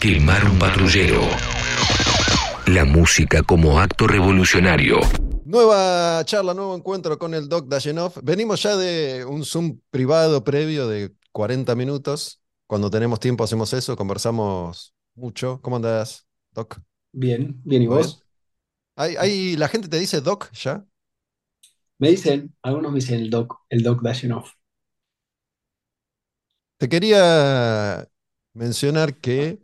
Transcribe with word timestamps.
Quemar 0.00 0.44
un 0.44 0.58
patrullero. 0.58 1.22
La 2.66 2.84
música 2.84 3.42
como 3.42 3.80
acto 3.80 4.06
revolucionario. 4.06 4.98
Nueva 5.44 6.22
charla, 6.24 6.54
nuevo 6.54 6.76
encuentro 6.76 7.18
con 7.18 7.34
el 7.34 7.48
Doc 7.48 7.68
Dayenov. 7.68 8.12
Venimos 8.22 8.62
ya 8.62 8.76
de 8.76 9.24
un 9.24 9.44
Zoom 9.44 9.80
privado 9.90 10.44
previo 10.44 10.86
de 10.86 11.14
40 11.32 11.74
minutos. 11.74 12.40
Cuando 12.66 12.90
tenemos 12.90 13.18
tiempo 13.18 13.44
hacemos 13.44 13.72
eso, 13.72 13.96
conversamos 13.96 14.94
mucho. 15.14 15.60
¿Cómo 15.62 15.76
andás, 15.76 16.26
Doc? 16.52 16.78
Bien, 17.12 17.60
bien, 17.64 17.82
¿y 17.82 17.86
vos? 17.86 18.22
¿Hay, 18.96 19.16
hay- 19.16 19.56
la 19.56 19.68
gente 19.68 19.88
te 19.88 19.98
dice 19.98 20.20
Doc 20.20 20.52
ya? 20.52 20.84
Me 21.98 22.08
dicen, 22.10 22.54
algunos 22.62 22.90
me 22.92 22.96
dicen 22.96 23.20
el 23.20 23.30
Doc, 23.30 23.60
el 23.70 23.82
Doc 23.84 24.02
Dayanov. 24.02 24.46
Te 26.78 26.88
quería 26.88 28.08
mencionar 28.54 29.16
que 29.16 29.58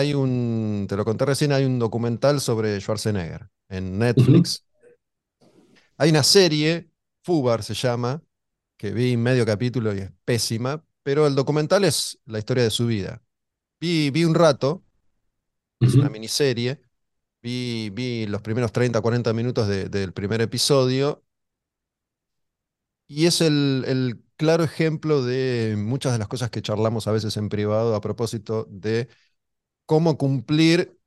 hay 0.00 0.14
un, 0.14 0.86
te 0.88 0.96
lo 0.96 1.04
conté 1.04 1.24
recién, 1.26 1.52
hay 1.52 1.64
un 1.64 1.78
documental 1.78 2.40
sobre 2.40 2.80
Schwarzenegger 2.80 3.48
en 3.68 3.98
Netflix. 3.98 4.64
Hay 5.98 6.10
una 6.10 6.22
serie, 6.22 6.90
Fubar 7.22 7.62
se 7.62 7.74
llama, 7.74 8.22
que 8.76 8.90
vi 8.92 9.16
medio 9.16 9.44
capítulo 9.46 9.94
y 9.94 9.98
es 10.00 10.12
pésima, 10.24 10.84
pero 11.02 11.26
el 11.26 11.34
documental 11.34 11.84
es 11.84 12.18
la 12.26 12.38
historia 12.38 12.64
de 12.64 12.70
su 12.70 12.86
vida. 12.86 13.22
Vi, 13.80 14.10
vi 14.10 14.24
un 14.24 14.34
rato, 14.34 14.84
es 15.82 15.96
una 15.96 16.10
miniserie, 16.10 16.80
vi, 17.42 17.90
vi 17.92 18.26
los 18.26 18.42
primeros 18.42 18.72
30, 18.72 19.00
40 19.02 19.32
minutos 19.34 19.68
de- 19.68 19.88
del 19.88 20.12
primer 20.12 20.40
episodio 20.42 21.24
y 23.08 23.26
es 23.26 23.40
el, 23.40 23.84
el 23.86 24.22
claro 24.36 24.64
ejemplo 24.64 25.22
de 25.24 25.74
muchas 25.76 26.12
de 26.12 26.18
las 26.18 26.28
cosas 26.28 26.50
que 26.50 26.62
charlamos 26.62 27.06
a 27.08 27.12
veces 27.12 27.36
en 27.36 27.48
privado 27.48 27.94
a 27.94 28.00
propósito 28.00 28.66
de 28.70 29.08
cómo 29.90 30.16
cumplir 30.16 31.00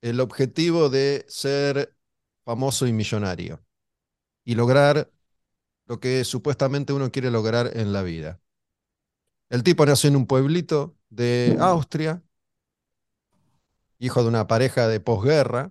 el 0.00 0.18
objetivo 0.18 0.88
de 0.88 1.26
ser 1.28 1.94
famoso 2.42 2.86
y 2.86 2.92
millonario 2.94 3.62
y 4.46 4.54
lograr 4.54 5.12
lo 5.84 6.00
que 6.00 6.24
supuestamente 6.24 6.94
uno 6.94 7.12
quiere 7.12 7.30
lograr 7.30 7.76
en 7.76 7.92
la 7.92 8.02
vida. 8.02 8.40
El 9.50 9.62
tipo 9.62 9.84
nació 9.84 10.08
en 10.08 10.16
un 10.16 10.26
pueblito 10.26 10.96
de 11.10 11.54
Austria, 11.60 12.22
hijo 13.98 14.22
de 14.22 14.28
una 14.28 14.46
pareja 14.48 14.88
de 14.88 15.00
posguerra. 15.00 15.70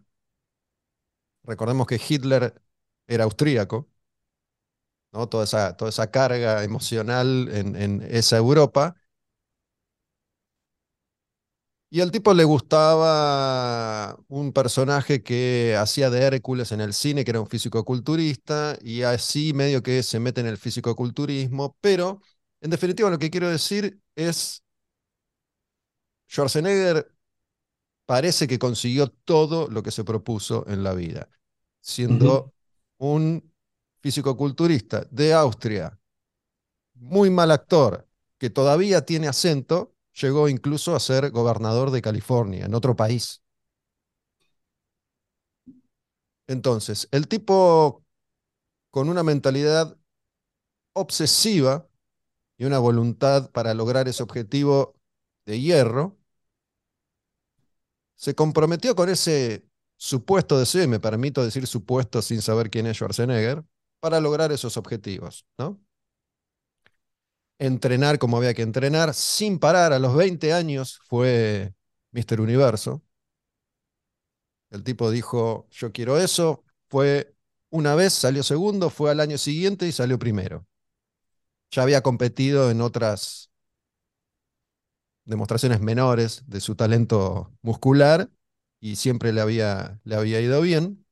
Recordemos 1.44 1.88
que 1.88 2.00
Hitler 2.08 2.62
era 3.08 3.24
austríaco, 3.24 3.90
¿no? 5.12 5.28
Toda 5.28 5.46
esa, 5.46 5.76
toda 5.76 5.90
esa 5.90 6.12
carga 6.12 6.64
emocional 6.64 7.50
en, 7.52 7.76
en 7.76 8.02
esa 8.04 8.38
Europa. 8.38 8.96
Y 11.92 12.02
al 12.02 12.12
tipo 12.12 12.34
le 12.36 12.44
gustaba 12.44 14.16
un 14.28 14.54
personaje 14.54 15.24
que 15.24 15.76
hacía 15.76 16.12
de 16.12 16.22
Hércules 16.22 16.72
en 16.72 16.82
el 16.82 16.94
cine, 16.94 17.26
que 17.26 17.32
era 17.32 17.42
un 17.42 17.48
físico-culturista, 17.48 18.78
y 18.82 19.02
así 19.02 19.54
medio 19.54 19.82
que 19.82 20.04
se 20.04 20.20
mete 20.20 20.42
en 20.42 20.48
el 20.48 20.58
físico-culturismo, 20.58 21.76
pero 21.82 22.22
en 22.62 22.70
definitiva 22.70 23.10
lo 23.10 23.18
que 23.18 23.32
quiero 23.32 23.50
decir 23.50 24.00
es, 24.16 24.64
Schwarzenegger 26.30 27.12
parece 28.06 28.48
que 28.48 28.60
consiguió 28.60 29.08
todo 29.08 29.68
lo 29.68 29.82
que 29.82 29.92
se 29.92 30.04
propuso 30.04 30.66
en 30.68 30.84
la 30.84 30.94
vida, 30.94 31.30
siendo 31.82 32.54
un 32.98 33.52
físico-culturista 34.02 35.08
de 35.10 35.34
Austria, 35.34 36.00
muy 36.94 37.32
mal 37.32 37.50
actor, 37.50 38.08
que 38.38 38.50
todavía 38.50 39.06
tiene 39.06 39.28
acento, 39.28 39.96
llegó 40.14 40.50
incluso 40.50 40.96
a 40.96 41.00
ser 41.00 41.32
gobernador 41.32 41.92
de 41.92 42.02
California, 42.02 42.66
en 42.66 42.76
otro 42.76 42.96
país. 42.96 43.42
Entonces, 46.48 47.08
el 47.12 47.28
tipo 47.28 48.04
con 48.92 49.10
una 49.10 49.24
mentalidad 49.24 49.98
obsesiva 50.94 51.88
y 52.58 52.66
una 52.66 52.80
voluntad 52.80 53.52
para 53.52 53.74
lograr 53.76 54.08
ese 54.08 54.24
objetivo 54.24 54.96
de 55.46 55.62
hierro, 55.62 56.18
se 58.16 58.36
comprometió 58.36 58.96
con 58.96 59.10
ese 59.10 59.66
supuesto 59.98 60.60
deseo, 60.60 60.84
y 60.84 60.88
me 60.88 61.00
permito 61.00 61.44
decir 61.44 61.68
supuesto 61.68 62.22
sin 62.22 62.42
saber 62.42 62.70
quién 62.70 62.88
es 62.88 62.98
Schwarzenegger, 62.98 63.64
para 64.00 64.20
lograr 64.20 64.52
esos 64.52 64.78
objetivos, 64.78 65.46
¿no? 65.58 65.80
Entrenar 67.60 68.20
como 68.20 68.38
había 68.38 68.54
que 68.54 68.62
entrenar, 68.62 69.14
sin 69.14 69.60
parar, 69.60 69.94
a 69.94 70.00
los 70.00 70.16
20 70.16 70.54
años 70.54 71.00
fue 71.08 71.74
Mr. 72.12 72.42
Universo. 72.42 73.04
El 74.72 74.84
tipo 74.84 75.12
dijo, 75.12 75.68
yo 75.72 75.92
quiero 75.92 76.18
eso, 76.20 76.64
fue 76.90 77.36
una 77.70 77.96
vez, 77.96 78.14
salió 78.14 78.44
segundo, 78.44 78.90
fue 78.90 79.12
al 79.12 79.20
año 79.20 79.38
siguiente 79.38 79.88
y 79.88 79.92
salió 79.92 80.18
primero. 80.20 80.66
Ya 81.72 81.84
había 81.84 82.02
competido 82.02 82.70
en 82.72 82.82
otras 82.82 83.50
demostraciones 85.26 85.80
menores 85.82 86.44
de 86.48 86.62
su 86.62 86.76
talento 86.76 87.54
muscular 87.62 88.30
y 88.80 88.96
siempre 88.96 89.34
le 89.34 89.42
había, 89.42 90.00
le 90.04 90.16
había 90.16 90.42
ido 90.42 90.62
bien. 90.62 91.06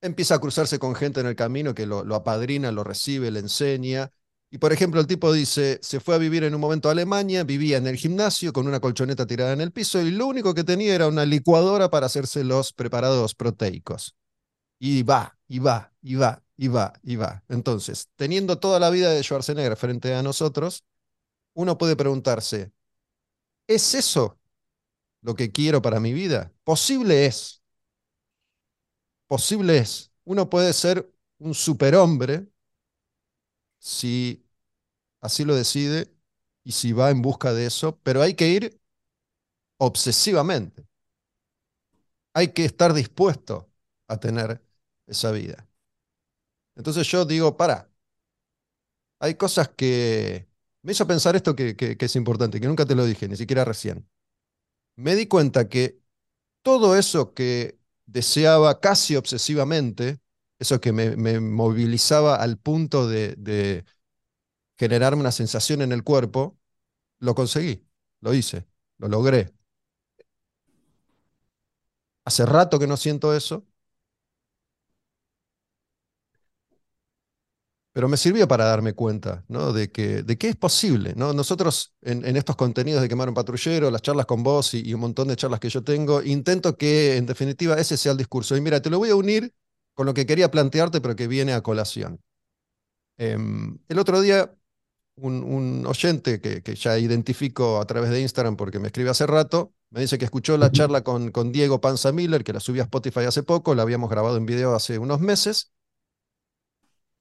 Empieza 0.00 0.36
a 0.36 0.40
cruzarse 0.40 0.78
con 0.78 0.94
gente 0.94 1.20
en 1.20 1.26
el 1.26 1.36
camino 1.36 1.74
que 1.74 1.86
lo, 1.86 2.04
lo 2.04 2.14
apadrina, 2.14 2.70
lo 2.72 2.84
recibe, 2.84 3.30
le 3.30 3.40
enseña. 3.40 4.12
Y 4.50 4.58
por 4.58 4.72
ejemplo, 4.72 5.00
el 5.00 5.06
tipo 5.06 5.32
dice, 5.32 5.78
se 5.82 6.00
fue 6.00 6.14
a 6.14 6.18
vivir 6.18 6.44
en 6.44 6.54
un 6.54 6.60
momento 6.60 6.88
a 6.88 6.92
Alemania, 6.92 7.44
vivía 7.44 7.78
en 7.78 7.86
el 7.86 7.96
gimnasio 7.96 8.52
con 8.52 8.66
una 8.68 8.80
colchoneta 8.80 9.26
tirada 9.26 9.52
en 9.52 9.60
el 9.60 9.72
piso 9.72 10.00
y 10.00 10.10
lo 10.10 10.26
único 10.26 10.54
que 10.54 10.64
tenía 10.64 10.94
era 10.94 11.08
una 11.08 11.24
licuadora 11.26 11.90
para 11.90 12.06
hacerse 12.06 12.44
los 12.44 12.72
preparados 12.72 13.34
proteicos. 13.34 14.14
Y 14.78 15.02
va, 15.04 15.38
y 15.48 15.58
va, 15.60 15.92
y 16.02 16.16
va, 16.16 16.42
y 16.56 16.68
va, 16.68 16.92
y 17.02 17.16
va. 17.16 17.44
Entonces, 17.48 18.08
teniendo 18.16 18.58
toda 18.58 18.80
la 18.80 18.90
vida 18.90 19.10
de 19.10 19.22
Schwarzenegger 19.22 19.76
frente 19.76 20.14
a 20.14 20.22
nosotros, 20.22 20.84
uno 21.54 21.78
puede 21.78 21.96
preguntarse, 21.96 22.72
¿es 23.66 23.94
eso 23.94 24.38
lo 25.22 25.34
que 25.36 25.52
quiero 25.52 25.82
para 25.82 26.00
mi 26.00 26.12
vida? 26.14 26.52
Posible 26.64 27.26
es, 27.26 27.62
posible 29.26 29.78
es. 29.78 30.12
Uno 30.24 30.48
puede 30.50 30.72
ser 30.72 31.10
un 31.38 31.54
superhombre 31.54 32.46
si 33.78 34.44
así 35.20 35.44
lo 35.44 35.54
decide 35.56 36.12
y 36.64 36.72
si 36.72 36.92
va 36.92 37.10
en 37.10 37.22
busca 37.22 37.52
de 37.54 37.66
eso, 37.66 37.98
pero 38.02 38.22
hay 38.22 38.34
que 38.34 38.48
ir 38.48 38.80
obsesivamente. 39.78 40.86
Hay 42.34 42.52
que 42.52 42.64
estar 42.64 42.92
dispuesto 42.94 43.68
a 44.08 44.18
tener 44.20 44.62
esa 45.06 45.30
vida. 45.32 45.66
Entonces 46.76 47.06
yo 47.08 47.24
digo, 47.24 47.56
para, 47.56 47.90
hay 49.18 49.34
cosas 49.34 49.68
que... 49.70 50.48
Me 50.82 50.92
hizo 50.92 51.06
pensar 51.06 51.34
esto 51.36 51.56
que, 51.56 51.74
que, 51.76 51.96
que 51.96 52.06
es 52.06 52.16
importante, 52.16 52.60
que 52.60 52.68
nunca 52.68 52.86
te 52.86 52.94
lo 52.94 53.04
dije, 53.04 53.28
ni 53.28 53.36
siquiera 53.36 53.64
recién. 53.64 54.08
Me 54.96 55.16
di 55.16 55.26
cuenta 55.26 55.68
que 55.68 56.00
todo 56.62 56.96
eso 56.96 57.34
que 57.34 57.78
deseaba 58.06 58.80
casi 58.80 59.16
obsesivamente, 59.16 60.20
eso 60.58 60.80
que 60.80 60.92
me, 60.92 61.40
movilizaba 61.40 62.36
al 62.36 62.58
punto 62.58 63.08
de, 63.08 63.84
generarme 64.78 65.20
una 65.20 65.32
sensación 65.32 65.82
en 65.82 65.92
el 65.92 66.04
cuerpo, 66.04 66.58
lo 67.20 67.34
conseguí, 67.34 67.86
lo 68.20 68.34
hice, 68.34 68.66
lo 68.98 69.08
logré. 69.08 69.54
Hace 72.24 72.44
rato 72.46 72.78
que 72.78 72.86
no 72.86 72.96
siento 72.98 73.34
eso, 73.34 73.66
pero 77.92 78.08
me 78.08 78.18
sirvió 78.18 78.46
para 78.46 78.66
darme 78.66 78.92
cuenta, 78.92 79.42
¿no? 79.48 79.72
de, 79.72 79.90
que, 79.90 80.22
de 80.22 80.36
es 80.38 80.56
posible. 80.56 81.14
¿no? 81.16 81.32
Nosotros 81.32 81.94
en, 82.02 82.26
en 82.26 82.36
estos 82.36 82.54
contenidos 82.56 83.00
de 83.00 83.08
Quemar 83.08 83.28
un 83.28 83.34
Patrullero, 83.34 83.90
las 83.90 84.02
charlas 84.02 84.26
con 84.26 84.42
vos 84.42 84.74
y, 84.74 84.86
y 84.86 84.92
un 84.92 85.00
montón 85.00 85.28
de 85.28 85.36
charlas 85.36 85.60
que 85.60 85.70
yo 85.70 85.82
tengo, 85.82 86.22
intento 86.22 86.76
que 86.76 87.16
en 87.16 87.24
definitiva 87.24 87.78
ese 87.78 87.96
sea 87.96 88.12
el 88.12 88.18
discurso. 88.18 88.54
Y 88.56 88.60
mira, 88.60 88.82
te 88.82 88.90
lo 88.90 88.98
voy 88.98 89.08
a 89.10 89.16
unir 89.16 89.50
con 89.96 90.06
lo 90.06 90.14
que 90.14 90.26
quería 90.26 90.52
plantearte, 90.52 91.02
pero 91.02 91.16
que 91.16 91.28
viene 91.28 91.54
a 91.54 91.62
colación. 91.62 92.20
Em, 93.18 93.78
el 93.88 93.98
otro 93.98 94.20
día, 94.20 94.54
un, 95.16 95.44
un 95.44 95.86
oyente 95.86 96.40
que, 96.40 96.62
que 96.62 96.74
ya 96.76 96.98
identifico 96.98 97.80
a 97.80 97.86
través 97.86 98.10
de 98.10 98.20
Instagram 98.22 98.56
porque 98.56 98.78
me 98.80 98.88
escribe 98.88 99.10
hace 99.10 99.26
rato, 99.26 99.74
me 99.90 100.00
dice 100.02 100.18
que 100.18 100.26
escuchó 100.26 100.58
la 100.58 100.72
charla 100.72 101.02
con, 101.04 101.30
con 101.32 101.52
Diego 101.52 101.80
Panza 101.80 102.12
Miller, 102.12 102.44
que 102.44 102.52
la 102.54 102.60
subí 102.60 102.80
a 102.80 102.84
Spotify 102.84 103.20
hace 103.22 103.42
poco, 103.44 103.74
la 103.74 103.82
habíamos 103.82 104.10
grabado 104.10 104.36
en 104.38 104.46
video 104.46 104.74
hace 104.74 104.98
unos 104.98 105.20
meses, 105.20 105.72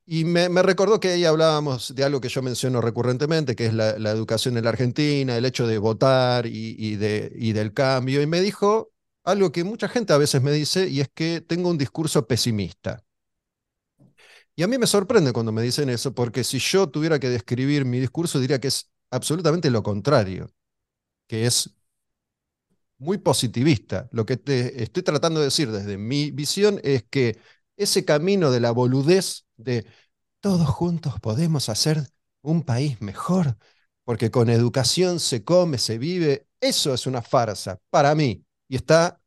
y 0.08 0.24
me, 0.26 0.50
me 0.50 0.62
recordó 0.62 1.00
que 1.00 1.10
ahí 1.10 1.26
hablábamos 1.26 1.96
de 1.96 2.04
algo 2.04 2.22
que 2.22 2.30
yo 2.30 2.42
menciono 2.44 2.80
recurrentemente, 2.82 3.56
que 3.56 3.66
es 3.68 3.74
la, 3.74 3.98
la 3.98 4.12
educación 4.12 4.56
en 4.58 4.64
la 4.66 4.70
Argentina, 4.72 5.36
el 5.38 5.46
hecho 5.46 5.66
de 5.68 5.78
votar 5.80 6.46
y, 6.46 6.76
y 6.78 6.96
de, 6.96 7.32
y 7.36 7.54
del 7.54 7.74
cambio, 7.74 8.22
y 8.22 8.28
me 8.28 8.42
dijo 8.42 8.92
algo 9.26 9.52
que 9.52 9.64
mucha 9.64 9.88
gente 9.90 10.14
a 10.14 10.18
veces 10.18 10.42
me 10.42 10.52
dice, 10.52 10.88
y 10.90 11.02
es 11.02 11.10
que 11.14 11.42
tengo 11.42 11.70
un 11.70 11.78
discurso 11.78 12.28
pesimista. 12.28 13.04
Y 14.56 14.64
a 14.64 14.68
mí 14.68 14.78
me 14.78 14.88
sorprende 14.88 15.34
cuando 15.34 15.52
me 15.52 15.62
dicen 15.62 15.90
eso, 15.90 16.14
porque 16.14 16.44
si 16.44 16.60
yo 16.60 16.88
tuviera 16.90 17.20
que 17.20 17.30
describir 17.30 17.86
mi 17.86 18.00
discurso, 18.00 18.40
diría 18.40 18.60
que 18.60 18.70
es 18.70 18.90
absolutamente 19.12 19.70
lo 19.70 19.84
contrario, 19.84 20.50
que 21.28 21.46
es 21.48 21.76
muy 22.98 23.18
positivista. 23.18 24.08
Lo 24.12 24.26
que 24.26 24.38
te 24.38 24.84
estoy 24.84 25.04
tratando 25.04 25.40
de 25.40 25.46
decir 25.48 25.72
desde 25.72 25.98
mi 25.98 26.32
visión 26.32 26.80
es 26.84 27.04
que 27.10 27.40
ese 27.78 28.06
camino 28.06 28.52
de 28.52 28.60
la 28.62 28.72
boludez 28.72 29.46
de 29.58 29.86
todos 30.40 30.68
juntos 30.70 31.16
podemos 31.22 31.70
hacer 31.70 32.08
un 32.42 32.64
país 32.64 33.02
mejor, 33.02 33.58
porque 34.04 34.32
con 34.32 34.50
educación 34.50 35.20
se 35.20 35.44
come, 35.44 35.78
se 35.78 35.98
vive, 35.98 36.48
eso 36.62 36.94
es 36.94 37.08
una 37.08 37.22
farsa 37.22 37.80
para 37.90 38.16
mí 38.16 38.45
y 38.68 38.76
está 38.76 39.22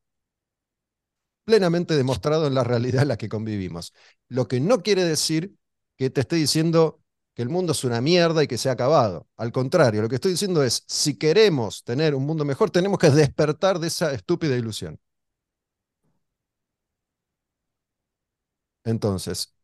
plenamente 1.45 1.97
demostrado 1.97 2.47
en 2.47 2.55
la 2.55 2.65
realidad 2.65 3.03
en 3.03 3.09
la 3.09 3.17
que 3.17 3.29
convivimos. 3.29 3.95
Lo 4.29 4.49
que 4.49 4.61
no 4.61 4.83
quiere 4.83 5.05
decir 5.05 5.55
que 5.97 6.11
te 6.11 6.21
esté 6.21 6.37
diciendo 6.37 7.03
que 7.35 7.43
el 7.43 7.49
mundo 7.49 7.73
es 7.73 7.85
una 7.85 8.01
mierda 8.01 8.43
y 8.43 8.49
que 8.49 8.59
se 8.59 8.69
ha 8.69 8.73
acabado. 8.73 9.29
Al 9.37 9.53
contrario, 9.53 10.03
lo 10.03 10.09
que 10.09 10.17
estoy 10.17 10.33
diciendo 10.33 10.63
es, 10.63 10.85
si 10.87 11.17
queremos 11.19 11.85
tener 11.85 12.15
un 12.15 12.27
mundo 12.27 12.45
mejor, 12.45 12.71
tenemos 12.71 12.99
que 12.99 13.11
despertar 13.11 13.79
de 13.79 13.89
esa 13.89 14.13
estúpida 14.13 14.57
ilusión. 14.57 15.01
Entonces, 18.85 19.55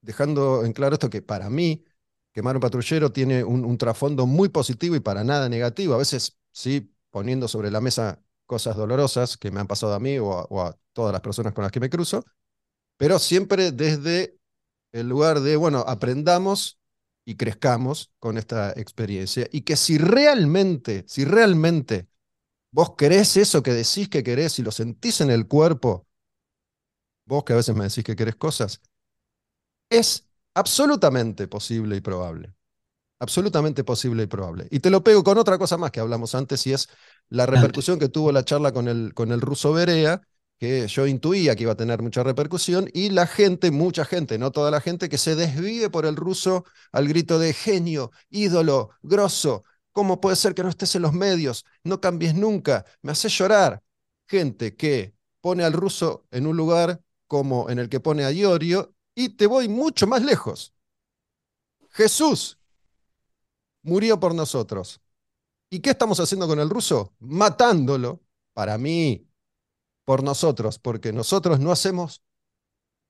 dejando 0.00 0.64
en 0.64 0.72
claro 0.72 0.94
esto 0.94 1.10
que 1.10 1.22
para 1.22 1.50
mí, 1.50 1.84
Quemar 2.36 2.54
un 2.54 2.60
patrullero 2.60 3.10
tiene 3.12 3.42
un, 3.44 3.78
trasfondo 3.78 4.26
muy 4.26 4.50
positivo 4.50 4.94
y 4.94 5.00
para 5.00 5.24
nada 5.24 5.48
negativo. 5.48 5.94
A 5.94 5.96
veces, 5.96 6.36
sí, 6.52 6.94
poniendo 7.16 7.48
sobre 7.48 7.70
la 7.70 7.80
mesa 7.80 8.22
cosas 8.44 8.76
dolorosas 8.76 9.38
que 9.38 9.50
me 9.50 9.58
han 9.58 9.66
pasado 9.66 9.94
a 9.94 9.98
mí 9.98 10.18
o 10.18 10.60
a 10.60 10.78
todas 10.92 11.12
las 11.14 11.22
personas 11.22 11.54
con 11.54 11.62
las 11.62 11.72
que 11.72 11.80
me 11.80 11.88
cruzo, 11.88 12.26
pero 12.98 13.18
siempre 13.18 13.72
desde 13.72 14.38
el 14.92 15.08
lugar 15.08 15.40
de, 15.40 15.56
bueno, 15.56 15.78
aprendamos 15.88 16.78
y 17.24 17.36
crezcamos 17.36 18.12
con 18.18 18.36
esta 18.36 18.72
experiencia. 18.72 19.48
Y 19.50 19.62
que 19.62 19.76
si 19.76 19.96
realmente, 19.96 21.06
si 21.08 21.24
realmente 21.24 22.06
vos 22.70 22.96
querés 22.98 23.38
eso 23.38 23.62
que 23.62 23.72
decís 23.72 24.10
que 24.10 24.22
querés 24.22 24.58
y 24.58 24.62
lo 24.62 24.70
sentís 24.70 25.22
en 25.22 25.30
el 25.30 25.48
cuerpo, 25.48 26.06
vos 27.24 27.44
que 27.44 27.54
a 27.54 27.56
veces 27.56 27.74
me 27.74 27.84
decís 27.84 28.04
que 28.04 28.14
querés 28.14 28.36
cosas, 28.36 28.82
es 29.88 30.28
absolutamente 30.52 31.48
posible 31.48 31.96
y 31.96 32.02
probable. 32.02 32.55
Absolutamente 33.18 33.82
posible 33.82 34.24
y 34.24 34.26
probable. 34.26 34.68
Y 34.70 34.80
te 34.80 34.90
lo 34.90 35.02
pego 35.02 35.24
con 35.24 35.38
otra 35.38 35.56
cosa 35.56 35.78
más 35.78 35.90
que 35.90 36.00
hablamos 36.00 36.34
antes 36.34 36.66
y 36.66 36.74
es 36.74 36.88
la 37.30 37.46
repercusión 37.46 37.98
que 37.98 38.10
tuvo 38.10 38.30
la 38.30 38.44
charla 38.44 38.72
con 38.72 38.88
el, 38.88 39.14
con 39.14 39.32
el 39.32 39.40
ruso 39.40 39.72
Berea, 39.72 40.20
que 40.58 40.86
yo 40.86 41.06
intuía 41.06 41.56
que 41.56 41.62
iba 41.62 41.72
a 41.72 41.76
tener 41.76 42.02
mucha 42.02 42.22
repercusión, 42.22 42.88
y 42.92 43.10
la 43.10 43.26
gente, 43.26 43.70
mucha 43.70 44.04
gente, 44.04 44.38
no 44.38 44.50
toda 44.52 44.70
la 44.70 44.80
gente, 44.80 45.08
que 45.08 45.18
se 45.18 45.34
desvive 45.34 45.90
por 45.90 46.06
el 46.06 46.16
ruso 46.16 46.64
al 46.92 47.08
grito 47.08 47.38
de 47.38 47.52
genio, 47.52 48.10
ídolo, 48.30 48.90
grosso, 49.02 49.64
¿cómo 49.92 50.20
puede 50.20 50.36
ser 50.36 50.54
que 50.54 50.62
no 50.62 50.68
estés 50.68 50.94
en 50.94 51.02
los 51.02 51.12
medios? 51.12 51.64
No 51.84 52.00
cambies 52.00 52.34
nunca, 52.34 52.84
me 53.02 53.12
hace 53.12 53.28
llorar. 53.28 53.82
Gente 54.26 54.76
que 54.76 55.14
pone 55.40 55.64
al 55.64 55.72
ruso 55.72 56.26
en 56.30 56.46
un 56.46 56.56
lugar 56.56 57.00
como 57.26 57.70
en 57.70 57.78
el 57.78 57.88
que 57.88 58.00
pone 58.00 58.24
a 58.24 58.30
Iorio, 58.32 58.94
y 59.14 59.30
te 59.30 59.46
voy 59.46 59.68
mucho 59.68 60.06
más 60.06 60.22
lejos. 60.22 60.74
Jesús 61.90 62.58
murió 63.86 64.20
por 64.20 64.34
nosotros. 64.34 65.00
¿Y 65.70 65.80
qué 65.80 65.90
estamos 65.90 66.20
haciendo 66.20 66.46
con 66.46 66.60
el 66.60 66.68
ruso? 66.70 67.14
Matándolo. 67.20 68.22
Para 68.52 68.78
mí, 68.78 69.28
por 70.04 70.22
nosotros, 70.22 70.78
porque 70.78 71.12
nosotros 71.12 71.60
no 71.60 71.72
hacemos 71.72 72.22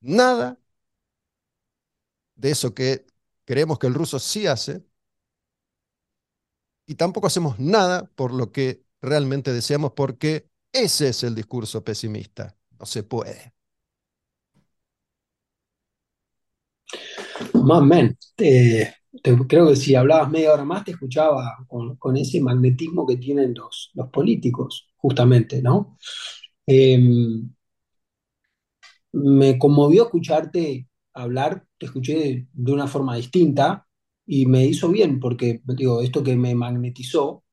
nada 0.00 0.58
de 2.34 2.50
eso 2.50 2.74
que 2.74 3.06
creemos 3.44 3.78
que 3.78 3.86
el 3.86 3.94
ruso 3.94 4.18
sí 4.18 4.46
hace, 4.46 4.84
y 6.86 6.94
tampoco 6.94 7.26
hacemos 7.26 7.58
nada 7.58 8.10
por 8.14 8.32
lo 8.32 8.52
que 8.52 8.84
realmente 9.00 9.52
deseamos, 9.52 9.92
porque 9.92 10.48
ese 10.72 11.08
es 11.08 11.22
el 11.24 11.34
discurso 11.34 11.82
pesimista. 11.84 12.56
No 12.78 12.86
se 12.86 13.02
puede. 13.02 13.54
Más 17.54 17.82
creo 19.22 19.68
que 19.68 19.76
si 19.76 19.94
hablabas 19.94 20.30
media 20.30 20.52
hora 20.52 20.64
más 20.64 20.84
te 20.84 20.92
escuchaba 20.92 21.56
con, 21.68 22.16
ese 22.16 22.40
magnetismo 22.40 23.06
que 23.06 23.16
tienen 23.16 23.54
los, 23.54 23.90
los 23.94 24.08
políticos, 24.10 24.88
justamente, 24.96 25.62
¿no? 25.62 25.96
Em, 26.66 27.50
me 29.12 29.58
conmovió 29.58 30.04
escucharte 30.04 30.88
hablar, 31.14 31.64
te 31.78 31.86
escuché 31.86 32.46
de, 32.52 32.72
una 32.72 32.86
forma 32.86 33.16
distinta 33.16 33.86
y 34.26 34.46
me 34.46 34.66
hizo 34.66 34.90
bien 34.90 35.20
porque, 35.20 35.62
digo, 35.64 36.02
esto 36.02 36.22
que 36.22 36.36
me 36.36 36.54
magnetizó 36.54 37.44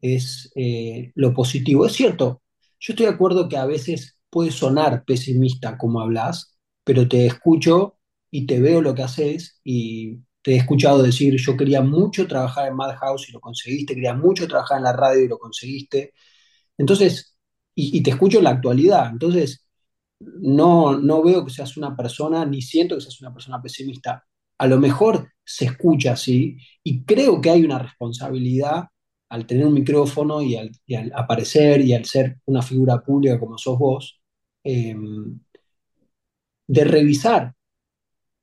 es 0.00 0.52
eh, 0.56 1.12
lo 1.16 1.34
positivo. 1.34 1.86
Es 1.86 1.94
cierto, 1.94 2.42
yo 2.80 2.92
estoy 2.92 3.06
de 3.06 3.12
acuerdo 3.12 3.48
que 3.48 3.56
a 3.56 3.66
veces 3.66 4.18
puede 4.30 4.50
sonar 4.50 5.04
pesimista 5.04 5.78
como 5.78 6.00
hablas, 6.00 6.58
pero 6.84 7.08
te 7.08 7.26
escucho 7.26 7.98
y 8.30 8.46
te 8.46 8.60
veo 8.60 8.80
lo 8.82 8.94
que 8.94 9.02
haces 9.02 9.60
y 9.64 10.20
te 10.42 10.52
he 10.52 10.56
escuchado 10.56 11.02
decir, 11.02 11.36
yo 11.36 11.56
quería 11.56 11.82
mucho 11.82 12.26
trabajar 12.26 12.68
en 12.68 12.76
Madhouse 12.76 13.28
y 13.28 13.32
lo 13.32 13.40
conseguiste, 13.40 13.94
quería 13.94 14.14
mucho 14.14 14.48
trabajar 14.48 14.78
en 14.78 14.84
la 14.84 14.92
radio 14.92 15.24
y 15.24 15.28
lo 15.28 15.38
conseguiste. 15.38 16.14
Entonces, 16.78 17.36
y, 17.74 18.02
te 18.02 18.10
escucho 18.10 18.38
en 18.38 18.44
la 18.44 18.50
actualidad. 18.50 19.10
Entonces, 19.12 19.66
no, 20.20 20.98
no 20.98 21.22
veo 21.22 21.44
que 21.44 21.52
seas 21.52 21.76
una 21.76 21.96
persona, 21.96 22.44
ni 22.46 22.62
siento 22.62 22.96
que 22.96 23.02
seas 23.02 23.20
una 23.20 23.32
persona 23.32 23.62
pesimista. 23.62 24.24
A 24.58 24.66
lo 24.66 24.78
mejor 24.78 25.32
se 25.44 25.66
escucha 25.66 26.12
así 26.12 26.56
y 26.82 27.04
creo 27.04 27.40
que 27.40 27.50
hay 27.50 27.64
una 27.64 27.78
responsabilidad 27.78 28.84
al 29.28 29.46
tener 29.46 29.66
un 29.66 29.74
micrófono 29.74 30.42
y 30.42 30.56
al, 30.56 30.70
aparecer 31.14 31.80
y 31.82 31.94
al 31.94 32.04
ser 32.04 32.38
una 32.46 32.62
figura 32.62 33.00
pública 33.00 33.40
como 33.40 33.58
sos 33.58 33.78
vos, 33.78 34.20
em, 34.62 35.40
de 36.66 36.84
revisar 36.84 37.54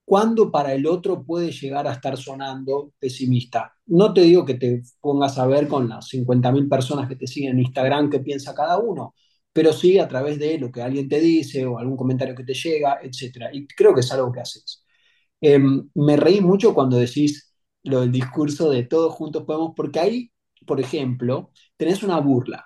cuándo 0.10 0.52
para 0.52 0.74
el 0.74 0.88
otro 0.88 1.24
puede 1.24 1.52
llegar 1.52 1.88
a 1.88 1.94
estar 1.94 2.18
sonando 2.18 2.94
pesimista. 3.00 3.76
No 3.86 4.12
te 4.12 4.22
digo 4.22 4.44
que 4.44 4.56
te 4.56 4.82
pongas 5.00 5.38
a 5.38 5.46
ver 5.46 5.68
con 5.68 5.88
las 5.88 6.08
50.000 6.10 6.68
personas 6.68 7.08
que 7.08 7.16
te 7.16 7.28
siguen 7.28 7.52
en 7.54 7.60
Instagram 7.60 8.10
qué 8.10 8.20
piensa 8.20 8.56
cada 8.56 8.80
uno, 8.80 9.14
pero 9.54 9.72
sí 9.72 10.00
a 10.00 10.08
través 10.08 10.40
de 10.40 10.58
lo 10.58 10.72
que 10.72 10.82
alguien 10.82 11.08
te 11.08 11.20
dice 11.20 11.64
o 11.68 11.78
algún 11.78 11.96
comentario 11.96 12.34
que 12.36 12.44
te 12.44 12.56
llega, 12.56 13.00
etc. 13.04 13.52
Y 13.54 13.68
creo 13.68 13.94
que 13.94 14.00
es 14.02 14.12
algo 14.12 14.32
que 14.32 14.40
haces. 14.42 14.84
Em, 15.42 15.90
me 15.96 16.18
reí 16.18 16.42
mucho 16.42 16.74
cuando 16.74 16.98
decís 16.98 17.54
lo 17.84 18.02
del 18.02 18.12
discurso 18.12 18.72
de 18.72 18.84
todos 18.86 19.14
juntos 19.14 19.44
podemos, 19.46 19.74
porque 19.76 20.00
ahí, 20.00 20.32
por 20.66 20.80
ejemplo, 20.82 21.52
tenés 21.78 22.02
una 22.04 22.20
burla. 22.20 22.66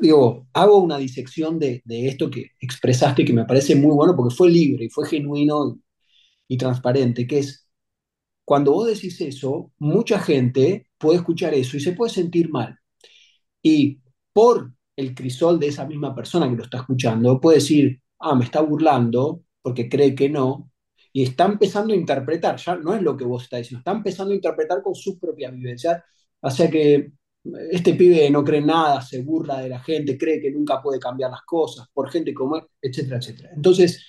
Digo, 0.00 0.48
hago 0.52 0.78
una 0.78 0.98
disección 0.98 1.58
de, 1.58 1.82
esto 1.86 2.30
que 2.30 2.52
expresaste 2.60 3.24
que 3.24 3.32
me 3.32 3.44
parece 3.44 3.76
muy 3.76 3.94
bueno 3.94 4.16
porque 4.16 4.34
fue 4.34 4.50
libre 4.50 4.86
y 4.86 4.88
fue 4.90 5.08
genuino 5.08 5.78
y, 6.48 6.56
transparente, 6.58 7.26
que 7.26 7.40
es, 7.40 7.68
cuando 8.44 8.72
vos 8.72 8.88
decís 8.88 9.20
eso, 9.20 9.72
mucha 9.78 10.18
gente 10.20 10.88
puede 10.98 11.18
escuchar 11.18 11.54
eso 11.54 11.76
y 11.76 11.80
se 11.80 11.92
puede 11.92 12.12
sentir 12.12 12.50
mal. 12.50 12.78
Y 13.62 14.00
por 14.32 14.72
el 14.96 15.14
crisol 15.14 15.60
de 15.60 15.68
esa 15.68 15.86
misma 15.86 16.14
persona 16.14 16.48
que 16.48 16.56
lo 16.56 16.64
está 16.64 16.78
escuchando, 16.78 17.40
puede 17.40 17.58
decir, 17.58 18.02
ah, 18.20 18.34
me 18.34 18.44
está 18.44 18.60
burlando 18.62 19.42
porque 19.62 19.88
cree 19.88 20.14
que 20.14 20.28
no, 20.28 20.70
y 21.12 21.22
está 21.24 21.46
empezando 21.46 21.94
a 21.94 21.96
interpretar, 21.96 22.56
ya 22.58 22.76
no 22.76 22.94
es 22.94 23.02
lo 23.02 23.16
que 23.16 23.24
vos 23.24 23.44
estás 23.44 23.60
diciendo, 23.60 23.80
está 23.80 23.92
empezando 23.92 24.32
a 24.32 24.36
interpretar 24.36 24.82
con 24.82 24.94
sus 24.94 25.18
propias 25.18 25.52
vivencias, 25.52 26.02
o 26.40 26.50
sea 26.50 26.70
que 26.70 27.12
este 27.70 27.94
pibe 27.94 28.30
no 28.30 28.44
cree 28.44 28.60
nada, 28.60 29.00
se 29.02 29.22
burla 29.22 29.58
de 29.58 29.68
la 29.68 29.80
gente, 29.80 30.18
cree 30.18 30.40
que 30.40 30.50
nunca 30.50 30.82
puede 30.82 30.98
cambiar 30.98 31.30
las 31.30 31.42
cosas 31.42 31.86
por 31.92 32.10
gente 32.10 32.34
como 32.34 32.56
él, 32.56 32.64
etcétera, 32.80 33.18
etcétera. 33.18 33.50
Entonces, 33.54 34.04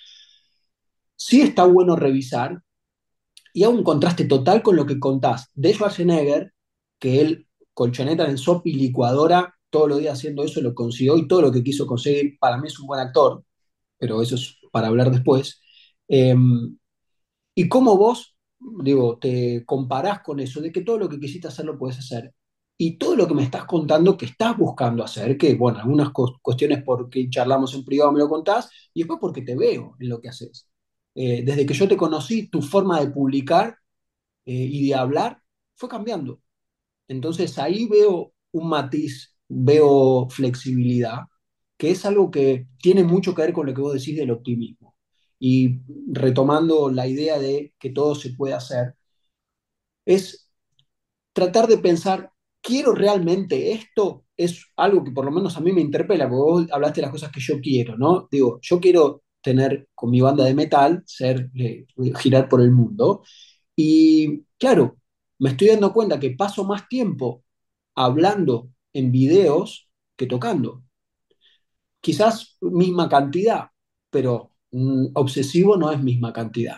sí 1.15 1.41
está 1.41 1.65
bueno 1.65 1.96
revisar 1.96 2.62
y 3.53 3.63
hago 3.63 3.74
un 3.74 3.84
contraste 3.84 4.25
total 4.25 4.62
con 4.62 4.75
lo 4.75 4.86
que 4.86 5.00
contás 5.00 5.50
de 5.56 5.74
Schwarzenegger, 5.74 6.53
que 7.00 7.22
él, 7.22 7.48
colchoneta 7.74 8.25
en 8.25 8.32
el 8.32 8.38
SOP 8.38 8.67
y 8.67 8.74
licuadora, 8.74 9.56
todos 9.70 9.89
los 9.89 10.00
días 10.00 10.17
haciendo 10.17 10.44
eso, 10.44 10.62
lo 10.62 10.74
consiguió 10.74 11.17
y 11.17 11.27
todo 11.27 11.41
lo 11.41 11.51
que 11.51 11.63
quiso 11.63 11.88
conseguir, 11.88 12.38
para 12.39 12.58
mí 12.58 12.67
es 12.67 12.79
un 12.79 12.88
buen 12.88 13.00
actor, 13.01 13.44
pero 13.98 14.22
eso 14.22 14.36
es 14.36 14.58
para 14.72 14.88
hablar 14.88 15.12
después. 15.12 15.62
Em, 16.08 16.77
y 17.56 17.70
cómo 17.70 17.98
vos, 17.98 18.38
digo, 18.84 19.17
te 19.20 19.65
comparás 19.65 20.22
con 20.22 20.39
eso, 20.39 20.62
de 20.62 20.72
que 20.72 20.82
todo 20.82 20.98
lo 21.00 21.10
que 21.10 21.20
quisiste 21.20 21.48
hacer 21.48 21.65
lo 21.65 21.77
puedes 21.77 22.00
hacer 22.00 22.34
y 22.78 22.98
todo 22.98 23.16
lo 23.16 23.28
que 23.28 23.34
me 23.34 23.44
estás 23.44 23.66
contando 23.66 24.18
que 24.18 24.26
estás 24.26 24.58
buscando 24.58 25.04
hacer, 25.04 25.38
que 25.38 25.56
bueno, 25.56 25.80
algunas 25.80 26.12
cuestiones 26.42 26.84
porque 26.84 27.30
charlamos 27.30 27.74
en 27.74 27.84
privado 27.84 28.12
me 28.12 28.20
lo 28.20 28.30
contás, 28.30 28.70
y 28.94 29.02
después 29.02 29.20
porque 29.20 29.42
te 29.42 29.56
veo 29.56 29.96
en 30.00 30.10
lo 30.10 30.22
que 30.22 30.30
haces. 30.30 30.70
Eh, 31.16 31.44
desde 31.44 31.66
que 31.66 31.74
yo 31.74 31.88
te 31.88 31.98
conocí, 31.98 32.48
tu 32.50 32.62
forma 32.62 33.00
de 33.00 33.10
publicar 33.10 33.78
eh, 34.46 34.54
y 34.54 34.88
de 34.88 34.96
hablar 34.96 35.42
fue 35.76 35.90
cambiando. 35.90 36.42
Entonces 37.08 37.58
ahí 37.60 37.88
veo 37.88 38.34
un 38.52 38.70
matiz, 38.70 39.36
veo 39.48 40.30
flexibilidad, 40.30 41.22
que 41.78 41.92
es 41.92 42.06
algo 42.06 42.32
que 42.32 42.68
tiene 42.80 43.04
mucho 43.04 43.36
que 43.36 43.44
ver 43.44 43.54
con 43.54 43.66
lo 43.68 43.74
que 43.74 43.82
vos 43.82 43.94
decís 43.94 44.18
del 44.18 44.32
optimismo. 44.32 44.96
Y 45.40 45.82
retomando 46.12 46.90
la 46.92 47.08
idea 47.08 47.40
de 47.40 47.74
que 47.80 47.92
todo 47.92 48.16
se 48.16 48.32
puede 48.32 48.54
hacer, 48.54 48.96
es 50.06 50.50
tratar 51.34 51.68
de 51.68 51.78
pensar 51.78 52.32
¿quiero 52.68 52.94
realmente 52.94 53.72
esto? 53.72 54.26
Es 54.36 54.66
algo 54.76 55.04
que 55.04 55.12
por 55.12 55.26
lo 55.26 55.32
menos 55.32 55.56
a 55.58 55.62
mí 55.62 55.72
me 55.72 55.82
interpela, 55.82 56.30
porque 56.30 56.42
vos 56.42 56.68
hablaste 56.72 57.02
de 57.02 57.04
las 57.04 57.12
cosas 57.12 57.32
que 57.32 57.40
yo 57.40 57.62
quiero, 57.62 57.98
¿no? 57.98 58.28
Digo, 58.30 58.60
yo 58.62 58.80
quiero 58.82 59.24
tener 59.42 59.88
con 59.96 60.10
mi 60.12 60.20
banda 60.22 60.44
de 60.44 60.54
metal, 60.54 61.04
ser, 61.06 61.50
eh, 61.56 61.86
girar 62.20 62.50
por 62.50 62.62
el 62.62 62.72
mundo. 62.72 63.24
Y 63.76 64.44
claro, 64.60 64.98
me 65.40 65.52
estoy 65.52 65.70
dando 65.70 65.94
cuenta 65.94 66.20
que 66.20 66.32
paso 66.32 66.66
más 66.66 66.88
tiempo 66.90 67.44
hablando 67.96 68.70
en 68.94 69.12
videos 69.12 69.90
que 70.18 70.28
tocando. 70.28 70.84
Quizás 72.02 72.58
misma 72.62 73.08
cantidad, 73.10 73.70
pero 74.10 74.52
mm, 74.72 75.08
obsesivo 75.16 75.78
no 75.78 75.92
es 75.92 76.02
misma 76.02 76.34
cantidad. 76.34 76.78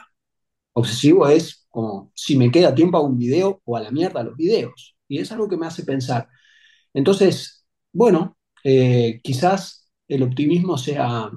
Obsesivo 0.74 1.28
es 1.28 1.68
como 1.70 2.12
si 2.16 2.38
me 2.38 2.52
queda 2.52 2.76
tiempo 2.76 2.98
a 2.98 3.02
un 3.02 3.18
video 3.18 3.62
o 3.66 3.78
a 3.78 3.82
la 3.82 3.92
mierda 3.92 4.24
los 4.24 4.36
videos. 4.38 4.99
Y 5.10 5.20
es 5.20 5.32
algo 5.34 5.50
que 5.50 5.58
me 5.58 5.68
hace 5.68 5.84
pensar. 5.86 6.30
Entonces, 6.94 7.66
bueno, 7.94 8.38
eh, 8.64 9.22
quizás 9.24 9.92
el 10.08 10.24
optimismo 10.24 10.78
sea 10.78 11.32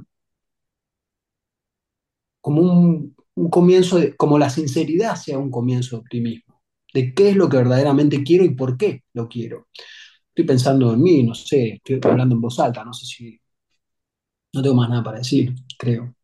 como 2.41 2.63
un, 2.63 3.17
un 3.35 3.51
comienzo, 3.51 3.99
de, 3.99 4.17
como 4.17 4.39
la 4.39 4.51
sinceridad 4.51 5.17
sea 5.17 5.39
un 5.39 5.51
comienzo 5.51 5.97
de 5.97 6.01
optimismo, 6.03 6.63
de 6.95 7.15
qué 7.15 7.31
es 7.31 7.37
lo 7.37 7.49
que 7.49 7.59
verdaderamente 7.59 8.23
quiero 8.23 8.45
y 8.45 8.55
por 8.55 8.77
qué 8.77 9.05
lo 9.15 9.29
quiero. 9.29 9.69
Estoy 10.29 10.45
pensando 10.47 10.93
en 10.95 11.03
mí, 11.03 11.23
no 11.23 11.35
sé, 11.35 11.81
estoy 11.85 12.01
hablando 12.11 12.35
en 12.35 12.41
voz 12.41 12.59
alta, 12.61 12.85
no 12.85 12.93
sé 12.93 13.07
si... 13.07 13.41
No 14.55 14.63
tengo 14.63 14.77
más 14.77 14.89
nada 14.89 15.03
para 15.03 15.19
decir, 15.19 15.55
creo. 15.79 16.15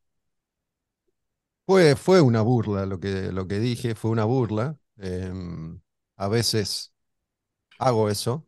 Fue, 1.66 1.96
fue 1.96 2.20
una 2.22 2.40
burla 2.40 2.86
lo 2.86 2.98
que, 2.98 3.30
lo 3.32 3.46
que 3.46 3.58
dije, 3.60 3.94
fue 3.94 4.10
una 4.10 4.24
burla. 4.24 4.78
Em, 4.96 5.80
a 6.16 6.28
veces 6.28 6.94
hago 7.78 8.08
eso 8.10 8.46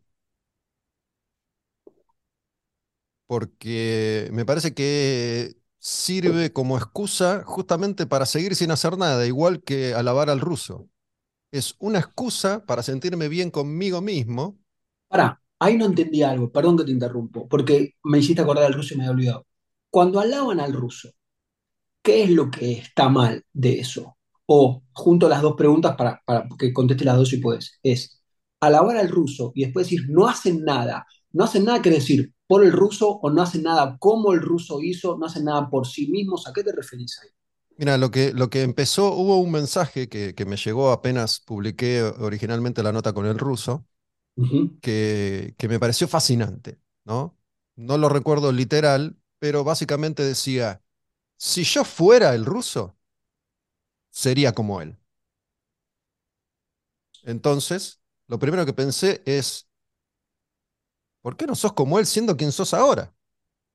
porque 3.27 4.29
me 4.33 4.45
parece 4.45 4.73
que 4.73 5.55
sirve 5.79 6.51
como 6.53 6.77
excusa 6.77 7.43
justamente 7.45 8.05
para 8.05 8.25
seguir 8.25 8.55
sin 8.55 8.71
hacer 8.71 8.97
nada, 8.97 9.25
igual 9.25 9.63
que 9.63 9.93
alabar 9.93 10.29
al 10.29 10.39
ruso. 10.41 10.89
Es 11.51 11.75
una 11.79 11.99
excusa 11.99 12.65
para 12.65 12.83
sentirme 12.83 13.29
bien 13.29 13.51
conmigo 13.51 14.01
mismo. 14.01 14.59
Pará, 15.07 15.41
ahí 15.59 15.77
no 15.77 15.85
entendí 15.85 16.23
algo, 16.23 16.51
perdón 16.51 16.77
que 16.77 16.83
te 16.85 16.91
interrumpo, 16.91 17.47
porque 17.49 17.95
me 18.03 18.19
hiciste 18.19 18.41
acordar 18.41 18.65
al 18.65 18.73
ruso 18.73 18.93
y 18.93 18.97
me 18.97 19.03
había 19.03 19.11
olvidado. 19.15 19.47
Cuando 19.89 20.19
alaban 20.19 20.59
al 20.59 20.73
ruso, 20.73 21.09
¿qué 22.03 22.23
es 22.23 22.29
lo 22.31 22.51
que 22.51 22.73
está 22.73 23.09
mal 23.09 23.45
de 23.53 23.79
eso? 23.81 24.17
O 24.47 24.83
junto 24.93 25.29
las 25.29 25.41
dos 25.43 25.55
preguntas 25.57 25.95
para, 25.97 26.21
para 26.25 26.47
que 26.59 26.73
conteste 26.73 27.05
las 27.05 27.17
dos 27.17 27.29
si 27.29 27.37
puedes. 27.37 27.79
Es 27.83 28.20
alabar 28.61 28.97
al 28.97 29.09
ruso 29.09 29.51
y 29.55 29.65
después 29.65 29.87
decir 29.87 30.07
no 30.09 30.27
hacen 30.27 30.63
nada. 30.65 31.05
No 31.33 31.45
hacen 31.45 31.65
nada 31.65 31.81
quiere 31.81 31.97
decir 31.99 32.33
por 32.47 32.63
el 32.65 32.71
ruso 32.73 33.09
o 33.21 33.29
no 33.31 33.41
hacen 33.43 33.63
nada 33.63 33.97
como 33.99 34.33
el 34.33 34.41
ruso 34.41 34.81
hizo, 34.81 35.17
no 35.17 35.25
hacen 35.27 35.45
nada 35.45 35.69
por 35.69 35.87
sí 35.87 36.09
mismos. 36.11 36.47
¿A 36.47 36.53
qué 36.53 36.63
te 36.63 36.73
referís 36.73 37.19
ahí? 37.23 37.29
Mira, 37.77 37.97
lo 37.97 38.11
que, 38.11 38.31
lo 38.33 38.49
que 38.49 38.61
empezó, 38.61 39.13
hubo 39.13 39.39
un 39.39 39.51
mensaje 39.51 40.07
que, 40.07 40.35
que 40.35 40.45
me 40.45 40.55
llegó 40.57 40.91
apenas 40.91 41.39
publiqué 41.39 42.03
originalmente 42.03 42.83
la 42.83 42.91
nota 42.91 43.13
con 43.13 43.25
el 43.25 43.39
ruso, 43.39 43.87
que, 44.81 45.55
que 45.57 45.67
me 45.69 45.79
pareció 45.79 46.07
fascinante, 46.07 46.79
¿no? 47.05 47.37
No 47.75 47.97
lo 47.97 48.09
recuerdo 48.09 48.51
literal, 48.51 49.17
pero 49.39 49.63
básicamente 49.63 50.23
decía, 50.23 50.83
si 51.37 51.63
yo 51.65 51.85
fuera 51.85 52.35
el 52.35 52.45
ruso, 52.45 52.97
sería 54.11 54.53
como 54.53 54.81
él. 54.81 54.97
Entonces, 57.23 58.00
lo 58.31 58.39
primero 58.39 58.65
que 58.65 58.71
pensé 58.71 59.21
es, 59.25 59.67
¿por 61.21 61.35
qué 61.35 61.45
no 61.45 61.53
sos 61.53 61.73
como 61.73 61.99
él 61.99 62.05
siendo 62.05 62.37
quien 62.37 62.53
sos 62.53 62.73
ahora? 62.73 63.13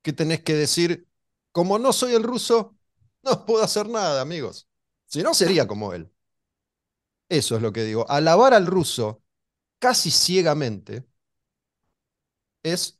¿Qué 0.00 0.14
tenés 0.14 0.42
que 0.42 0.54
decir? 0.54 1.06
Como 1.52 1.78
no 1.78 1.92
soy 1.92 2.14
el 2.14 2.22
ruso, 2.22 2.74
no 3.22 3.44
puedo 3.44 3.62
hacer 3.62 3.86
nada, 3.86 4.22
amigos. 4.22 4.66
Si 5.04 5.22
no, 5.22 5.34
sería 5.34 5.66
como 5.66 5.92
él. 5.92 6.10
Eso 7.28 7.56
es 7.56 7.60
lo 7.60 7.70
que 7.70 7.84
digo. 7.84 8.08
Alabar 8.08 8.54
al 8.54 8.64
ruso 8.66 9.22
casi 9.78 10.10
ciegamente 10.10 11.04
es, 12.62 12.98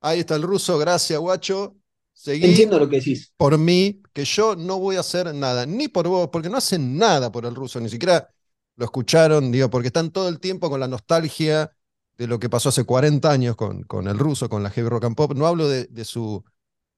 ahí 0.00 0.20
está 0.20 0.36
el 0.36 0.42
ruso, 0.42 0.78
gracias, 0.78 1.18
guacho, 1.18 1.76
seguí 2.12 2.44
Entiendo 2.46 2.78
lo 2.78 2.88
que 2.88 2.96
decís. 2.96 3.32
por 3.38 3.56
mí, 3.58 4.02
que 4.12 4.26
yo 4.26 4.56
no 4.56 4.78
voy 4.78 4.96
a 4.96 5.00
hacer 5.00 5.34
nada, 5.34 5.64
ni 5.66 5.88
por 5.88 6.06
vos, 6.08 6.28
porque 6.30 6.50
no 6.50 6.58
hacen 6.58 6.98
nada 6.98 7.32
por 7.32 7.46
el 7.46 7.54
ruso, 7.54 7.80
ni 7.80 7.88
siquiera 7.88 8.35
lo 8.76 8.84
escucharon, 8.84 9.52
digo, 9.52 9.70
porque 9.70 9.88
están 9.88 10.10
todo 10.10 10.28
el 10.28 10.40
tiempo 10.40 10.70
con 10.70 10.80
la 10.80 10.88
nostalgia 10.88 11.72
de 12.18 12.26
lo 12.26 12.38
que 12.38 12.48
pasó 12.50 12.68
hace 12.70 12.84
40 12.84 13.30
años 13.30 13.56
con, 13.56 13.82
con 13.84 14.08
el 14.08 14.18
ruso, 14.18 14.48
con 14.48 14.62
la 14.62 14.70
heavy 14.70 14.88
rock 14.88 15.04
and 15.04 15.16
pop. 15.16 15.32
No 15.34 15.46
hablo 15.46 15.68
de, 15.68 15.88
su 16.04 16.44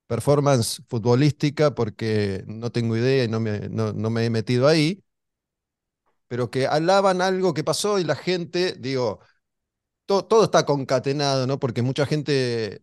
performance 0.06 0.82
futbolística 0.88 1.74
porque 1.74 2.44
no 2.48 2.72
tengo 2.72 2.96
idea 2.96 3.24
y 3.24 3.28
no 3.28 3.40
me, 3.40 3.68
no, 3.70 3.92
me 4.10 4.26
he 4.26 4.30
metido 4.30 4.68
ahí, 4.68 5.02
pero 6.28 6.50
que 6.50 6.66
alaban 6.66 7.22
algo 7.22 7.54
que 7.54 7.64
pasó 7.64 7.98
y 7.98 8.04
la 8.04 8.14
gente, 8.16 8.74
digo, 8.78 9.20
to- 10.06 10.24
todo 10.26 10.44
está 10.46 10.66
concatenado, 10.66 11.46
¿no? 11.46 11.60
Porque 11.60 11.82
mucha 11.82 12.06
gente 12.06 12.82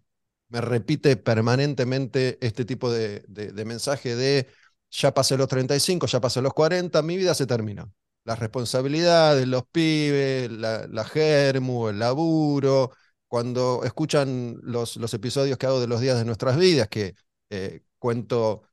me 0.49 0.61
repite 0.61 1.17
permanentemente 1.17 2.37
este 2.45 2.65
tipo 2.65 2.91
de, 2.91 3.23
de, 3.29 3.51
de 3.53 3.65
mensaje 3.65 4.15
de 4.15 4.49
ya 4.91 5.13
pasé 5.13 5.37
los 5.37 5.47
35, 5.49 6.07
ya 6.07 6.21
pasé 6.21 6.41
los 6.41 6.53
40, 6.53 7.01
mi 7.03 7.17
vida 7.17 7.35
se 7.35 7.47
terminó. 7.47 7.93
Las 8.25 8.39
responsabilidades, 8.39 9.47
los 9.47 9.65
pibes, 9.67 10.51
la, 10.51 10.87
la 10.87 11.05
germu, 11.05 11.89
el 11.89 11.99
laburo, 11.99 12.91
cuando 13.27 13.83
escuchan 13.85 14.57
los, 14.63 14.97
los 14.97 15.13
episodios 15.13 15.57
que 15.59 15.67
hago 15.67 15.79
de 15.79 15.87
los 15.87 16.01
días 16.01 16.17
de 16.17 16.25
nuestras 16.25 16.57
vidas, 16.57 16.87
que 16.89 17.13
eh, 17.51 17.83
cuento 17.99 18.63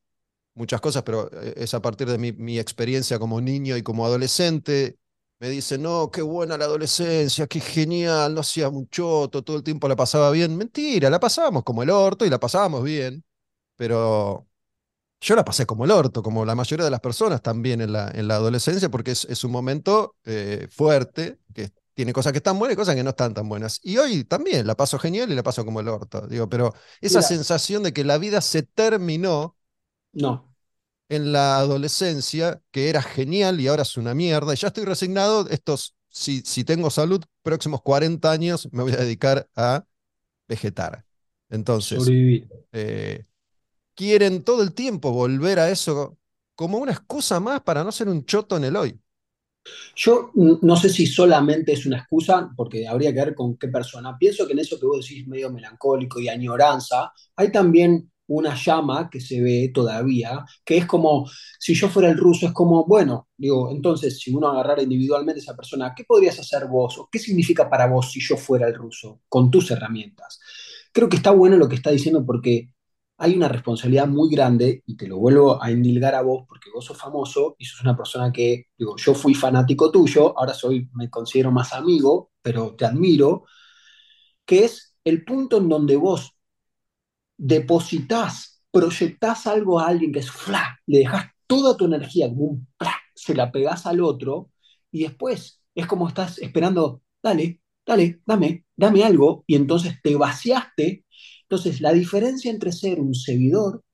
muchas 0.55 0.81
cosas, 0.81 1.03
pero 1.05 1.31
eh, 1.33 1.55
es 1.57 1.75
a 1.75 1.83
partir 1.83 2.09
de 2.09 2.19
mi, 2.19 2.33
mi 2.33 2.59
experiencia 2.59 3.19
como 3.19 3.41
niño 3.41 3.77
y 3.77 3.83
como 3.83 4.07
adolescente, 4.07 4.99
me 5.41 5.49
dicen, 5.51 5.83
no, 5.83 6.11
qué 6.11 6.23
buena 6.23 6.57
la 6.57 6.67
adolescencia, 6.67 7.47
qué 7.49 7.61
genial, 7.61 8.35
no 8.35 8.41
hacía 8.43 8.71
mucho, 8.71 9.29
todo 9.31 9.57
el 9.57 9.63
tiempo 9.65 9.89
la 9.89 9.97
pasaba 9.97 10.31
bien. 10.31 10.57
Mentira, 10.57 11.11
la 11.11 11.19
pasábamos 11.21 11.65
como 11.65 11.83
el 11.83 11.91
orto 11.91 12.25
y 12.25 12.31
la 12.31 12.39
pasábamos 12.41 12.85
bien, 12.85 13.25
pero 13.77 14.49
yo 15.23 15.37
la 15.37 15.45
pasé 15.45 15.67
como 15.67 15.85
el 15.87 15.93
orto, 15.93 16.23
como 16.23 16.45
la 16.45 16.55
mayoría 16.57 16.85
de 16.85 16.91
las 16.91 17.00
personas 17.00 17.43
también 17.43 17.81
en 17.81 17.93
la, 17.93 18.11
en 18.14 18.29
la 18.29 18.37
adolescencia, 18.37 18.91
porque 18.91 19.12
es, 19.12 19.25
es 19.26 19.45
un 19.45 19.52
momento 19.52 20.17
eh, 20.25 20.69
fuerte, 20.71 21.38
que 21.55 21.71
tiene 21.95 22.12
cosas 22.12 22.33
que 22.33 22.38
están 22.38 22.59
buenas 22.59 22.75
y 22.75 22.76
cosas 22.76 22.97
que 22.97 23.05
no 23.05 23.11
están 23.11 23.35
tan 23.35 23.49
buenas. 23.49 23.81
Y 23.85 23.99
hoy 23.99 24.25
también 24.25 24.67
la 24.67 24.76
paso 24.76 24.99
genial 24.99 25.31
y 25.33 25.35
la 25.37 25.43
paso 25.45 25.64
como 25.64 25.81
el 25.81 25.88
orto, 25.88 26.26
digo, 26.29 26.49
pero 26.49 26.75
esa 27.00 27.23
Mira, 27.23 27.23
sensación 27.23 27.83
de 27.85 27.93
que 27.93 28.05
la 28.05 28.19
vida 28.19 28.41
se 28.41 28.62
terminó 28.64 29.57
no. 30.14 30.52
en 31.09 31.33
la 31.33 31.59
adolescencia, 31.59 32.62
que 32.71 32.88
era 32.88 33.02
genial 33.02 33.61
y 33.61 33.69
ahora 33.69 33.83
es 33.83 33.97
una 33.97 34.14
mierda, 34.14 34.55
y 34.55 34.57
ya 34.57 34.69
estoy 34.69 34.85
resignado, 34.85 35.49
estos, 35.50 35.95
si, 36.09 36.41
si 36.43 36.64
tengo 36.64 36.91
salud, 36.91 37.23
próximos 37.43 37.83
40 37.83 38.31
años 38.31 38.69
me 38.73 38.83
voy 38.83 38.93
a 38.93 38.97
dedicar 38.97 39.49
a 39.57 39.85
vegetar. 40.49 41.05
Entonces, 41.50 42.14
eh, 42.73 43.25
quieren 43.95 44.43
todo 44.43 44.63
el 44.63 44.73
tiempo 44.75 45.13
volver 45.13 45.59
a 45.59 45.71
eso 45.71 46.19
como 46.55 46.79
una 46.79 46.93
excusa 46.93 47.41
más 47.41 47.61
para 47.63 47.85
no 47.85 47.93
ser 47.93 48.09
un 48.09 48.25
choto 48.25 48.57
en 48.57 48.65
el 48.65 48.77
hoy. 48.77 49.01
Yo 49.95 50.33
no 50.35 50.77
sé 50.77 50.89
si 50.89 51.07
solamente 51.07 51.73
es 51.73 51.87
una 51.87 51.99
excusa, 51.99 52.51
porque 52.57 52.87
habría 52.87 53.13
que 53.13 53.21
ver 53.21 53.35
con 53.35 53.57
qué 53.57 53.69
persona. 53.69 54.17
Pienso 54.19 54.47
que 54.47 54.53
en 54.53 54.59
eso 54.59 54.79
que 54.79 54.87
vos 54.87 55.07
decís 55.07 55.27
medio 55.27 55.51
melancólico 55.51 56.21
y 56.21 56.29
añoranza, 56.29 57.13
hay 57.37 57.53
también 57.53 58.11
una 58.27 58.55
llama 58.55 59.11
que 59.11 59.21
se 59.21 59.41
ve 59.41 59.71
todavía, 59.73 60.45
que 60.65 60.79
es 60.79 60.87
como, 60.87 61.29
si 61.59 61.75
yo 61.75 61.89
fuera 61.89 62.09
el 62.09 62.17
ruso, 62.17 62.47
es 62.47 62.53
como, 62.53 62.87
bueno, 62.87 63.29
digo, 63.37 63.71
entonces, 63.71 64.19
si 64.19 64.35
uno 64.35 64.49
agarrara 64.49 64.83
individualmente 64.83 65.41
a 65.41 65.43
esa 65.43 65.57
persona, 65.57 65.93
¿qué 65.95 66.05
podrías 66.05 66.39
hacer 66.39 66.67
vos? 66.67 66.99
¿O 66.99 67.09
qué 67.11 67.19
significa 67.19 67.69
para 67.69 67.87
vos 67.87 68.11
si 68.11 68.21
yo 68.21 68.37
fuera 68.37 68.67
el 68.67 68.75
ruso, 68.75 69.21
con 69.29 69.51
tus 69.51 69.71
herramientas? 69.71 70.41
Creo 70.93 71.09
que 71.09 71.17
está 71.17 71.31
bueno 71.31 71.57
lo 71.57 71.69
que 71.69 71.77
está 71.77 71.91
diciendo 71.91 72.25
porque 72.25 72.72
hay 73.23 73.37
una 73.37 73.47
responsabilidad 73.47 74.09
muy 74.09 74.29
grande, 74.29 74.83
y 74.85 74.97
te 74.97 75.07
lo 75.07 75.17
vuelvo 75.17 75.62
a 75.62 75.71
endilgar 75.71 76.17
a 76.17 76.23
vos, 76.23 76.45
porque 76.49 76.71
vos 76.75 76.85
sos 76.85 76.99
famoso 76.99 77.55
y 77.57 77.64
sos 77.64 77.81
una 77.83 77.97
persona 77.97 78.33
que, 78.33 78.67
digo, 78.76 78.97
yo 78.97 79.14
fui 79.14 79.33
fanático 79.33 79.93
tuyo, 79.93 80.37
ahora 80.37 80.52
soy, 80.52 80.88
me 80.95 81.09
considero 81.09 81.52
más 81.52 81.73
amigo, 81.73 82.33
pero 82.43 82.75
te 82.75 82.85
admiro, 82.85 83.45
que 84.45 84.64
es 84.64 84.97
el 85.05 85.25
punto 85.25 85.59
en 85.59 85.69
donde 85.69 85.95
vos 85.97 86.37
depositas, 87.37 88.64
proyectás 88.73 89.47
algo 89.47 89.79
a 89.79 89.87
alguien 89.87 90.12
que 90.12 90.19
es 90.19 90.31
¡fla! 90.31 90.81
le 90.87 90.99
dejas 90.99 91.26
toda 91.47 91.76
tu 91.76 91.85
energía, 91.85 92.29
como 92.29 92.43
un 92.45 92.69
¡plá! 92.76 92.97
se 93.14 93.37
la 93.37 93.52
pegás 93.52 93.87
al 93.87 94.00
otro, 94.00 94.50
y 94.91 95.05
después 95.05 95.62
es 95.76 95.87
como 95.87 96.09
estás 96.09 96.38
esperando, 96.38 97.02
dale, 97.23 97.61
dale, 97.87 98.21
dame, 98.26 98.64
dame 98.76 99.05
algo, 99.05 99.45
y 99.47 99.55
entonces 99.55 99.95
te 100.02 100.17
vaciaste. 100.17 101.05
Entonces, 101.53 101.83
la 101.83 101.93
diferencia 101.93 102.51
entre 102.51 102.73
ser 102.73 102.99
un 102.99 103.15
seguidor, 103.15 103.85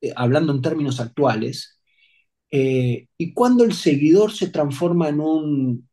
eh, 0.00 0.12
hablando 0.14 0.52
en 0.52 0.62
términos 0.62 1.00
actuales, 1.00 1.80
eh, 2.50 3.08
y 3.18 3.34
cuando 3.34 3.64
el 3.64 3.74
seguidor 3.74 4.32
se 4.32 4.48
transforma 4.50 5.08
en 5.08 5.20
un 5.20 5.90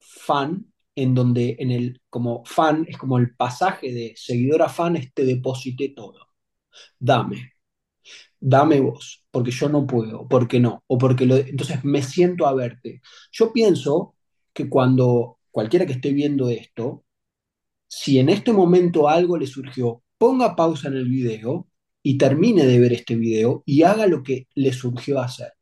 fan, 0.00 0.66
en 0.94 1.14
donde 1.14 1.56
en 1.60 1.70
el 1.72 2.00
como 2.10 2.44
fan 2.44 2.86
es 2.88 2.98
como 2.98 3.18
el 3.18 3.34
pasaje 3.36 3.92
de 3.92 4.14
seguidor 4.16 4.62
a 4.62 4.68
fan 4.68 4.96
es 4.96 5.12
te 5.14 5.24
deposité 5.24 5.90
todo. 5.90 6.18
Dame, 6.98 7.54
dame 8.40 8.80
vos, 8.80 9.24
porque 9.30 9.50
yo 9.52 9.68
no 9.68 9.86
puedo, 9.86 10.28
porque 10.28 10.60
no, 10.60 10.84
o 10.88 10.98
porque 10.98 11.24
entonces 11.24 11.84
me 11.84 12.02
siento 12.02 12.46
a 12.46 12.54
verte. 12.54 13.02
Yo 13.32 13.52
pienso 13.52 14.16
que 14.52 14.68
cuando 14.68 15.38
cualquiera 15.50 15.86
que 15.86 15.94
esté 15.94 16.12
viendo 16.12 16.48
esto, 16.50 17.04
si 17.88 18.18
en 18.18 18.28
este 18.30 18.52
momento 18.52 19.08
algo 19.08 19.36
le 19.38 19.46
surgió, 19.46 20.02
ponga 20.18 20.56
pausa 20.56 20.88
en 20.88 20.94
el 20.94 21.08
video 21.08 21.68
y 22.02 22.18
termine 22.18 22.66
de 22.66 22.78
ver 22.78 22.92
este 22.92 23.16
video 23.16 23.62
y 23.64 23.82
haga 23.82 24.06
lo 24.06 24.22
que 24.22 24.48
le 24.54 24.72
surgió 24.72 25.20
hacer. 25.20 25.52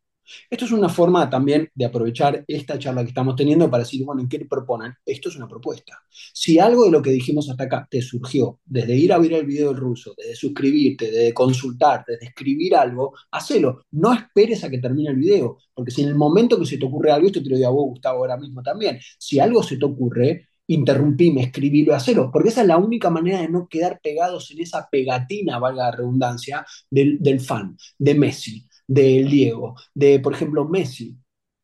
Esto 0.50 0.64
es 0.64 0.72
una 0.72 0.88
forma 0.88 1.30
también 1.30 1.70
de 1.74 1.84
aprovechar 1.84 2.44
esta 2.48 2.78
charla 2.78 3.02
que 3.02 3.10
estamos 3.10 3.36
teniendo 3.36 3.70
para 3.70 3.84
decir, 3.84 4.04
bueno, 4.04 4.26
¿qué 4.28 4.44
proponen? 4.44 4.92
Esto 5.04 5.28
es 5.28 5.36
una 5.36 5.48
propuesta. 5.48 5.98
Si 6.10 6.58
algo 6.58 6.84
de 6.84 6.90
lo 6.90 7.00
que 7.00 7.10
dijimos 7.10 7.48
hasta 7.48 7.64
acá 7.64 7.86
te 7.88 8.02
surgió, 8.02 8.60
desde 8.64 8.96
ir 8.96 9.12
a 9.12 9.18
ver 9.18 9.34
el 9.34 9.46
video 9.46 9.68
del 9.68 9.80
ruso, 9.80 10.14
desde 10.16 10.34
suscribirte, 10.34 11.10
desde 11.10 11.32
consultar, 11.32 12.04
desde 12.06 12.26
escribir 12.26 12.74
algo, 12.74 13.14
hacelo. 13.30 13.84
No 13.92 14.12
esperes 14.12 14.64
a 14.64 14.70
que 14.70 14.78
termine 14.78 15.10
el 15.10 15.16
video, 15.16 15.58
porque 15.74 15.90
si 15.90 16.02
en 16.02 16.08
el 16.08 16.16
momento 16.16 16.58
que 16.58 16.66
se 16.66 16.78
te 16.78 16.86
ocurre 16.86 17.12
algo, 17.12 17.26
esto 17.26 17.42
te 17.42 17.50
lo 17.50 17.56
digo 17.56 17.68
a 17.68 17.72
vos, 17.72 17.86
Gustavo, 17.90 18.18
ahora 18.18 18.36
mismo 18.36 18.62
también, 18.62 18.98
si 19.18 19.38
algo 19.38 19.62
se 19.62 19.76
te 19.76 19.84
ocurre, 19.84 20.48
interrumpime, 20.68 21.42
escribilo 21.42 21.92
y 21.92 21.96
hacelo, 21.96 22.30
porque 22.32 22.48
esa 22.50 22.62
es 22.62 22.68
la 22.68 22.76
única 22.78 23.10
manera 23.10 23.40
de 23.40 23.48
no 23.48 23.68
quedar 23.68 24.00
pegados 24.02 24.50
en 24.50 24.60
esa 24.60 24.88
pegatina, 24.90 25.58
valga 25.58 25.84
la 25.84 25.96
redundancia, 25.96 26.66
del, 26.90 27.18
del 27.20 27.40
fan, 27.40 27.76
de 27.98 28.14
Messi 28.14 28.66
del 28.86 29.28
Diego, 29.28 29.74
de, 29.94 30.20
por 30.20 30.32
ejemplo, 30.34 30.64
Messi. 30.64 31.16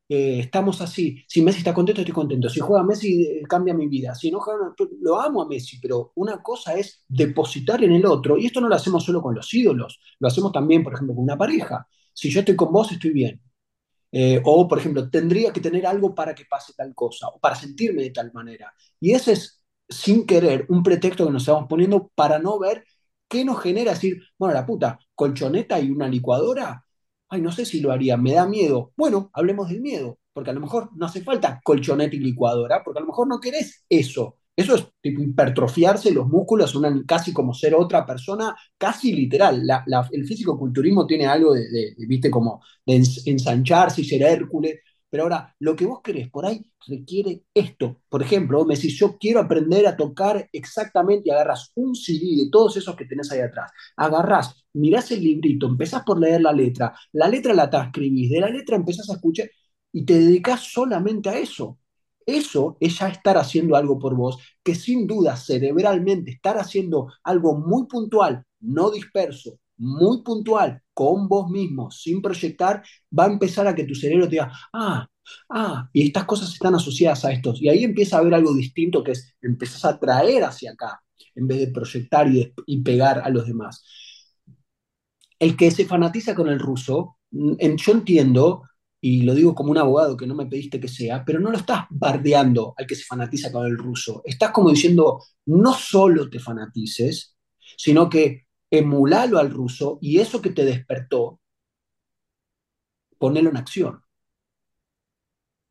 Eh, 0.09 0.40
estamos 0.40 0.80
así. 0.82 1.25
Si 1.26 1.40
Messi 1.42 1.59
está 1.59 1.73
contento, 1.73 2.00
estoy 2.02 2.14
contento. 2.14 2.49
Si 2.49 2.61
juega 2.61 2.82
Messi, 2.85 3.23
eh, 3.25 3.42
cambia 3.49 3.73
mi 3.75 3.88
vida. 3.88 4.14
Si 4.14 4.30
no 4.30 4.40
juega, 4.40 4.75
lo 5.00 5.21
amo 5.21 5.42
a 5.42 5.49
Messi, 5.49 5.78
pero 5.80 6.12
una 6.16 6.42
cosa 6.42 6.75
es 6.75 7.04
depositar 7.09 7.82
en 7.85 7.92
el 7.92 8.04
otro, 8.06 8.37
y 8.38 8.47
esto 8.47 8.61
no 8.61 8.68
lo 8.68 8.75
hacemos 8.75 9.04
solo 9.04 9.23
con 9.23 9.35
los 9.35 9.52
ídolos, 9.54 10.00
lo 10.18 10.28
hacemos 10.28 10.52
también, 10.52 10.82
por 10.85 10.94
ejemplo, 10.94 11.14
con 11.14 11.25
una 11.25 11.38
pareja. 11.38 11.87
Si 12.12 12.30
yo 12.30 12.40
estoy 12.40 12.56
con 12.56 12.73
vos, 12.73 12.92
estoy 12.92 13.11
bien. 13.12 13.40
Eh, 14.12 14.40
o, 14.45 14.69
por 14.69 14.78
ejemplo, 14.78 15.09
tendría 15.11 15.52
que 15.52 15.61
tener 15.61 15.87
algo 15.87 16.14
para 16.14 16.35
que 16.35 16.45
pase 16.45 16.75
tal 16.76 16.95
cosa, 16.95 17.28
o 17.28 17.40
para 17.40 17.54
sentirme 17.57 18.02
de 18.02 18.11
tal 18.11 18.33
manera. 18.33 18.73
Y 19.00 19.12
ese 19.12 19.33
es, 19.33 19.62
sin 19.88 20.26
querer, 20.26 20.66
un 20.69 20.83
pretexto 20.83 21.26
que 21.26 21.33
nos 21.33 21.42
estamos 21.42 21.66
poniendo 21.69 22.11
para 22.14 22.38
no 22.38 22.59
ver 22.59 22.85
qué 23.28 23.45
nos 23.45 23.61
genera 23.62 23.92
decir, 23.92 24.23
bueno, 24.38 24.54
la 24.54 24.66
puta, 24.66 24.99
colchoneta 25.14 25.81
y 25.81 25.90
una 25.90 26.09
licuadora, 26.09 26.85
ay, 27.28 27.40
no 27.40 27.50
sé 27.52 27.64
si 27.64 27.81
lo 27.81 27.90
haría, 27.92 28.16
me 28.19 28.33
da 28.33 28.47
miedo. 28.47 28.92
Bueno, 28.97 29.31
hablemos 29.33 29.69
del 29.71 29.81
miedo, 29.81 30.19
porque 30.33 30.50
a 30.50 30.52
lo 30.52 30.61
mejor 30.61 30.90
no 30.95 31.07
hace 31.07 31.23
falta 31.23 31.61
colchoneta 31.64 32.14
y 32.16 32.19
licuadora, 32.21 32.83
porque 32.85 32.99
a 32.99 33.02
lo 33.02 33.09
mejor 33.09 33.28
no 33.28 33.40
querés 33.40 33.85
eso. 33.88 34.38
Eso 34.54 34.75
es 34.75 34.87
tipo 35.00 35.23
hipertrofiarse 35.23 36.11
los 36.12 36.28
músculos, 36.28 36.75
una, 36.75 37.02
casi 37.06 37.32
como 37.32 37.54
ser 37.54 37.75
otra 37.75 38.04
persona, 38.04 38.54
casi 38.76 39.12
literal. 39.12 39.62
el 40.11 40.26
físico-culturismo 40.26 41.06
tiene 41.06 41.26
algo 41.26 41.54
de, 41.54 41.94
viste, 42.06 42.30
como 42.30 42.62
de 42.85 43.02
ensancharse 43.26 44.02
y 44.02 44.04
ser 44.04 44.23
Hércules. 44.23 44.80
Pero 45.09 45.25
ahora, 45.25 45.54
lo 45.59 45.76
que 45.76 45.85
vos 45.87 46.00
querés 46.02 46.30
por 46.30 46.47
ahí 46.47 46.62
requiere 46.87 47.42
esto. 47.54 48.00
Por 48.09 48.23
ejemplo, 48.23 48.64
me 48.64 48.75
decís, 48.76 48.99
yo 48.99 49.16
quiero 49.18 49.40
aprender 49.40 49.87
a 49.87 49.97
tocar 49.97 50.49
exactamente, 50.52 51.28
y 51.28 51.30
agarras 51.32 51.71
un 51.75 51.94
CD 51.94 52.44
de 52.44 52.50
todos 52.50 52.76
esos 52.76 52.97
que 52.97 53.04
tenés 53.04 53.30
ahí 53.30 53.40
atrás. 53.40 53.71
Agarrás, 53.97 54.64
mirás 54.75 55.11
el 55.12 55.23
librito, 55.23 55.66
empezás 55.66 56.02
por 56.04 56.18
leer 56.18 56.40
la 56.42 56.52
letra, 56.52 56.94
la 57.12 57.28
letra 57.28 57.52
la 57.54 57.68
transcribís, 57.71 58.30
de 58.30 58.40
la 58.40 58.49
letra 58.49 58.76
empezás 58.76 59.09
a 59.11 59.14
escuchar 59.14 59.50
y 59.92 60.04
te 60.04 60.14
dedicas 60.18 60.61
solamente 60.73 61.28
a 61.28 61.38
eso. 61.38 61.78
Eso 62.26 62.76
es 62.81 62.99
ya 62.99 63.09
estar 63.09 63.37
haciendo 63.37 63.76
algo 63.76 63.99
por 63.99 64.14
vos, 64.14 64.38
que 64.62 64.75
sin 64.75 65.07
duda 65.07 65.37
cerebralmente 65.37 66.31
estar 66.33 66.59
haciendo 66.59 67.12
algo 67.25 67.59
muy 67.59 67.87
puntual, 67.87 68.45
no 68.61 68.91
disperso, 68.91 69.59
muy 69.76 70.23
puntual, 70.23 70.80
con 70.95 71.28
vos 71.28 71.50
mismo, 71.50 71.91
sin 71.91 72.23
proyectar, 72.23 72.82
va 73.19 73.25
a 73.25 73.32
empezar 73.32 73.67
a 73.67 73.75
que 73.75 73.85
tu 73.85 73.95
cerebro 73.95 74.26
te 74.26 74.32
diga, 74.32 74.52
ah, 74.73 75.06
ah, 75.50 75.89
y 75.93 76.06
estas 76.06 76.25
cosas 76.25 76.52
están 76.52 76.75
asociadas 76.75 77.25
a 77.25 77.32
estos. 77.32 77.61
Y 77.61 77.69
ahí 77.69 77.85
empieza 77.85 78.17
a 78.17 78.21
haber 78.21 78.35
algo 78.35 78.54
distinto 78.54 79.02
que 79.02 79.13
es, 79.13 79.35
empezás 79.43 79.85
a 79.85 79.99
traer 79.99 80.45
hacia 80.45 80.73
acá, 80.73 81.02
en 81.35 81.47
vez 81.49 81.58
de 81.58 81.69
proyectar 81.69 82.28
y, 82.67 82.82
pegar 82.82 83.21
a 83.25 83.30
los 83.30 83.47
demás. 83.47 83.85
El 85.39 85.56
que 85.56 85.71
se 85.71 85.85
fanatiza 85.87 86.35
con 86.35 86.49
el 86.49 86.58
ruso, 86.61 87.19
mm, 87.30 87.76
yo 87.76 87.93
entiendo, 87.93 88.63
y 89.04 89.23
lo 89.23 89.34
digo 89.34 89.52
como 89.52 89.73
un 89.73 89.78
abogado 89.78 90.17
que 90.17 90.28
no 90.28 90.36
me 90.36 90.47
pediste 90.47 90.78
que 90.78 90.86
sea, 90.86 91.25
pero 91.25 91.41
no 91.41 91.50
lo 91.50 91.58
estás 91.58 91.86
bardeando 91.91 92.73
al 92.76 92.86
que 92.86 92.95
se 92.95 93.02
fanatiza 93.02 93.50
con 93.50 93.67
el 93.67 93.76
ruso. 93.76 94.23
Estás 94.25 94.52
como 94.52 94.71
diciendo, 94.71 95.21
no 95.47 95.75
solo 95.75 96.30
te 96.30 96.38
fanatices, 96.38 97.36
sino 97.76 98.08
que 98.08 98.47
emulalo 98.71 99.41
al 99.41 99.50
ruso 99.50 99.99
y 100.00 100.21
eso 100.21 100.41
que 100.41 100.50
te 100.50 100.65
despertó, 100.65 101.41
ponelo 103.19 103.50
en 103.50 103.56
acción. 103.56 104.00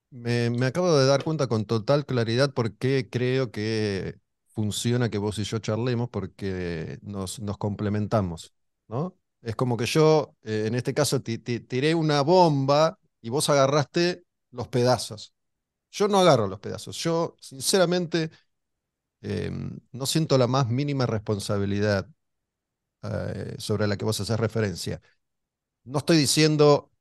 Me, 0.10 0.48
acabo 0.66 0.94
de 0.94 1.06
dar 1.06 1.24
cuenta 1.24 1.48
con 1.48 1.64
total 1.64 2.06
claridad 2.06 2.54
por 2.54 2.76
qué 2.76 3.08
creo 3.10 3.50
que 3.50 4.20
funciona 4.48 5.10
que 5.10 5.18
vos 5.18 5.40
y 5.40 5.46
yo 5.46 5.60
charlemos, 5.60 6.10
porque 6.10 7.00
nos, 7.02 7.40
nos 7.40 7.58
complementamos, 7.58 8.54
¿no? 8.90 9.16
Es 9.42 9.56
como 9.56 9.78
que 9.78 9.86
yo, 9.86 10.36
eh, 10.44 10.66
en 10.68 10.76
este 10.76 10.94
caso, 10.94 11.22
tiré 11.22 11.96
una 11.96 12.22
bomba 12.24 13.00
y 13.22 13.30
vos 13.30 13.50
agarraste 13.50 14.26
los 14.52 14.68
pedazos. 14.68 15.34
Yo 15.92 16.08
no 16.08 16.20
agarro 16.20 16.48
los 16.48 16.60
pedazos. 16.60 16.98
Yo, 16.98 17.36
sinceramente, 17.42 18.32
em, 19.22 19.80
no 19.92 20.06
siento 20.06 20.38
la 20.38 20.48
más 20.48 20.70
mínima 20.70 21.06
responsabilidad 21.06 22.10
eh, 23.04 23.56
sobre 23.60 23.88
la 23.88 23.98
que 23.98 24.06
vos 24.06 24.20
haces 24.22 24.40
referencia. 24.40 25.02
No 25.86 26.00
estoy 26.00 26.18
diciendo 26.18 26.92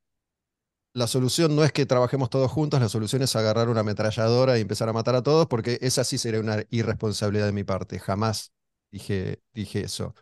la 0.92 1.06
solución 1.06 1.54
no 1.54 1.64
es 1.64 1.72
que 1.72 1.86
trabajemos 1.86 2.30
todos 2.30 2.50
juntos, 2.50 2.80
la 2.80 2.88
solución 2.88 3.22
es 3.22 3.36
agarrar 3.36 3.68
una 3.68 3.80
ametralladora 3.80 4.58
y 4.58 4.62
empezar 4.62 4.88
a 4.88 4.92
matar 4.92 5.14
a 5.16 5.22
todos, 5.22 5.46
porque 5.46 5.78
esa 5.82 6.02
sí 6.04 6.18
sería 6.18 6.40
una 6.40 6.64
irresponsabilidad 6.70 7.46
de 7.46 7.52
mi 7.52 7.64
parte. 7.64 7.98
Jamás 8.00 8.52
dije, 8.90 9.40
dije 9.54 9.82
eso. 9.82 10.14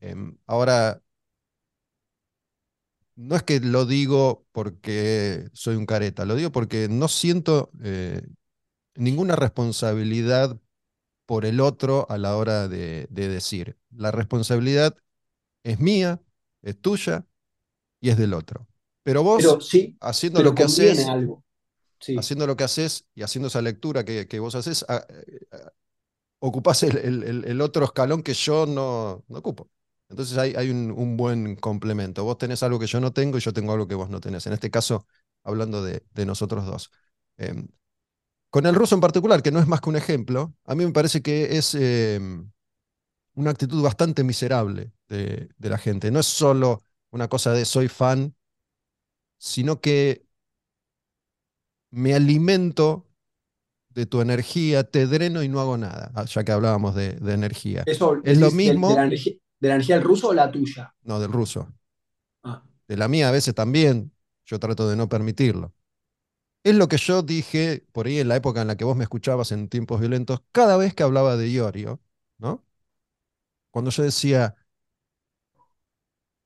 Em, 0.00 0.38
ahora, 0.46 1.02
no 3.16 3.36
es 3.36 3.42
que 3.42 3.60
lo 3.60 3.86
digo 3.86 4.46
porque 4.52 5.48
soy 5.52 5.76
un 5.76 5.86
careta, 5.86 6.24
lo 6.24 6.34
digo 6.34 6.52
porque 6.52 6.88
no 6.88 7.08
siento 7.08 7.70
eh, 7.82 8.22
ninguna 8.94 9.36
responsabilidad 9.36 10.58
por 11.26 11.44
el 11.44 11.60
otro 11.60 12.06
a 12.10 12.18
la 12.18 12.36
hora 12.36 12.68
de 12.68 13.06
decir. 13.08 13.76
La 13.90 14.10
responsabilidad 14.10 14.96
es 15.62 15.80
mía, 15.80 16.20
es 16.62 16.80
tuya 16.80 17.26
y 18.00 18.10
es 18.10 18.18
del 18.18 18.34
otro. 18.34 18.66
Pero 19.02 19.22
vos, 19.22 19.44
haciendo 20.00 20.42
lo 20.42 20.54
que 20.54 20.62
haces, 20.62 21.06
haciendo 22.16 22.46
lo 22.46 22.56
que 22.56 22.64
haces 22.64 23.06
y 23.14 23.22
haciendo 23.22 23.48
esa 23.48 23.62
lectura 23.62 24.04
que, 24.04 24.40
vos 24.40 24.54
haces, 24.54 24.84
ah, 24.88 25.04
eh, 25.08 25.40
ocupás 26.38 26.82
el, 26.84 27.60
otro 27.60 27.84
escalón 27.84 28.22
que 28.22 28.34
yo 28.34 28.66
no, 28.66 29.24
ocupo. 29.28 29.68
Entonces 30.12 30.36
hay, 30.36 30.54
hay 30.56 30.68
un, 30.68 31.16
buen 31.16 31.56
complemento. 31.56 32.22
Vos 32.22 32.36
tenés 32.36 32.62
algo 32.62 32.78
que 32.78 32.86
yo 32.86 33.00
no 33.00 33.14
tengo 33.14 33.38
y 33.38 33.40
yo 33.40 33.54
tengo 33.54 33.72
algo 33.72 33.88
que 33.88 33.94
vos 33.94 34.10
no 34.10 34.20
tenés. 34.20 34.46
En 34.46 34.52
este 34.52 34.70
caso, 34.70 35.06
hablando 35.42 35.82
de, 35.82 36.02
nosotros 36.26 36.66
dos. 36.66 36.90
Em, 37.38 37.66
con 38.50 38.66
el 38.66 38.74
ruso 38.74 38.94
en 38.94 39.00
particular, 39.00 39.42
que 39.42 39.50
no 39.50 39.58
es 39.58 39.66
más 39.66 39.80
que 39.80 39.88
un 39.88 39.96
ejemplo, 39.96 40.54
a 40.66 40.74
mí 40.74 40.84
me 40.84 40.92
parece 40.92 41.22
que 41.22 41.56
es 41.56 41.74
em, 41.74 42.50
una 43.32 43.52
actitud 43.52 43.82
bastante 43.82 44.22
miserable 44.22 44.92
de, 45.08 45.48
la 45.58 45.78
gente. 45.78 46.10
No 46.10 46.20
es 46.20 46.26
solo 46.26 46.82
una 47.10 47.28
cosa 47.28 47.54
de 47.54 47.64
soy 47.64 47.88
fan, 47.88 48.34
sino 49.38 49.80
que 49.80 50.26
me 51.90 52.12
alimento 52.12 53.08
de 53.88 54.04
tu 54.04 54.20
energía, 54.20 54.84
te 54.84 55.06
dreno 55.06 55.42
y 55.42 55.48
no 55.48 55.58
hago 55.60 55.78
nada, 55.78 56.12
ah, 56.14 56.26
ya 56.26 56.44
que 56.44 56.52
hablábamos 56.52 56.94
de, 56.94 57.16
energía. 57.32 57.82
Eso, 57.86 58.20
es 58.24 58.36
lo 58.36 58.50
mismo. 58.50 58.94
De, 58.94 58.94
la 58.94 59.41
energía, 59.68 59.96
del 59.96 60.04
ruso 60.04 60.28
o 60.28 60.34
la 60.34 60.50
tuya? 60.50 60.94
No, 61.02 61.20
del 61.20 61.32
ruso. 61.32 61.72
Ah. 62.42 62.62
De 62.88 62.96
la 62.96 63.08
mía 63.08 63.28
a 63.28 63.32
veces 63.32 63.54
también, 63.54 64.12
yo 64.44 64.58
trato 64.58 64.88
de 64.88 64.96
no 64.96 65.08
permitirlo. 65.08 65.74
Es 66.64 66.74
lo 66.76 66.88
que 66.88 66.96
yo 66.96 67.22
dije 67.22 67.86
por 67.92 68.06
ahí 68.06 68.18
en 68.20 68.28
la 68.28 68.36
época 68.36 68.62
en 68.62 68.68
la 68.68 68.76
que 68.76 68.84
vos 68.84 68.96
me 68.96 69.04
escuchabas 69.04 69.52
en 69.52 69.68
tiempos 69.68 70.00
violentos, 70.00 70.42
cada 70.52 70.76
vez 70.76 70.94
que 70.94 71.02
hablaba 71.02 71.36
de 71.36 71.50
Iorio, 71.50 72.00
¿no? 72.38 72.64
Cuando 73.70 73.90
yo 73.90 74.02
decía, 74.02 74.54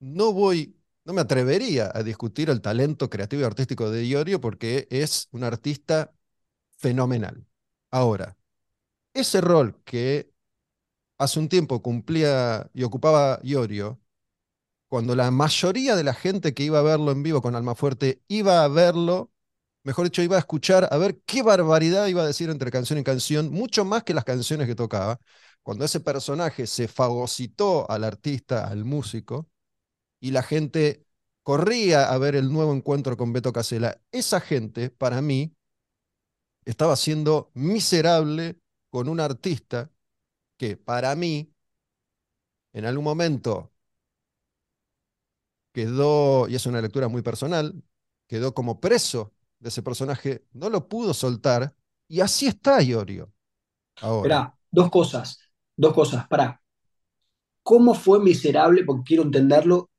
no 0.01 0.33
voy, 0.33 0.77
no 1.05 1.13
me 1.13 1.21
atrevería 1.21 1.91
a 1.95 2.03
discutir 2.03 2.51
el 2.51 2.61
talento 2.61 3.11
creativo 3.11 3.43
y 3.43 3.45
artístico 3.45 3.91
de 3.91 4.07
Iorio 4.07 4.41
porque 4.41 4.87
es 4.91 5.29
un 5.33 5.45
artista 5.45 6.15
fenomenal. 6.79 7.47
Ahora, 7.91 8.37
ese 9.15 9.41
rol 9.41 9.83
que 9.85 10.33
hace 11.19 11.39
un 11.41 11.49
tiempo 11.49 11.83
cumplía 11.83 12.71
y 12.75 12.83
ocupaba 12.85 13.41
Iorio, 13.43 14.01
cuando 14.89 15.17
la 15.17 15.31
mayoría 15.31 15.97
de 15.97 16.05
la 16.05 16.15
gente 16.15 16.55
que 16.55 16.65
iba 16.65 16.79
a 16.81 16.83
verlo 16.83 17.13
en 17.13 17.23
vivo 17.23 17.43
con 17.43 17.57
Almafuerte 17.57 18.23
iba 18.29 18.65
a 18.65 18.69
verlo 18.69 19.33
mejor 19.87 20.05
dicho, 20.07 20.21
iba 20.23 20.37
a 20.37 20.41
escuchar 20.41 20.89
a 20.91 20.99
ver 20.99 21.21
qué 21.27 21.43
barbaridad 21.43 22.09
iba 22.09 22.23
a 22.23 22.27
decir 22.27 22.51
entre 22.51 22.73
canción 22.73 22.99
y 22.99 23.05
canción, 23.05 23.51
mucho 23.53 23.85
más 23.85 24.03
que 24.03 24.15
las 24.15 24.25
canciones 24.25 24.67
que 24.67 24.75
tocaba. 24.75 25.21
Cuando 25.63 25.85
ese 25.85 26.01
personaje 26.01 26.67
se 26.67 26.89
fagocitó 26.89 27.89
al 27.89 28.03
artista, 28.03 28.67
al 28.67 28.85
músico, 28.85 29.49
y 30.21 30.33
la 30.33 30.43
gente 30.43 31.07
corría 31.45 32.13
a 32.13 32.19
ver 32.19 32.37
el 32.37 32.53
nuevo 32.53 32.75
encuentro 32.75 33.17
con 33.17 33.33
Beto 33.33 33.53
Casella, 33.53 34.01
esa 34.13 34.41
gente, 34.41 34.91
para 34.91 35.23
mí, 35.23 35.55
estaba 36.65 36.97
siendo 36.97 37.51
miserable 37.55 38.59
con 38.91 39.09
un 39.09 39.21
artista 39.21 39.91
que 40.57 40.77
para 40.77 41.15
mí, 41.17 41.53
en 42.73 42.85
algún 42.85 43.05
momento, 43.05 43.73
quedó, 45.73 46.49
y 46.49 46.55
es 46.55 46.67
una 46.67 46.81
lectura 46.81 47.09
muy 47.09 47.23
personal, 47.23 47.83
quedó 48.27 48.55
como 48.55 48.81
preso 48.81 49.35
de 49.59 49.69
ese 49.69 49.83
personaje, 49.83 50.45
no 50.53 50.71
lo 50.71 50.89
pudo 50.89 51.15
soltar, 51.15 51.75
y 52.09 52.21
así 52.21 52.47
está 52.47 52.83
Iorio. 52.83 53.33
Ahora. 54.01 54.55
dos 54.71 54.91
cosas, 54.91 55.39
dos 55.77 55.93
cosas, 55.93 56.27
para. 56.29 56.63
¿Cómo 57.63 57.95
fue 57.95 58.21
miserable, 58.21 58.85
porque 58.85 59.09
quiero 59.09 59.25
entenderlo, 59.25 59.91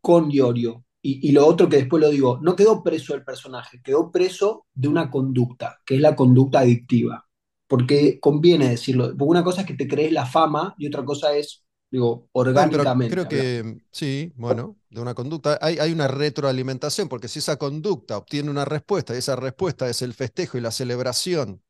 con 0.00 0.30
Iorio? 0.30 0.84
Y, 1.00 1.32
lo 1.32 1.46
otro 1.46 1.68
que 1.68 1.76
después 1.76 2.02
lo 2.02 2.10
digo, 2.10 2.38
no 2.42 2.54
quedó 2.54 2.82
preso 2.82 3.14
el 3.14 3.24
personaje, 3.24 3.80
quedó 3.82 4.10
preso 4.10 4.66
de 4.74 4.88
una 4.88 5.10
conducta, 5.10 5.78
que 5.86 5.94
es 5.94 6.00
la 6.00 6.14
conducta 6.14 6.58
adictiva. 6.58 7.27
Porque 7.68 8.18
conviene 8.18 8.70
decirlo, 8.70 9.08
porque 9.16 9.30
una 9.30 9.44
cosa 9.44 9.60
es 9.60 9.66
que 9.66 9.74
te 9.74 9.86
crees 9.86 10.10
la 10.10 10.26
fama 10.26 10.74
y 10.78 10.86
otra 10.86 11.04
cosa 11.04 11.36
es, 11.36 11.64
digo, 11.90 12.28
orgánicamente. 12.32 13.14
creo 13.14 13.28
que 13.28 13.82
sí, 13.90 14.32
bueno, 14.36 14.76
de 14.88 15.00
una 15.00 15.14
conducta. 15.14 15.58
Hay, 15.60 15.78
hay 15.78 15.92
una 15.92 16.08
retroalimentación, 16.08 17.08
porque 17.08 17.28
si 17.28 17.40
esa 17.40 17.56
conducta 17.56 18.16
obtiene 18.16 18.50
una 18.50 18.64
respuesta 18.64 19.14
y 19.14 19.18
esa 19.18 19.36
respuesta 19.36 19.88
es 19.88 20.02
el 20.02 20.14
festejo 20.14 20.56
y 20.56 20.62
la 20.62 20.70
celebración 20.70 21.62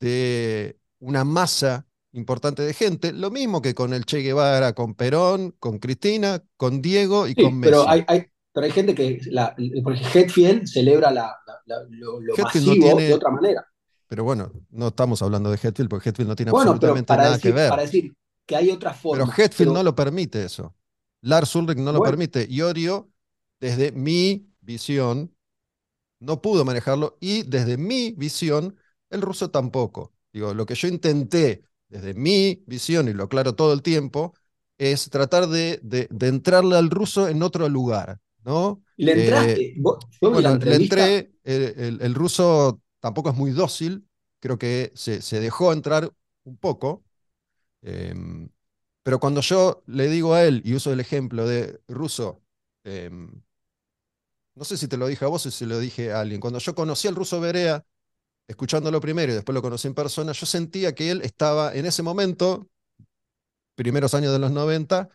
de 0.00 0.76
una 0.98 1.24
masa 1.24 1.86
importante 2.14 2.62
de 2.62 2.72
gente, 2.74 3.12
lo 3.12 3.30
mismo 3.30 3.60
que 3.62 3.74
con 3.74 3.92
el 3.92 4.04
Che 4.04 4.18
Guevara, 4.18 4.72
con 4.72 4.94
Perón, 4.94 5.54
con 5.58 5.78
Cristina, 5.78 6.42
con 6.56 6.80
Diego 6.80 7.26
y 7.26 7.34
con 7.34 7.58
Messi. 7.58 7.70
Pero 7.70 7.88
hay, 7.88 8.04
pero 8.52 8.66
hay 8.66 8.72
gente 8.72 8.94
que, 8.94 9.20
la, 9.26 9.54
porque 9.82 10.00
Hetfield 10.14 10.66
celebra 10.66 11.10
la, 11.10 11.36
lo, 11.90 12.20
masivo 12.38 12.96
de 12.96 13.14
otra 13.14 13.30
manera. 13.30 13.66
Pero 14.06 14.24
bueno, 14.24 14.52
no 14.70 14.88
estamos 14.88 15.22
hablando 15.22 15.50
de 15.50 15.58
Hetfield 15.62 15.88
porque 15.88 16.10
Hetfield 16.10 16.28
no 16.28 16.36
tiene 16.36 16.50
absolutamente 16.50 17.16
nada 17.16 17.38
que 17.38 17.52
ver. 17.52 17.70
Para 17.70 17.82
decir 17.82 18.14
que 18.46 18.56
hay 18.56 18.70
otra 18.70 18.92
forma. 18.92 19.24
Pero 19.24 19.42
Hetfield 19.42 19.72
no 19.72 19.82
lo 19.82 19.94
permite 19.94 20.44
eso. 20.44 20.74
Lars 21.22 21.54
Ulrich 21.54 21.78
no 21.78 21.92
lo 21.92 22.02
permite. 22.02 22.46
Iorio, 22.48 23.10
desde 23.58 23.92
mi 23.92 24.46
visión, 24.60 25.34
no 26.20 26.42
pudo 26.42 26.64
manejarlo 26.64 27.16
y 27.20 27.42
desde 27.44 27.78
mi 27.78 28.12
visión, 28.12 28.76
el 29.10 29.22
ruso 29.22 29.50
tampoco. 29.50 30.12
Digo, 30.32 30.52
lo 30.52 30.66
que 30.66 30.74
yo 30.74 30.88
intenté 30.88 31.64
desde 31.88 32.12
mi 32.14 32.62
visión, 32.66 33.08
y 33.08 33.12
lo 33.12 33.24
aclaro 33.24 33.54
todo 33.54 33.72
el 33.72 33.82
tiempo, 33.82 34.34
es 34.76 35.08
tratar 35.08 35.48
de, 35.48 35.80
de, 35.82 36.08
de 36.10 36.28
entrarle 36.28 36.76
al 36.76 36.90
ruso 36.90 37.28
en 37.28 37.42
otro 37.42 37.68
lugar. 37.68 38.20
¿no? 38.44 38.82
¿Le 38.96 39.12
entraste? 39.12 39.62
Eh, 39.62 39.74
bueno, 40.20 40.56
le 40.56 40.76
entré, 40.76 41.32
el, 41.44 42.14
ruso 42.14 42.80
tampoco 43.04 43.28
es 43.28 43.36
muy 43.36 43.50
dócil, 43.50 44.08
creo 44.40 44.56
que 44.56 44.90
se, 44.94 45.20
dejó 45.38 45.74
entrar 45.74 46.10
un 46.44 46.56
poco, 46.56 47.04
em, 47.82 48.48
pero 49.02 49.20
cuando 49.20 49.42
yo 49.42 49.82
le 49.86 50.08
digo 50.08 50.32
a 50.32 50.44
él, 50.44 50.62
y 50.64 50.72
uso 50.74 50.90
el 50.90 51.00
ejemplo 51.00 51.46
de 51.46 51.82
ruso, 51.86 52.40
em, 52.82 53.42
no 54.54 54.64
sé 54.64 54.78
si 54.78 54.88
te 54.88 54.96
lo 54.96 55.06
dije 55.06 55.26
a 55.26 55.28
vos 55.28 55.44
o 55.44 55.50
si 55.50 55.66
lo 55.66 55.78
dije 55.78 56.12
a 56.12 56.20
alguien, 56.20 56.40
cuando 56.40 56.58
yo 56.60 56.74
conocí 56.74 57.06
al 57.06 57.14
ruso 57.14 57.40
Berea, 57.40 57.84
escuchándolo 58.48 59.02
primero 59.02 59.32
y 59.32 59.34
después 59.34 59.52
lo 59.52 59.60
conocí 59.60 59.86
en 59.86 59.94
persona, 59.94 60.32
yo 60.32 60.46
sentía 60.46 60.94
que 60.94 61.10
él 61.10 61.20
estaba 61.24 61.74
en 61.74 61.84
ese 61.84 62.02
momento, 62.02 62.70
primeros 63.74 64.14
años 64.14 64.32
de 64.32 64.38
los 64.38 64.50
90, 64.50 65.10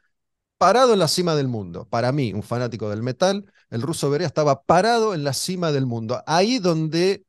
parado 0.59 0.93
en 0.93 0.99
la 0.99 1.07
cima 1.07 1.35
del 1.35 1.47
mundo. 1.47 1.87
Para 1.89 2.11
mí, 2.11 2.33
un 2.33 2.43
fanático 2.43 2.87
del 2.91 3.01
metal, 3.01 3.51
el 3.71 3.81
ruso 3.81 4.11
Berea 4.11 4.27
estaba 4.27 4.61
parado 4.63 5.15
en 5.15 5.23
la 5.23 5.33
cima 5.33 5.71
del 5.71 5.87
mundo. 5.87 6.21
Ahí 6.27 6.59
donde 6.59 7.25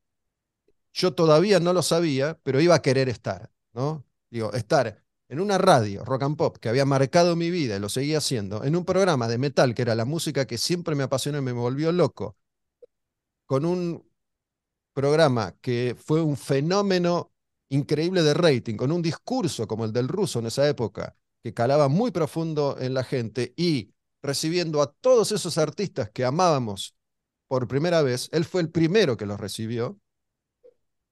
yo 0.93 1.15
todavía 1.15 1.61
no 1.61 1.73
lo 1.73 1.83
sabía, 1.83 2.39
pero 2.43 2.61
iba 2.61 2.75
a 2.75 2.83
querer 2.83 3.09
estar, 3.09 3.51
¿no? 3.73 4.05
Digo, 4.31 4.53
estar 4.53 5.03
en 5.29 5.41
una 5.41 5.59
radio, 5.59 6.05
rock 6.05 6.25
and 6.25 6.37
pop, 6.37 6.57
que 6.59 6.69
había 6.69 6.85
marcado 6.85 7.37
mi 7.37 7.51
vida 7.51 7.77
y 7.77 7.81
lo 7.81 7.89
seguía 7.89 8.19
haciendo, 8.19 8.65
en 8.65 8.75
un 8.75 8.85
programa 8.85 9.29
de 9.29 9.39
metal, 9.39 9.75
que 9.75 9.83
era 9.83 9.95
la 9.95 10.05
música 10.05 10.47
que 10.47 10.59
siempre 10.59 10.95
me 10.97 11.05
apasionó 11.05 11.39
y 11.39 11.43
me 11.43 11.53
volvió 11.53 11.93
loco, 11.93 12.37
con 13.47 13.65
un 13.65 14.09
programa 14.93 15.55
que 15.61 15.97
fue 15.99 16.21
un 16.21 16.37
fenómeno 16.37 17.33
increíble 17.69 18.23
de 18.23 18.35
rating, 18.35 18.77
con 18.77 18.91
un 18.91 19.03
discurso 19.03 19.67
como 19.69 19.85
el 19.85 19.93
del 19.93 20.09
ruso 20.09 20.41
en 20.41 20.47
esa 20.47 20.69
época, 20.69 21.17
que 21.43 21.55
calaba 21.55 21.89
muy 21.89 22.11
profundo 22.11 22.77
en 22.81 22.95
la 22.95 23.05
gente 23.05 23.55
y 23.57 23.95
recibiendo 24.23 24.83
a 24.83 24.93
todos 24.93 25.33
esos 25.33 25.59
artistas 25.59 26.11
que 26.11 26.25
amábamos 26.25 26.95
por 27.49 27.69
primera 27.69 28.03
vez, 28.03 28.29
él 28.33 28.45
fue 28.45 28.61
el 28.61 28.71
primero 28.71 29.17
que 29.17 29.27
los 29.27 29.41
recibió 29.41 29.99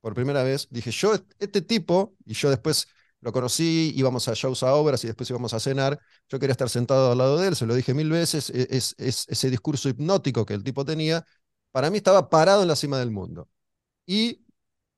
por 0.01 0.15
primera 0.15 0.43
vez. 0.43 0.69
Dije, 0.71 0.91
yo, 0.91 1.15
este 1.39 1.63
tipo, 1.63 2.15
y 2.25 2.35
yo 2.35 2.51
después 2.51 2.89
lo 3.21 3.33
conocí, 3.33 3.93
íbamos 3.97 4.29
a 4.29 4.35
shows 4.35 4.63
a 4.63 4.75
obras 4.75 5.03
y 5.05 5.09
después 5.09 5.29
íbamos 5.31 5.53
a 5.55 5.61
cenar, 5.61 5.99
yo 6.29 6.39
quería 6.39 6.53
estar 6.53 6.69
sentado 6.69 7.13
al 7.13 7.19
lado 7.19 7.39
de 7.39 7.49
él, 7.49 7.57
se 7.57 7.67
lo 7.67 7.75
dije 7.75 7.95
mil 7.95 8.11
veces, 8.11 8.51
e, 8.51 8.69
es, 8.71 8.95
es 8.99 9.27
ese 9.29 9.51
discurso 9.51 9.89
hipnótico 9.89 10.47
que 10.47 10.55
el 10.55 10.63
tipo 10.63 10.85
tenía, 10.85 11.25
para 11.73 11.91
mí 11.91 11.97
estaba 11.99 12.31
parado 12.31 12.63
en 12.63 12.69
la 12.69 12.77
cima 12.77 12.99
del 12.99 13.11
mundo. 13.11 13.49
Y 14.07 14.45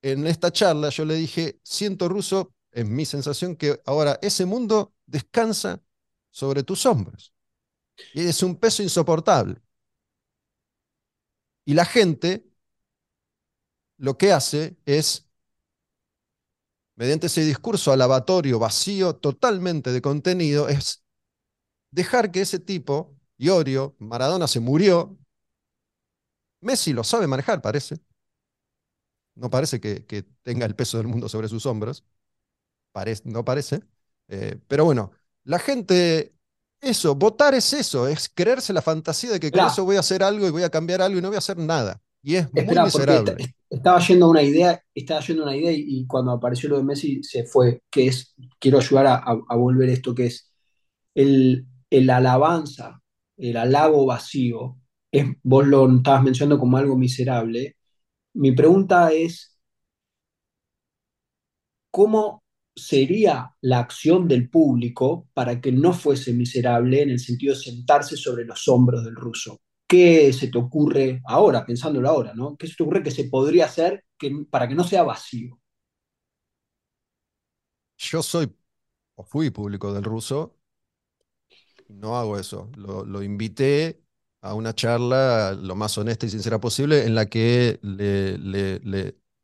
en 0.02 0.26
esta 0.26 0.52
charla 0.52 0.90
yo 0.90 1.04
le 1.04 1.14
dije, 1.14 1.60
siento 1.62 2.08
ruso, 2.08 2.54
es 2.72 2.86
mi 2.86 3.04
sensación 3.06 3.56
que 3.56 3.80
ahora 3.86 4.18
ese 4.22 4.46
mundo 4.46 4.94
descansa 5.06 5.82
sobre 6.30 6.62
tus 6.62 6.86
hombros. 6.86 7.34
Y 8.14 8.26
es 8.26 8.42
un 8.42 8.56
peso 8.56 8.82
insoportable. 8.82 9.60
Y 11.64 11.74
la 11.74 11.84
gente 11.84 12.49
lo 14.00 14.16
que 14.16 14.32
hace 14.32 14.76
es, 14.86 15.28
mediante 16.96 17.26
ese 17.26 17.44
discurso 17.44 17.92
alabatorio 17.92 18.58
vacío 18.58 19.16
totalmente 19.16 19.92
de 19.92 20.02
contenido, 20.02 20.68
es 20.68 21.04
dejar 21.90 22.30
que 22.30 22.40
ese 22.40 22.58
tipo, 22.58 23.14
Iorio, 23.36 23.94
Maradona 23.98 24.48
se 24.48 24.60
murió, 24.60 25.18
Messi 26.60 26.92
lo 26.92 27.04
sabe 27.04 27.26
manejar, 27.26 27.62
parece. 27.62 28.00
No 29.34 29.48
parece 29.50 29.80
que, 29.80 30.04
que 30.04 30.22
tenga 30.42 30.66
el 30.66 30.74
peso 30.74 30.98
del 30.98 31.06
mundo 31.06 31.28
sobre 31.28 31.48
sus 31.48 31.64
hombros 31.66 32.04
no 33.24 33.44
parece. 33.44 33.82
Eh, 34.28 34.58
pero 34.68 34.84
bueno, 34.84 35.12
la 35.44 35.58
gente, 35.58 36.34
eso, 36.80 37.14
votar 37.14 37.54
es 37.54 37.72
eso, 37.72 38.08
es 38.08 38.28
creerse 38.28 38.72
la 38.72 38.82
fantasía 38.82 39.30
de 39.32 39.40
que 39.40 39.50
con 39.50 39.66
eso 39.66 39.84
voy 39.84 39.96
a 39.96 40.00
hacer 40.00 40.22
algo 40.22 40.46
y 40.46 40.50
voy 40.50 40.62
a 40.62 40.70
cambiar 40.70 41.02
algo 41.02 41.18
y 41.18 41.22
no 41.22 41.28
voy 41.28 41.36
a 41.36 41.38
hacer 41.38 41.58
nada. 41.58 42.00
Y 42.22 42.36
es 42.36 42.52
muy 42.52 42.64
miserable. 42.64 43.54
Estaba 43.70 44.00
yendo 44.00 44.28
una 44.28 44.42
idea, 44.42 44.82
estaba 44.94 45.20
yendo 45.20 45.44
una 45.44 45.56
idea 45.56 45.72
y, 45.72 46.06
cuando 46.06 46.32
apareció 46.32 46.68
lo 46.68 46.78
de 46.78 46.84
Messi 46.84 47.22
se 47.22 47.44
fue, 47.44 47.82
que 47.90 48.08
es, 48.08 48.34
quiero 48.58 48.78
ayudar 48.78 49.06
a, 49.24 49.56
volver 49.56 49.88
esto, 49.90 50.14
que 50.14 50.26
es 50.26 50.52
el, 51.14 51.66
el 51.90 52.10
alabanza, 52.10 53.00
el 53.36 53.56
halago 53.56 54.06
vacío, 54.06 54.76
es, 55.12 55.26
vos 55.42 55.66
lo 55.66 55.88
estabas 55.96 56.22
mencionando 56.24 56.58
como 56.58 56.76
algo 56.78 56.96
miserable. 56.96 57.76
Mi 58.34 58.52
pregunta 58.52 59.12
es, 59.12 59.58
¿cómo 61.90 62.42
sería 62.74 63.54
la 63.60 63.80
acción 63.80 64.26
del 64.28 64.48
público 64.50 65.28
para 65.34 65.60
que 65.60 65.72
no 65.72 65.92
fuese 65.92 66.32
miserable 66.32 67.02
en 67.02 67.10
el 67.10 67.20
sentido 67.20 67.54
de 67.54 67.60
sentarse 67.60 68.16
sobre 68.16 68.44
los 68.44 68.66
hombros 68.68 69.04
del 69.04 69.14
ruso? 69.16 69.60
¿Qué 69.90 70.32
se 70.32 70.46
te 70.48 70.56
ocurre 70.56 71.20
ahora, 71.26 71.66
pensándolo 71.66 72.08
ahora, 72.08 72.32
¿no? 72.32 72.56
¿Qué 72.56 72.68
se 72.68 72.76
te 72.76 72.82
ocurre 72.84 73.02
que 73.02 73.10
se 73.10 73.24
podría 73.24 73.64
hacer 73.66 74.04
para 74.48 74.68
que 74.68 74.76
no 74.76 74.84
sea 74.84 75.02
vacío? 75.02 75.58
Yo 77.98 78.22
soy 78.22 78.54
o 79.16 79.24
fui 79.24 79.50
público 79.50 79.92
del 79.92 80.04
ruso, 80.04 80.56
no 81.88 82.16
hago 82.16 82.38
eso. 82.38 82.70
Lo, 82.76 83.20
invité 83.20 84.00
a 84.42 84.54
una 84.54 84.74
charla 84.74 85.52
lo 85.60 85.74
más 85.74 85.98
honesta 85.98 86.24
y 86.24 86.30
sincera 86.30 86.60
posible 86.60 87.04
en 87.04 87.16
la 87.16 87.26
que 87.26 87.80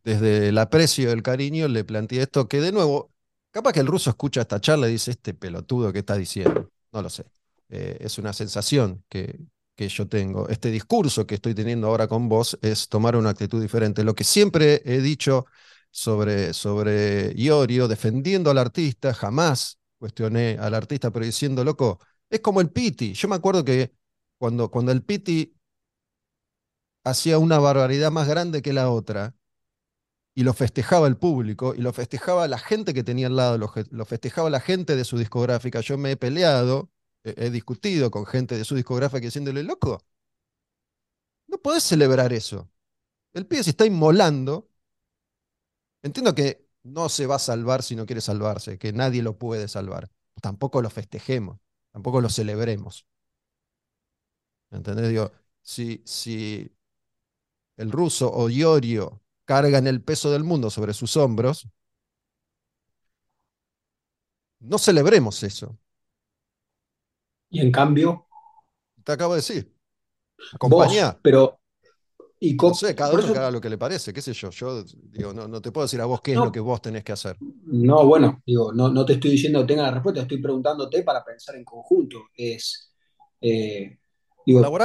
desde 0.05 0.49
el 0.49 0.59
aprecio, 0.59 1.11
el 1.11 1.25
cariño, 1.25 1.67
le 1.67 1.83
planteé 1.83 2.23
esto 2.23 2.47
que 2.47 2.61
de 2.61 2.71
nuevo 2.71 3.11
Capaz 3.57 3.73
que 3.73 3.81
el 3.81 3.87
ruso 3.87 4.11
escucha 4.11 4.43
esta 4.43 4.61
charla 4.61 4.87
y 4.87 4.93
dice, 4.93 5.13
este 5.13 5.33
pelotudo 5.33 5.91
que 5.91 6.01
está 6.01 6.15
diciendo. 6.15 6.71
No 6.93 7.01
lo 7.01 7.09
sé. 7.09 7.25
Eh, 7.71 7.97
es 8.01 8.19
una 8.19 8.35
sensación 8.35 9.03
que, 9.09 9.41
que 9.77 9.89
yo 9.89 10.09
tengo. 10.09 10.49
Este 10.49 10.71
discurso 10.71 11.27
que 11.27 11.37
estoy 11.37 11.55
teniendo 11.55 11.89
ahora 11.89 12.09
con 12.09 12.29
vos 12.29 12.59
es 12.63 12.89
tomar 12.89 13.17
una 13.17 13.31
actitud 13.31 13.61
diferente. 13.61 14.05
Lo 14.05 14.15
que 14.15 14.25
siempre 14.25 14.83
he 14.85 15.01
dicho 15.01 15.47
sobre, 15.91 16.53
sobre 16.55 17.33
Iorio, 17.37 17.89
defendiendo 17.89 18.51
al 18.51 18.59
artista, 18.59 19.15
jamás 19.15 19.79
cuestioné 19.99 20.59
al 20.61 20.75
artista, 20.75 21.11
pero 21.11 21.25
diciendo, 21.25 21.65
loco, 21.65 22.01
es 22.31 22.41
como 22.41 22.61
el 22.61 22.71
Piti. 22.71 23.15
Yo 23.15 23.29
me 23.29 23.37
acuerdo 23.37 23.65
que 23.65 23.93
cuando, 24.39 24.71
cuando 24.71 24.93
el 24.93 25.03
Piti 25.03 25.55
hacía 27.05 27.39
una 27.39 27.59
barbaridad 27.59 28.11
más 28.11 28.29
grande 28.29 28.63
que 28.63 28.73
la 28.73 28.91
otra, 28.91 29.35
y 30.35 30.43
lo 30.43 30.53
festejaba 30.53 31.07
el 31.07 31.17
público, 31.17 31.75
y 31.75 31.79
lo 31.81 31.93
festejaba 31.93 32.47
la 32.49 32.59
gente 32.59 32.93
que 32.93 33.03
tenía 33.03 33.29
al 33.29 33.37
lado, 33.37 33.59
lo, 33.59 34.05
festejaba 34.05 34.51
la 34.51 34.61
gente 34.61 34.97
de 34.97 35.05
su 35.05 35.17
discográfica. 35.17 35.81
Yo 35.81 35.97
me 35.97 36.13
he 36.13 36.17
peleado, 36.17 36.91
he, 37.27 37.51
discutido 37.51 38.11
con 38.11 38.27
gente 38.27 38.57
de 38.57 38.65
su 38.65 38.75
discográfica 38.75 39.21
diciéndole, 39.21 39.63
loco, 39.63 40.05
no 41.49 41.59
podés 41.59 41.83
celebrar 41.85 42.33
eso. 42.33 42.71
El 43.33 43.47
pibe 43.47 43.65
se 43.65 43.71
está 43.71 43.87
inmolando. 43.87 44.71
Entiendo 46.03 46.35
que 46.35 46.69
no 46.85 47.09
se 47.09 47.27
va 47.27 47.37
a 47.37 47.39
salvar 47.39 47.83
si 47.83 47.97
no 47.97 48.07
quiere 48.07 48.21
salvarse, 48.21 48.79
que 48.79 48.93
nadie 48.93 49.23
lo 49.23 49.39
puede 49.39 49.69
salvar. 49.69 50.11
Tampoco 50.41 50.83
lo 50.83 50.91
festejemos, 50.91 51.59
tampoco 51.93 52.21
lo 52.21 52.29
celebremos. 52.29 53.07
¿Entendés? 54.71 55.09
Digo, 55.09 55.33
si, 55.63 56.03
si 56.05 56.71
el 57.77 57.91
ruso 57.93 58.31
o 58.33 58.49
Iorio 58.51 59.23
cargan 59.45 59.87
el 59.87 60.03
peso 60.03 60.31
del 60.31 60.45
mundo 60.45 60.71
sobre 60.71 60.95
sus 60.95 61.17
hombros, 61.17 61.69
no 64.61 64.79
celebremos 64.79 65.43
eso. 65.43 65.79
Y 67.57 67.61
en 67.61 67.73
cambio. 67.73 68.27
Te 69.03 69.13
acabo 69.13 69.33
de 69.33 69.39
decir. 69.39 69.73
Acompañá. 70.53 71.19
pero. 71.23 71.59
Y 72.39 72.55
no 72.55 72.75
sé, 72.75 72.95
cada 72.95 73.15
uno 73.15 73.25
haga 73.29 73.51
lo 73.51 73.63
que 73.63 73.71
le 73.71 73.79
parece, 73.79 74.13
qué 74.13 74.21
sé 74.21 74.35
yo. 74.35 74.51
Yo 74.51 74.85
digo, 74.85 75.33
no, 75.33 75.49
no 75.49 75.63
te 75.63 75.73
puedo 75.73 75.87
decir 75.87 76.03
a 76.03 76.05
vos 76.05 76.21
qué 76.21 76.33
es 76.33 76.37
lo 76.37 76.53
que 76.53 76.61
vos 76.61 76.83
tenés 76.83 77.03
que 77.03 77.13
hacer. 77.13 77.39
No, 77.41 78.05
bueno, 78.05 78.43
digo, 78.45 78.75
no, 78.75 78.91
no 78.91 79.07
te 79.07 79.15
estoy 79.15 79.31
diciendo 79.31 79.61
que 79.61 79.69
tenga 79.69 79.85
la 79.85 79.93
respuesta, 79.93 80.21
estoy 80.21 80.43
preguntándote 80.43 81.03
para 81.03 81.25
pensar 81.25 81.57
en 81.57 81.65
conjunto. 81.65 82.25
Es. 82.35 82.93
Eh, 83.41 83.99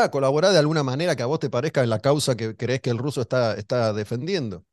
colaborá, 0.09 0.51
de 0.53 0.59
alguna 0.59 0.81
manera 0.81 1.13
que 1.17 1.23
a 1.23 1.25
vos 1.25 1.39
te 1.39 1.49
parezca 1.49 1.83
en 1.83 1.89
la 1.89 1.99
causa 1.99 2.37
que 2.37 2.55
crees 2.55 2.79
que 2.79 2.89
el 2.89 2.97
ruso 2.97 3.19
está, 3.19 3.55
está 3.55 3.91
defendiendo. 3.91 4.63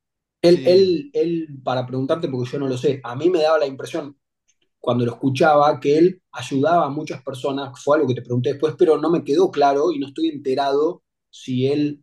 Él, 0.40 0.64
él, 0.68 1.10
él, 1.14 1.60
para 1.64 1.84
preguntarte, 1.84 2.28
porque 2.28 2.52
yo 2.52 2.60
no 2.60 2.68
lo 2.68 2.78
sé, 2.78 3.00
a 3.02 3.16
mí 3.16 3.28
me 3.28 3.42
daba 3.42 3.58
la 3.58 3.66
impresión 3.66 4.16
cuando 4.80 5.04
lo 5.04 5.12
escuchaba 5.12 5.80
que 5.80 5.98
él 5.98 6.22
ayudaba 6.32 6.86
a 6.86 6.90
muchas 6.90 7.22
personas, 7.22 7.72
fue 7.82 7.96
algo 7.96 8.08
que 8.08 8.14
te 8.14 8.22
pregunté 8.22 8.50
después, 8.50 8.74
pero 8.78 8.98
no 8.98 9.10
me 9.10 9.24
quedó 9.24 9.50
claro 9.50 9.92
y 9.92 9.98
no 9.98 10.08
estoy 10.08 10.28
enterado 10.28 11.02
si 11.30 11.66
él, 11.66 12.02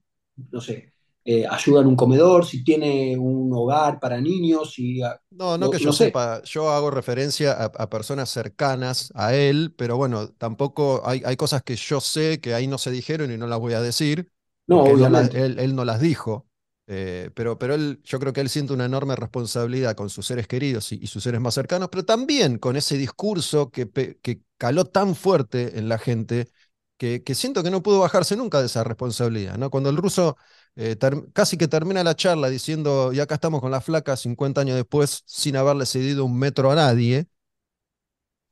no 0.51 0.61
sé, 0.61 0.93
eh, 1.27 1.43
ayuda 1.49 1.81
en 1.81 1.87
un 1.87 1.95
comedor, 1.95 2.45
si 2.45 2.63
tiene 2.63 3.17
un 3.17 3.51
hogar 3.51 3.99
para 3.99 4.21
niños. 4.21 4.73
Si, 4.73 5.01
no, 5.31 5.57
no 5.57 5.71
que 5.71 5.79
yo 5.79 5.91
sepa, 5.91 6.43
yo 6.43 6.69
hago 6.69 6.91
referencia 6.91 7.53
a, 7.53 7.89
personas 7.89 8.29
cercanas 8.29 9.11
a 9.15 9.33
él, 9.33 9.73
pero 9.75 9.97
bueno, 9.97 10.29
tampoco 10.29 11.01
hay, 11.03 11.23
hay, 11.25 11.35
cosas 11.35 11.63
que 11.63 11.75
yo 11.75 11.99
sé 11.99 12.39
que 12.39 12.53
ahí 12.53 12.67
no 12.67 12.77
se 12.77 12.91
dijeron 12.91 13.31
y 13.31 13.37
no 13.37 13.47
las 13.47 13.57
voy 13.57 13.73
a 13.73 13.81
decir. 13.81 14.31
No, 14.67 14.85
Él, 14.85 15.59
él, 15.59 15.75
no 15.75 15.85
las 15.85 15.99
dijo. 15.99 16.47
Eh, 16.87 17.31
pero, 17.33 17.57
pero 17.57 17.73
él, 17.73 17.99
yo 18.03 18.19
creo 18.19 18.31
que 18.31 18.41
él 18.41 18.49
siente 18.49 18.73
una 18.73 18.85
enorme 18.85 19.15
responsabilidad 19.15 19.95
con 19.95 20.09
sus 20.09 20.27
seres 20.27 20.47
queridos 20.47 20.91
y, 20.91 21.07
sus 21.07 21.23
seres 21.23 21.41
más 21.41 21.55
cercanos, 21.55 21.89
pero 21.89 22.05
también 22.05 22.59
con 22.59 22.75
ese 22.75 22.97
discurso 22.97 23.71
que, 23.71 23.89
que 23.89 24.41
caló 24.57 24.85
tan 24.85 25.15
fuerte 25.15 25.79
en 25.79 25.89
la 25.89 25.97
gente 25.97 26.49
que, 26.97 27.23
que, 27.23 27.35
siento 27.35 27.63
que 27.63 27.71
no 27.71 27.81
pudo 27.83 27.99
bajarse 27.99 28.35
nunca 28.35 28.59
de 28.59 28.67
esa 28.67 28.83
responsabilidad. 28.83 29.57
¿no? 29.57 29.69
Cuando 29.71 29.89
el 29.89 29.97
ruso 29.97 30.37
eh, 30.75 30.97
casi 31.33 31.57
que 31.57 31.67
termina 31.67 32.03
la 32.03 32.15
charla 32.15 32.49
diciendo, 32.49 33.13
y 33.13 33.19
acá 33.19 33.35
estamos 33.35 33.61
con 33.61 33.71
la 33.71 33.81
flaca 33.81 34.15
50 34.17 34.61
años 34.61 34.75
después, 34.75 35.23
sin 35.25 35.55
haberle 35.55 35.85
cedido 35.85 36.25
un 36.25 36.37
metro 36.37 36.71
a 36.71 36.75
nadie. 36.75 37.27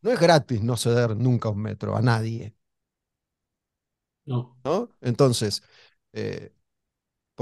No 0.04 0.12
es 0.12 0.19
gratis 0.19 0.62
no 0.62 0.78
ceder 0.78 1.15
nunca 1.17 1.50
un 1.50 1.62
metro 1.63 1.96
a 1.96 2.02
nadie. 2.02 2.54
No. 4.26 4.58
¿no? 4.63 4.89
Entonces, 5.02 5.63
eh, 6.13 6.54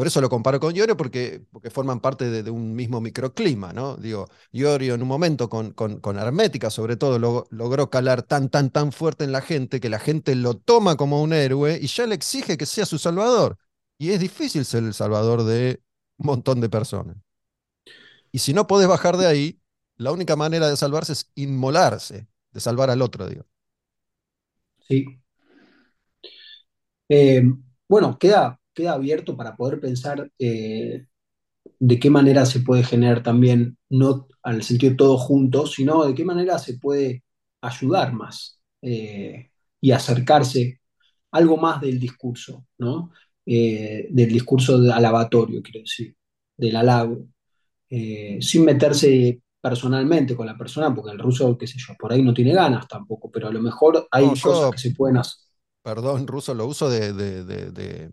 por 0.02 0.08
eso 0.08 0.20
lo 0.20 0.32
comparo 0.32 0.60
con 0.60 0.76
Iorio, 0.76 0.98
porque, 0.98 1.46
forman 1.70 2.00
parte 2.00 2.28
de, 2.28 2.50
un 2.50 2.74
mismo 2.74 3.00
microclima, 3.02 3.72
¿no? 3.72 3.98
Digo, 3.98 4.28
Iorio 4.52 4.96
en 4.96 5.04
un 5.04 5.08
momento 5.08 5.48
con, 5.48 5.74
con, 5.74 6.00
con 6.00 6.18
Hermética, 6.18 6.72
sobre 6.72 6.98
todo, 6.98 7.20
logró 7.52 7.90
calar 7.92 8.24
tan, 8.24 8.50
tan, 8.50 8.72
tan 8.72 8.92
fuerte 8.94 9.26
en 9.26 9.32
la 9.32 9.42
gente 9.42 9.80
que 9.80 9.90
la 9.90 10.00
gente 10.00 10.34
lo 10.34 10.58
toma 10.58 10.98
como 10.98 11.22
un 11.22 11.34
héroe 11.34 11.78
y 11.80 11.86
ya 11.86 12.08
le 12.08 12.16
exige 12.16 12.58
que 12.58 12.66
sea 12.66 12.88
su 12.88 12.98
salvador. 12.98 13.60
Y 14.00 14.10
es 14.10 14.20
difícil 14.20 14.66
ser 14.66 14.86
el 14.86 14.96
salvador 14.96 15.44
de 15.44 15.84
un 16.18 16.26
montón 16.26 16.62
de 16.62 16.70
personas. 16.70 17.18
Y 18.32 18.40
si 18.40 18.56
no 18.56 18.66
podés 18.66 18.88
bajar 18.88 19.18
de 19.18 19.28
ahí, 19.28 19.62
la 19.98 20.12
única 20.12 20.36
manera 20.36 20.68
de 20.68 20.78
salvarse 20.78 21.14
es 21.14 21.30
inmolarse, 21.36 22.28
de 22.52 22.60
salvar 22.60 22.90
al 22.90 23.04
otro, 23.04 23.28
digo. 23.28 23.46
Sí. 24.80 25.06
Eh, 27.08 27.44
bueno, 27.88 28.18
queda, 28.18 28.61
queda 28.74 28.94
abierto 28.94 29.36
para 29.36 29.56
poder 29.56 29.80
pensar 29.80 30.32
eh, 30.40 31.06
de 31.80 32.00
qué 32.00 32.10
manera 32.10 32.46
se 32.46 32.62
puede 32.62 32.84
generar 32.84 33.24
también, 33.24 33.78
no 33.90 34.28
al 34.44 34.64
sentido 34.64 34.92
de 34.92 34.98
todos 34.98 35.22
juntos, 35.22 35.74
sino 35.74 36.06
de 36.06 36.14
qué 36.14 36.26
manera 36.26 36.58
se 36.60 36.78
puede 36.78 37.24
ayudar 37.62 38.14
más 38.14 38.60
eh, 38.82 39.52
y 39.80 39.92
acercarse 39.92 40.82
algo 41.32 41.58
más 41.58 41.82
del 41.82 42.00
discurso, 42.00 42.66
¿no? 42.78 43.12
Eh, 43.46 44.08
del 44.10 44.30
discurso 44.32 44.76
alabatorio, 44.76 45.62
quiero 45.62 45.80
decir, 45.82 46.16
del 46.58 46.76
halago, 46.76 47.28
sin 47.90 48.64
meterse 48.64 49.42
personalmente 49.62 50.36
con 50.36 50.48
la 50.48 50.58
persona, 50.58 50.94
porque 50.94 51.12
el 51.12 51.20
ruso, 51.20 51.58
qué 51.58 51.68
sé 51.68 51.78
yo, 51.78 51.94
por 52.00 52.12
ahí 52.12 52.24
no 52.24 52.34
tiene 52.34 52.54
ganas 52.54 52.88
tampoco, 52.88 53.30
pero 53.30 53.48
a 53.48 53.52
lo 53.52 53.62
mejor 53.62 54.08
hay 54.10 54.28
cosas 54.40 54.72
que 54.72 54.78
se 54.78 54.92
pueden 54.92 55.18
hacer. 55.18 55.38
Perdón, 55.84 56.28
ruso, 56.28 56.54
lo 56.54 56.66
uso 56.66 56.90
de, 56.90 57.14
de, 57.14 58.12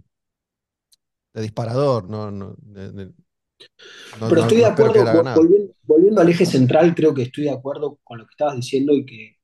disparador, 1.34 2.08
no, 2.08 2.30
no 2.30 2.56
pero 4.28 4.42
estoy 4.42 4.58
de 4.58 4.66
acuerdo, 4.66 5.24
volviendo, 5.82 6.20
al 6.20 6.28
eje 6.28 6.46
central, 6.46 6.94
creo 6.94 7.14
que 7.14 7.22
estoy 7.22 7.44
de 7.44 7.50
acuerdo 7.50 7.98
con 8.04 8.18
lo 8.18 8.26
que 8.26 8.32
estabas 8.32 8.56
diciendo 8.56 8.94
y 8.94 9.04
que, 9.04 9.36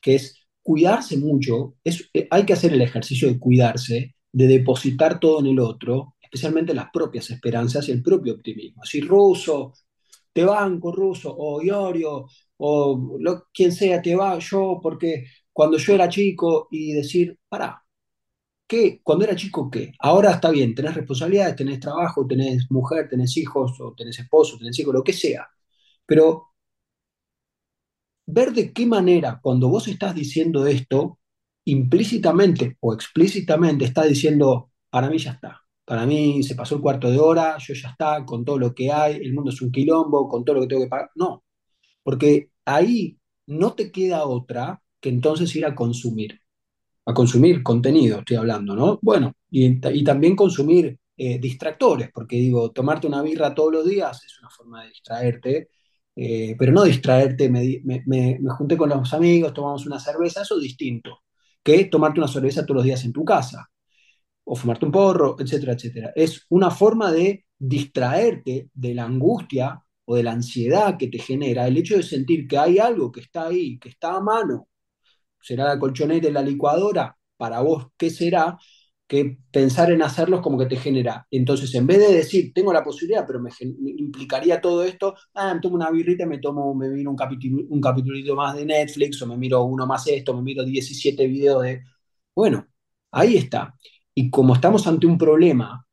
que 0.00 0.14
es 0.16 0.36
cuidarse 0.62 1.16
mucho, 1.16 1.76
es, 1.84 2.08
eh, 2.14 2.26
hay 2.30 2.44
que 2.44 2.52
hacer 2.52 2.72
el 2.72 2.82
ejercicio 2.82 3.28
de 3.28 3.38
cuidarse, 3.38 4.14
de 4.32 4.46
depositar 4.46 5.18
todo 5.18 5.40
en 5.40 5.46
el 5.46 5.58
otro, 5.58 6.16
especialmente 6.20 6.74
las 6.74 6.90
propias 6.92 7.30
esperanzas 7.30 7.88
y 7.88 7.92
el 7.92 8.02
propio 8.02 8.34
optimismo. 8.34 8.84
Si 8.84 9.00
ruso, 9.00 9.74
te 10.32 10.44
banco 10.44 10.92
ruso, 10.92 11.34
o 11.36 11.62
Iorio, 11.62 12.26
o 12.58 13.16
lo, 13.18 13.46
quien 13.52 13.72
sea, 13.72 14.00
te 14.00 14.14
va 14.14 14.38
yo, 14.38 14.78
porque 14.82 15.24
cuando 15.52 15.78
yo 15.78 15.94
era 15.94 16.08
chico, 16.08 16.68
y 16.70 16.92
decir, 16.92 17.36
pará, 17.48 17.82
¿qué? 18.70 19.00
Cuando 19.02 19.24
era 19.24 19.36
chico, 19.36 19.70
¿qué? 19.70 19.92
Ahora 20.00 20.32
está 20.32 20.50
bien, 20.50 20.74
tenés 20.74 20.94
responsabilidades, 20.94 21.56
tenés 21.56 21.80
trabajo, 21.80 22.26
tenés 22.26 22.70
mujer, 22.70 23.08
tenés 23.10 23.36
hijos, 23.36 23.80
o 23.80 23.94
tenés 23.94 24.18
esposo, 24.20 24.56
tenés 24.58 24.78
hijos, 24.78 24.94
lo 24.94 25.04
que 25.04 25.12
sea, 25.12 25.48
pero 26.06 26.48
ver 28.26 28.52
de 28.52 28.72
qué 28.72 28.86
manera, 28.86 29.40
cuando 29.42 29.68
vos 29.68 29.88
estás 29.88 30.14
diciendo 30.14 30.66
esto, 30.66 31.18
implícitamente 31.64 32.76
o 32.80 32.94
explícitamente 32.94 33.84
está 33.84 34.04
diciendo, 34.04 34.70
para 34.90 35.10
mí 35.10 35.18
ya 35.18 35.32
está, 35.32 35.60
para 35.84 36.06
mí 36.06 36.42
se 36.42 36.54
pasó 36.54 36.76
el 36.76 36.80
cuarto 36.82 37.10
de 37.10 37.18
hora, 37.18 37.56
yo 37.58 37.74
ya 37.74 37.90
está, 37.90 38.24
con 38.24 38.44
todo 38.44 38.58
lo 38.58 38.74
que 38.74 38.90
hay, 38.92 39.16
el 39.16 39.34
mundo 39.34 39.50
es 39.50 39.60
un 39.62 39.72
quilombo, 39.72 40.28
con 40.28 40.44
todo 40.44 40.56
lo 40.56 40.62
que 40.62 40.68
tengo 40.68 40.82
que 40.82 40.88
pagar. 40.88 41.10
No, 41.16 41.44
porque 42.02 42.50
ahí 42.64 43.18
no 43.46 43.74
te 43.74 43.92
queda 43.92 44.26
otra 44.26 44.82
que 45.00 45.10
entonces 45.10 45.54
ir 45.56 45.66
a 45.66 45.74
consumir, 45.74 46.39
a 47.10 47.14
consumir 47.14 47.62
contenido, 47.62 48.20
estoy 48.20 48.36
hablando, 48.36 48.74
¿no? 48.74 48.98
Bueno, 49.02 49.34
y, 49.50 49.80
también 50.04 50.36
consumir 50.36 50.98
eh, 51.16 51.38
distractores, 51.38 52.10
porque 52.12 52.36
digo, 52.36 52.70
tomarte 52.72 53.06
una 53.06 53.22
birra 53.22 53.54
todos 53.54 53.72
los 53.72 53.86
días 53.86 54.24
es 54.24 54.38
una 54.40 54.50
forma 54.50 54.82
de 54.82 54.88
distraerte, 54.90 55.68
eh, 56.16 56.56
pero 56.58 56.72
no 56.72 56.84
distraerte, 56.84 57.48
me, 57.50 57.82
me, 57.84 58.38
junté 58.50 58.76
con 58.76 58.90
los 58.90 59.12
amigos, 59.14 59.54
tomamos 59.54 59.86
una 59.86 59.98
cerveza, 60.00 60.42
eso 60.42 60.56
es 60.56 60.62
distinto 60.62 61.20
que 61.62 61.84
tomarte 61.86 62.20
una 62.20 62.28
cerveza 62.28 62.64
todos 62.64 62.76
los 62.76 62.84
días 62.84 63.04
en 63.04 63.12
tu 63.12 63.24
casa, 63.24 63.70
o 64.44 64.56
fumarte 64.56 64.86
un 64.86 64.92
porro, 64.92 65.36
etcétera, 65.38 65.74
etcétera. 65.74 66.12
Es 66.16 66.46
una 66.48 66.70
forma 66.70 67.12
de 67.12 67.46
distraerte 67.58 68.70
de 68.74 68.94
la 68.94 69.04
angustia 69.04 69.82
o 70.06 70.16
de 70.16 70.22
la 70.22 70.32
ansiedad 70.32 70.96
que 70.98 71.08
te 71.08 71.18
genera 71.18 71.68
el 71.68 71.76
hecho 71.76 71.96
de 71.96 72.02
sentir 72.02 72.48
que 72.48 72.58
hay 72.58 72.78
algo 72.78 73.12
que 73.12 73.20
está 73.20 73.46
ahí, 73.48 73.78
que 73.78 73.90
está 73.90 74.16
a 74.16 74.20
mano. 74.20 74.68
¿Será 75.40 75.64
la 75.64 75.78
colchoneta 75.78 76.28
y 76.28 76.32
la 76.32 76.42
licuadora? 76.42 77.16
Para 77.36 77.60
vos, 77.60 77.88
¿qué 77.96 78.10
será? 78.10 78.58
que 79.10 79.38
pensar 79.50 79.90
en 79.90 80.02
hacerlos 80.02 80.40
como 80.40 80.56
que 80.56 80.66
te 80.66 80.76
genera. 80.76 81.26
Entonces, 81.32 81.74
en 81.74 81.84
vez 81.84 81.98
de 81.98 82.14
decir, 82.14 82.52
tengo 82.54 82.72
la 82.72 82.84
posibilidad, 82.84 83.26
pero 83.26 83.40
me, 83.40 83.50
implicaría 83.98 84.60
todo 84.60 84.84
esto, 84.84 85.16
ah, 85.34 85.52
me 85.52 85.60
tomo 85.60 85.74
una 85.74 85.90
birrita, 85.90 86.26
me 86.26 86.38
tomo, 86.38 86.72
me 86.76 86.88
miro 86.88 87.10
un, 87.10 87.16
capítulo, 87.16 87.66
un 87.68 88.36
más 88.36 88.54
de 88.54 88.64
Netflix, 88.64 89.20
o 89.20 89.26
me 89.26 89.36
miro 89.36 89.64
uno 89.64 89.84
más 89.84 90.06
esto, 90.06 90.32
me 90.36 90.42
miro 90.42 90.64
17 90.64 91.26
videos 91.26 91.62
de... 91.64 91.82
Bueno, 92.34 92.68
ahí 93.10 93.36
está. 93.36 93.74
Y 94.14 94.30
como 94.30 94.54
estamos 94.54 94.86
ante 94.86 95.08
un 95.08 95.18
problema, 95.18 95.84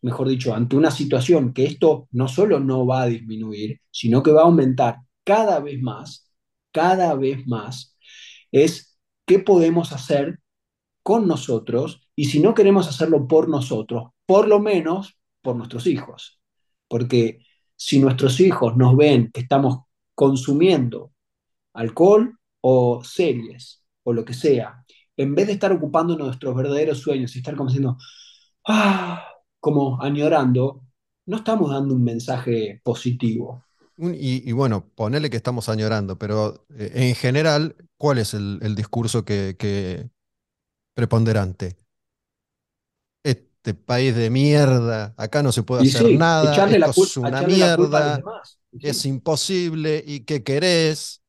mejor 0.00 0.28
dicho, 0.28 0.54
ante 0.54 0.74
una 0.76 0.90
situación 0.90 1.52
que 1.52 1.66
esto 1.66 2.08
no 2.12 2.26
solo 2.26 2.58
no 2.58 2.86
va 2.86 3.02
a 3.02 3.06
disminuir, 3.06 3.80
sino 3.90 4.22
que 4.22 4.32
va 4.32 4.42
a 4.42 4.44
aumentar 4.44 4.96
cada 5.24 5.60
vez 5.60 5.80
más, 5.82 6.32
cada 6.72 7.14
vez 7.16 7.46
más, 7.46 7.96
es 8.50 8.91
qué 9.26 9.38
podemos 9.38 9.92
hacer 9.92 10.40
con 11.02 11.26
nosotros 11.26 12.08
y 12.14 12.26
si 12.26 12.40
no 12.40 12.54
queremos 12.54 12.88
hacerlo 12.88 13.26
por 13.26 13.48
nosotros, 13.48 14.10
por 14.26 14.48
lo 14.48 14.60
menos 14.60 15.18
por 15.40 15.56
nuestros 15.56 15.86
hijos. 15.86 16.40
Porque 16.88 17.40
si 17.76 17.98
nuestros 17.98 18.40
hijos 18.40 18.76
nos 18.76 18.96
ven 18.96 19.30
que 19.32 19.40
estamos 19.40 19.80
consumiendo 20.14 21.12
alcohol 21.74 22.38
o 22.60 23.02
series 23.02 23.82
o 24.04 24.12
lo 24.12 24.24
que 24.24 24.34
sea, 24.34 24.84
en 25.16 25.34
vez 25.34 25.46
de 25.46 25.54
estar 25.54 25.72
ocupando 25.72 26.16
nuestros 26.16 26.54
verdaderos 26.54 26.98
sueños 26.98 27.34
y 27.34 27.38
estar 27.38 27.56
como 27.56 27.68
diciendo, 27.70 27.98
ah, 28.66 29.26
como 29.60 30.00
añorando, 30.02 30.82
no 31.26 31.36
estamos 31.38 31.70
dando 31.70 31.94
un 31.94 32.04
mensaje 32.04 32.80
positivo. 32.84 33.64
Y, 33.98 34.48
y 34.48 34.52
bueno, 34.52 34.88
ponele 34.94 35.30
que 35.30 35.36
estamos 35.36 35.68
añorando, 35.68 36.18
pero 36.18 36.66
eh, 36.76 36.90
en 36.94 37.14
general, 37.14 37.76
¿cuál 37.98 38.18
es 38.18 38.34
el, 38.34 38.58
el 38.62 38.74
discurso 38.74 39.24
que, 39.24 39.56
que 39.58 40.10
preponderante? 40.94 41.76
Este 43.24 43.74
país 43.74 44.14
de 44.16 44.30
mierda, 44.30 45.14
acá 45.16 45.42
no 45.42 45.52
se 45.52 45.62
puede 45.62 45.82
Y 45.82 45.82
hacer 45.82 46.10
sí, 46.10 46.16
nada, 46.16 46.58
la, 46.58 46.72
esto 46.72 46.90
es 46.90 47.16
una 47.16 47.42
mierda, 47.42 48.26
es 48.82 49.06
imposible 49.06 50.02
y 50.06 50.20
qué 50.24 50.42
querés, 50.44 51.22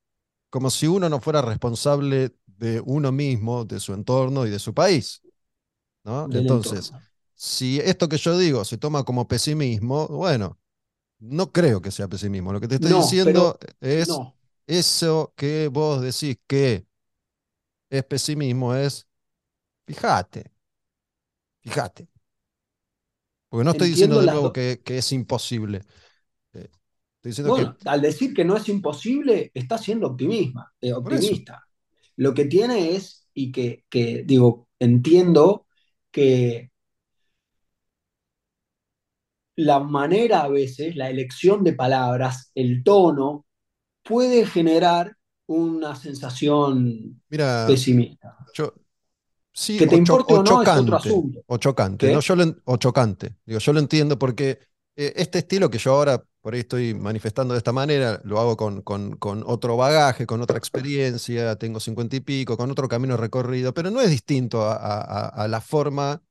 como 0.49 0.69
si 0.71 0.87
uno 0.87 1.09
no 1.09 1.21
fuera 1.21 1.41
responsable 1.41 2.35
de 2.47 2.81
uno 2.85 3.11
mismo, 3.11 3.65
de 3.65 3.79
su 3.79 3.93
entorno 3.93 4.45
y 4.47 4.51
de 4.51 4.59
su 4.59 4.73
país, 4.73 5.23
¿no? 6.05 6.29
Entonces, 6.31 6.93
entorno. 6.93 7.01
si 7.35 7.79
esto 7.81 8.09
que 8.09 8.17
yo 8.17 8.37
digo 8.37 8.65
se 8.65 8.77
toma 8.79 9.03
como 9.05 9.27
pesimismo, 9.27 10.07
bueno, 10.09 10.59
no 11.23 11.51
creo 11.51 11.81
que 11.81 11.91
sea 11.91 12.07
pesimismo. 12.07 12.53
Lo 12.53 12.59
que 12.61 12.67
te 12.67 12.75
estoy 12.75 12.93
No, 12.93 12.95
diciendo 12.95 13.57
es 13.81 14.21
no. 14.21 14.35
eso 14.67 15.33
que 15.37 15.67
vos 15.69 16.01
decís 16.01 16.37
que 16.47 16.85
es 17.89 18.03
pesimismo, 18.05 18.75
es 18.75 19.07
fíjate, 19.87 20.51
fíjate. 21.61 22.07
Porque 23.49 23.63
no 23.65 23.71
estoy 23.71 23.89
diciendo 23.89 24.19
de 24.21 24.27
nuevo 24.27 24.51
que, 24.51 24.81
que 24.83 24.97
es 24.97 25.11
imposible. 25.11 25.79
Eh, 26.53 26.69
Estoy 27.17 27.31
diciendo 27.31 27.53
que, 27.53 27.67
Bueno, 27.67 27.75
al 27.85 28.01
decir 28.01 28.33
que 28.33 28.45
no 28.45 28.55
es 28.55 28.69
imposible, 28.69 29.51
está 29.53 29.77
siendo 29.77 30.07
optimista, 30.07 30.71
eh, 30.81 30.93
optimista. 30.93 31.61
Lo 32.17 32.33
que 32.33 32.45
tiene 32.45 32.95
es, 32.95 33.27
y 33.33 33.51
que, 33.51 33.85
que, 33.89 34.23
digo, 34.25 34.69
entiendo 34.79 35.67
que 36.11 36.71
la 39.55 39.79
manera 39.79 40.41
a 40.43 40.47
veces, 40.49 40.95
la 40.95 41.09
elección 41.09 41.63
de 41.63 41.73
palabras, 41.73 42.51
el 42.55 42.83
tono, 42.83 43.45
puede 44.03 44.45
generar 44.47 45.17
una 45.47 45.95
sensación 45.95 47.21
mira, 47.29 47.81
pesimista. 47.85 48.37
yo, 48.53 48.73
sí, 49.53 49.81
Que 49.81 49.85
te 49.85 49.95
o, 49.95 49.95
importe 50.03 50.33
o 50.35 50.39
o 50.39 50.43
no 50.47 50.63
es 50.63 50.75
otro 50.75 50.95
chocante, 50.97 50.97
asunto. 50.97 51.43
o 51.47 51.57
chocante. 51.57 52.11
Yo 52.21 52.35
lo 52.37 52.55
o 52.65 52.77
chocante, 52.77 53.37
digo, 53.45 53.59
yo 53.59 53.73
lo 53.73 53.79
entiendo 53.79 54.19
porque 54.19 54.59
eh, 54.97 55.13
este 55.17 55.39
estilo 55.39 55.69
que 55.71 55.77
yo 55.79 55.93
ahora 55.93 56.23
por 56.41 56.53
ahí 56.55 56.61
estoy 56.61 56.93
manifestando 56.95 57.53
de 57.55 57.59
esta 57.59 57.73
manera, 57.73 58.21
lo 58.25 58.39
hago 58.39 58.57
con, 58.57 58.81
con, 58.83 59.17
con 59.17 59.43
otro 59.47 59.77
bagaje, 59.77 60.27
con 60.27 60.41
otra 60.41 60.57
experiencia, 60.57 61.55
tengo 61.57 61.79
cincuenta 61.81 62.15
y 62.17 62.21
pico, 62.21 62.57
con 62.57 62.71
otro 62.71 62.87
camino 62.89 63.17
recorrido, 63.17 63.73
pero 63.73 63.91
no 63.91 64.01
es 64.01 64.09
distinto 64.11 64.63
a, 64.63 64.75
a- 64.75 65.01
a- 65.01 65.29
a 65.45 65.47
la 65.49 65.61
forma 65.61 66.21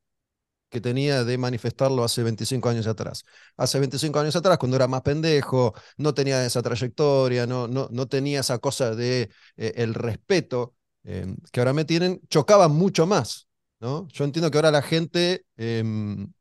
que 0.73 0.81
tenía 0.81 1.25
de 1.25 1.39
manifestarlo 1.39 2.03
hace 2.03 2.23
25 2.23 2.69
años 2.69 2.87
atrás. 2.87 3.25
Hace 3.57 3.79
25 3.79 4.19
años 4.19 4.35
atrás, 4.35 4.59
cuando 4.59 4.77
era 4.77 4.89
más 4.89 5.03
pendejo, 5.03 5.75
no 5.99 6.15
tenía 6.15 6.45
esa 6.45 6.63
trayectoria, 6.63 7.47
no, 7.47 7.69
no, 7.69 7.89
no 7.93 8.09
tenía 8.09 8.41
esa 8.41 8.59
cosa 8.59 8.95
de 8.97 9.31
eh, 9.57 9.73
el 9.77 9.95
respeto 9.95 10.75
eh, 11.05 11.27
que 11.53 11.61
ahora 11.61 11.75
me 11.75 11.85
tienen, 11.85 12.21
chocaba 12.29 12.69
mucho 12.69 13.07
más, 13.07 13.49
¿no? 13.81 14.09
Yo 14.09 14.25
entiendo 14.25 14.51
que 14.51 14.59
ahora 14.59 14.71
la 14.71 14.83
gente, 14.83 15.45
em, 15.57 16.33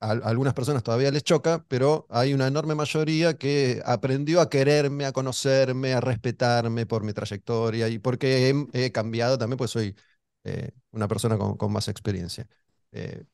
a, 0.00 0.10
algunas 0.10 0.54
personas 0.54 0.82
todavía 0.82 1.10
les 1.10 1.24
choca, 1.24 1.64
pero 1.68 2.06
hay 2.10 2.32
una 2.34 2.46
enorme 2.46 2.74
mayoría 2.74 3.34
que 3.36 3.82
aprendió 3.84 4.40
a 4.40 4.48
quererme, 4.50 5.06
a 5.06 5.12
conocerme, 5.12 5.94
a 5.94 6.00
respetarme 6.00 6.86
por 6.86 7.02
mi 7.02 7.12
trayectoria 7.12 7.88
y 7.88 7.98
porque 7.98 8.54
he, 8.72 8.92
cambiado 8.92 9.38
también, 9.38 9.58
pues 9.58 9.70
soy 9.72 9.96
eh, 10.44 10.70
una 10.92 11.08
persona 11.08 11.36
con 11.38 11.72
más 11.72 11.88
experiencia. 11.88 12.46
Eh, 12.94 13.26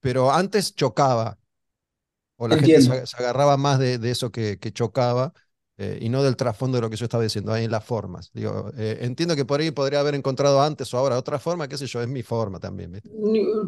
pero 0.00 0.32
antes 0.32 0.74
chocaba, 0.76 1.38
o 2.36 2.48
la 2.48 2.58
gente 2.58 2.80
Entiendo. 2.80 2.80
se, 2.80 3.06
se 3.06 3.16
agarraba 3.18 3.56
más 3.56 3.78
de, 3.78 3.98
de 3.98 4.10
eso 4.10 4.30
que, 4.32 4.58
que 4.58 4.72
chocaba 4.72 5.32
eh, 5.78 5.98
y 6.02 6.08
no 6.08 6.22
del 6.22 6.36
trasfondo 6.36 6.76
de 6.76 6.82
lo 6.82 6.90
que 6.90 6.96
yo 6.96 7.04
estaba 7.04 7.22
diciendo, 7.22 7.52
ahí 7.52 7.64
en 7.64 7.70
las 7.70 7.84
formas. 7.84 8.30
Digo, 8.32 8.72
eh, 8.76 8.98
entiendo 9.02 9.36
que 9.36 9.44
por 9.44 9.60
ahí 9.60 9.70
podría 9.70 10.00
haber 10.00 10.14
encontrado 10.14 10.62
antes 10.62 10.92
o 10.94 10.98
ahora 10.98 11.18
otra 11.18 11.38
forma, 11.38 11.68
qué 11.68 11.78
sé 11.78 11.86
yo, 11.86 12.02
es 12.02 12.08
mi 12.08 12.22
forma 12.22 12.60
también. 12.60 12.92
¿viste? 12.92 13.10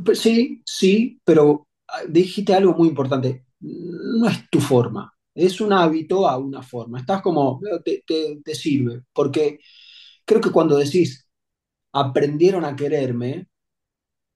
Pues 0.05 0.21
Sí, 0.21 0.63
sí, 0.67 1.21
pero 1.25 1.69
ah, 1.89 2.03
dijiste 2.09 2.55
algo 2.55 2.75
muy 2.75 2.89
importante. 2.89 3.47
No 3.61 4.29
es 4.29 4.49
tu 4.51 4.61
forma, 4.61 5.13
es 5.35 5.61
un 5.61 5.73
hábito 5.73 6.29
a 6.29 6.37
una 6.39 6.63
forma. 6.63 6.99
Estás 7.01 7.23
como, 7.23 7.61
te, 7.85 8.03
te- 8.07 8.41
te 8.45 8.55
sirve, 8.55 9.03
porque 9.13 9.61
creo 10.25 10.41
que 10.41 10.51
cuando 10.51 10.77
decís 10.79 11.29
aprendieron 11.93 12.65
a 12.67 12.77
quererme, 12.77 13.49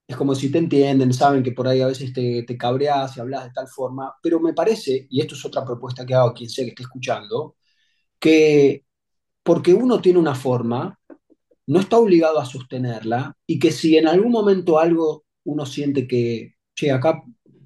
es 0.07 0.15
como 0.15 0.35
si 0.35 0.51
te 0.51 0.57
entienden, 0.59 1.13
saben 1.13 1.43
que 1.43 1.51
por 1.51 1.67
ahí 1.67 1.81
a 1.81 1.87
veces 1.87 2.13
te, 2.13 2.43
te 2.43 2.57
cabreas 2.57 3.17
y 3.17 3.19
hablas 3.19 3.45
de 3.45 3.51
tal 3.51 3.67
forma, 3.67 4.13
pero 4.21 4.39
me 4.39 4.53
parece, 4.53 5.07
y 5.09 5.21
esto 5.21 5.35
es 5.35 5.45
otra 5.45 5.65
propuesta 5.65 6.05
que 6.05 6.15
hago 6.15 6.29
a 6.29 6.33
quien 6.33 6.49
sea 6.49 6.63
que 6.65 6.69
esté 6.71 6.83
escuchando, 6.83 7.55
que 8.19 8.85
porque 9.43 9.73
uno 9.73 10.01
tiene 10.01 10.19
una 10.19 10.35
forma, 10.35 10.99
no 11.67 11.79
está 11.79 11.97
obligado 11.97 12.39
a 12.39 12.45
sostenerla 12.45 13.35
y 13.45 13.59
que 13.59 13.71
si 13.71 13.97
en 13.97 14.07
algún 14.07 14.31
momento 14.31 14.79
algo 14.79 15.25
uno 15.45 15.65
siente 15.65 16.07
que, 16.07 16.55
che, 16.75 16.91
acá 16.91 17.23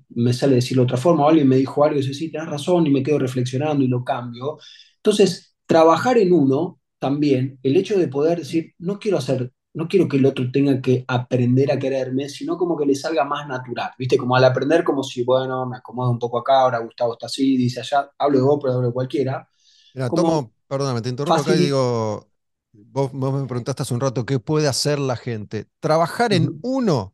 me 0.09 0.33
sale 0.33 0.55
decirlo 0.55 0.83
de 0.83 0.85
otra 0.85 0.97
forma, 0.97 1.25
o 1.25 1.29
alguien 1.29 1.47
me 1.47 1.55
dijo 1.57 1.83
algo 1.83 1.97
y 1.97 2.01
dice, 2.01 2.13
sí, 2.13 2.31
tenés 2.31 2.49
razón, 2.49 2.85
y 2.87 2.91
me 2.91 3.03
quedo 3.03 3.19
reflexionando 3.19 3.83
y 3.83 3.87
lo 3.87 4.03
cambio. 4.03 4.57
Entonces, 4.97 5.55
trabajar 5.65 6.17
en 6.17 6.33
uno 6.33 6.79
también, 6.99 7.59
el 7.63 7.77
hecho 7.77 7.97
de 7.97 8.07
poder 8.07 8.39
decir, 8.39 8.73
no 8.79 8.99
quiero 8.99 9.17
hacer, 9.17 9.51
no 9.73 9.87
quiero 9.87 10.07
que 10.07 10.17
el 10.17 10.25
otro 10.25 10.51
tenga 10.51 10.81
que 10.81 11.05
aprender 11.07 11.71
a 11.71 11.79
quererme, 11.79 12.27
sino 12.29 12.57
como 12.57 12.77
que 12.77 12.85
le 12.85 12.95
salga 12.95 13.23
más 13.23 13.47
natural, 13.47 13.91
¿viste? 13.97 14.17
Como 14.17 14.35
al 14.35 14.43
aprender, 14.43 14.83
como 14.83 15.03
si, 15.03 15.23
bueno, 15.23 15.65
me 15.65 15.77
acomodo 15.77 16.11
un 16.11 16.19
poco 16.19 16.39
acá, 16.39 16.61
ahora 16.61 16.79
Gustavo 16.79 17.13
está 17.13 17.27
así, 17.27 17.55
dice 17.57 17.79
allá, 17.79 18.11
hablo 18.17 18.37
de 18.37 18.43
vos, 18.43 18.59
pero 18.61 18.73
hablo 18.73 18.87
de 18.87 18.93
cualquiera, 18.93 19.47
Mira, 19.93 20.09
tomo, 20.09 20.53
perdóname, 20.67 21.01
te 21.01 21.09
interrumpo 21.09 21.41
acá 21.41 21.55
y 21.55 21.59
digo, 21.59 22.29
vos, 22.71 23.11
vos 23.11 23.33
me 23.41 23.47
preguntaste 23.47 23.83
hace 23.83 23.93
un 23.93 23.99
rato 23.99 24.25
qué 24.25 24.39
puede 24.39 24.67
hacer 24.67 24.99
la 24.99 25.15
gente. 25.15 25.67
Trabajar 25.79 26.33
en 26.33 26.59
uno 26.61 27.13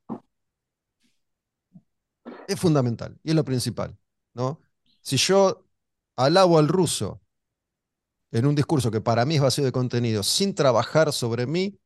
es 2.48 2.60
fundamental 2.60 3.18
y 3.24 3.30
es 3.30 3.36
lo 3.36 3.44
principal, 3.44 3.98
¿no? 4.34 4.60
Si 5.02 5.18
yo 5.18 5.66
alabo 6.16 6.60
al 6.60 6.68
ruso 6.68 7.22
en 8.32 8.46
un 8.46 8.56
discurso 8.56 8.92
que 8.92 9.02
para 9.02 9.26
mí 9.26 9.36
es 9.36 9.42
vacío 9.42 9.64
de 9.64 9.72
contenido, 9.72 10.22
sin 10.22 10.54
trabajar 10.54 11.14
sobre 11.14 11.48
mí, 11.48 11.80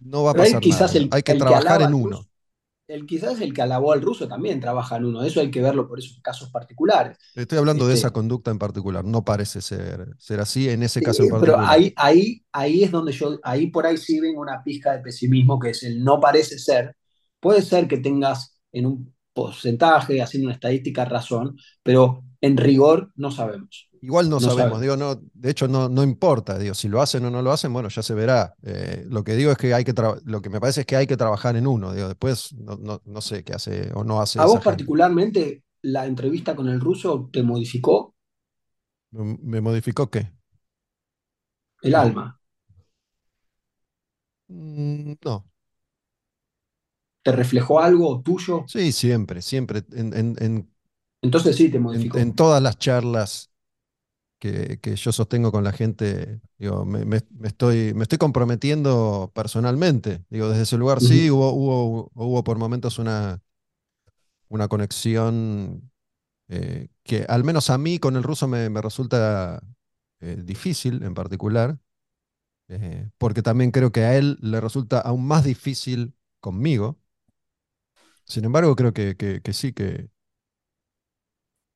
no 0.00 0.24
va 0.24 0.32
a 0.32 0.36
pasar 0.36 0.62
quizás 0.62 0.66
nada. 0.66 0.96
el, 0.96 1.10
Hay 1.10 1.22
que 1.22 1.34
el 1.34 1.44
que 1.44 1.54
trabajar 1.54 1.54
alaba 1.54 1.82
en 1.82 1.94
uno. 1.94 2.18
ruso, 2.18 2.28
el 2.88 3.06
quizás 3.06 3.40
el 3.40 3.54
que 3.54 3.62
alabó 3.62 3.92
al 3.92 4.02
ruso 4.02 4.28
también 4.28 4.60
trabaja 4.60 4.96
en 4.96 5.06
uno. 5.06 5.22
Eso 5.24 5.40
hay 5.40 5.50
que 5.50 5.62
verlo 5.62 5.88
por 5.88 5.98
esos 6.00 6.20
casos 6.22 6.50
particulares. 6.50 7.18
Estoy 7.34 7.58
hablando 7.58 7.86
de 7.88 7.94
esa 7.94 8.10
Este, 8.10 8.12
conducta 8.12 8.50
en 8.52 8.58
particular. 8.58 9.04
No 9.04 9.24
parece 9.24 9.60
ser, 9.62 10.14
ser 10.18 10.40
así 10.40 10.68
en 10.68 10.82
ese 10.82 11.02
caso 11.02 11.22
en 11.22 11.28
eh, 11.28 11.36
pero 11.38 11.58
particular. 11.58 11.60
ahí, 11.60 11.92
ahí, 11.96 12.44
ahí 12.52 12.84
es 12.84 12.90
donde 12.90 13.12
yo, 13.12 13.38
ahí 13.42 13.68
por 13.68 13.86
ahí 13.86 13.96
sí 13.96 14.20
ven 14.20 14.36
una 14.38 14.62
pizca 14.62 14.92
de 14.92 15.00
pesimismo, 15.02 15.58
que 15.58 15.70
es 15.70 15.82
el 15.82 16.02
no 16.02 16.20
parece 16.20 16.58
ser. 16.58 16.96
Puede 17.40 17.62
ser 17.62 17.88
que 17.88 17.98
tengas 17.98 18.60
en 18.72 18.86
un 18.86 19.14
porcentaje, 19.32 20.20
haciendo 20.22 20.46
una 20.48 20.54
estadística, 20.54 21.04
razón, 21.04 21.56
pero 21.82 22.24
en 22.40 22.56
rigor 22.56 23.12
no 23.16 23.30
sabemos. 23.30 23.89
Igual 24.02 24.30
no 24.30 24.40
No 24.40 24.48
sabemos, 24.48 24.80
digo, 24.80 24.96
no, 24.96 25.16
de 25.34 25.50
hecho 25.50 25.68
no, 25.68 25.88
no 25.90 26.02
importa, 26.02 26.58
digo, 26.58 26.74
si 26.74 26.88
lo 26.88 27.02
hacen 27.02 27.22
o 27.26 27.30
no 27.30 27.42
lo 27.42 27.52
hacen, 27.52 27.70
bueno, 27.72 27.90
ya 27.90 28.02
se 28.02 28.14
verá. 28.14 28.54
Eh, 28.62 29.04
lo 29.08 29.22
que 29.24 29.34
digo 29.34 29.52
es 29.52 29.58
que 29.58 29.74
hay 29.74 29.84
que 29.84 29.92
lo 30.24 30.40
que 30.40 30.48
me 30.50 30.58
parece 30.60 30.80
es 30.82 30.86
que 30.86 30.96
hay 30.96 31.06
que 31.06 31.18
trabajar 31.18 31.56
en 31.56 31.66
uno, 31.66 31.92
digo, 31.92 32.08
después 32.08 32.52
no, 32.54 32.76
no, 32.76 33.02
no 33.04 33.20
sé 33.20 33.44
qué 33.44 33.52
hace 33.54 33.90
o 33.94 34.02
no 34.04 34.20
hace 34.22 34.42
¿A 34.42 34.46
vos 34.46 34.60
gente. 34.60 34.64
particularmente 34.64 35.62
la 35.82 36.04
entrevista 36.04 36.56
con 36.56 36.68
el 36.68 36.80
ruso 36.80 37.30
te 37.32 37.44
modificó 37.44 38.16
¿Me, 39.12 39.60
modificó 39.60 40.10
qué? 40.10 40.32
el 41.82 41.94
No. 41.94 42.14
alma? 42.14 42.40
Mm, 44.48 45.16
no. 45.24 45.44
¿Te 47.22 47.32
reflejó 47.32 47.80
algo 47.80 48.20
tuyo? 48.22 48.66
Sí, 48.66 48.92
siempre, 48.92 49.42
siempre. 49.42 49.84
En, 49.92 50.14
en, 50.14 50.36
en, 50.40 50.70
Entonces 51.22 51.56
sí 51.56 51.70
te 51.70 51.78
en, 51.90 52.10
modificó. 52.18 52.18
en 52.18 52.34
todas 52.34 52.62
las 52.62 52.78
charlas 52.78 53.49
que, 54.40 54.80
que 54.80 54.96
yo 54.96 55.12
sostengo 55.12 55.52
con 55.52 55.64
la 55.64 55.72
gente, 55.72 56.40
digo, 56.58 56.86
me, 56.86 57.06
me- 57.06 57.22
me 57.38 57.48
estoy, 57.48 57.94
me 57.94 58.04
estoy 58.04 58.18
comprometiendo 58.18 59.32
personalmente. 59.34 60.24
Digo, 60.30 60.50
desde 60.50 60.64
ese 60.64 60.78
lugar 60.78 61.02
sí, 61.02 61.30
hubo, 61.30 61.52
hubo, 61.54 62.12
hubo 62.14 62.44
por 62.44 62.58
momentos 62.58 62.98
una, 63.00 63.42
una 64.48 64.68
conexión 64.68 65.90
eh, 66.48 66.88
que 67.04 67.24
al 67.28 67.44
menos 67.44 67.70
a 67.70 67.78
mí 67.78 67.98
con 67.98 68.16
el 68.16 68.22
ruso 68.22 68.48
me, 68.48 68.70
me 68.70 68.82
resulta 68.82 69.62
eh, 70.20 70.36
difícil 70.44 71.02
en 71.04 71.14
particular, 71.14 71.78
eh, 72.68 73.10
porque 73.18 73.42
también 73.42 73.70
creo 73.72 73.92
que 73.92 74.02
a 74.04 74.16
él 74.18 74.38
le 74.42 74.60
resulta 74.60 75.00
aún 75.00 75.26
más 75.26 75.44
difícil 75.44 76.14
conmigo. 76.40 76.98
Sin 78.24 78.44
embargo, 78.44 78.76
creo 78.76 78.92
que, 78.94 79.16
que- 79.16 79.40
que 79.42 79.52
sí, 79.52 79.72
que, 79.72 80.08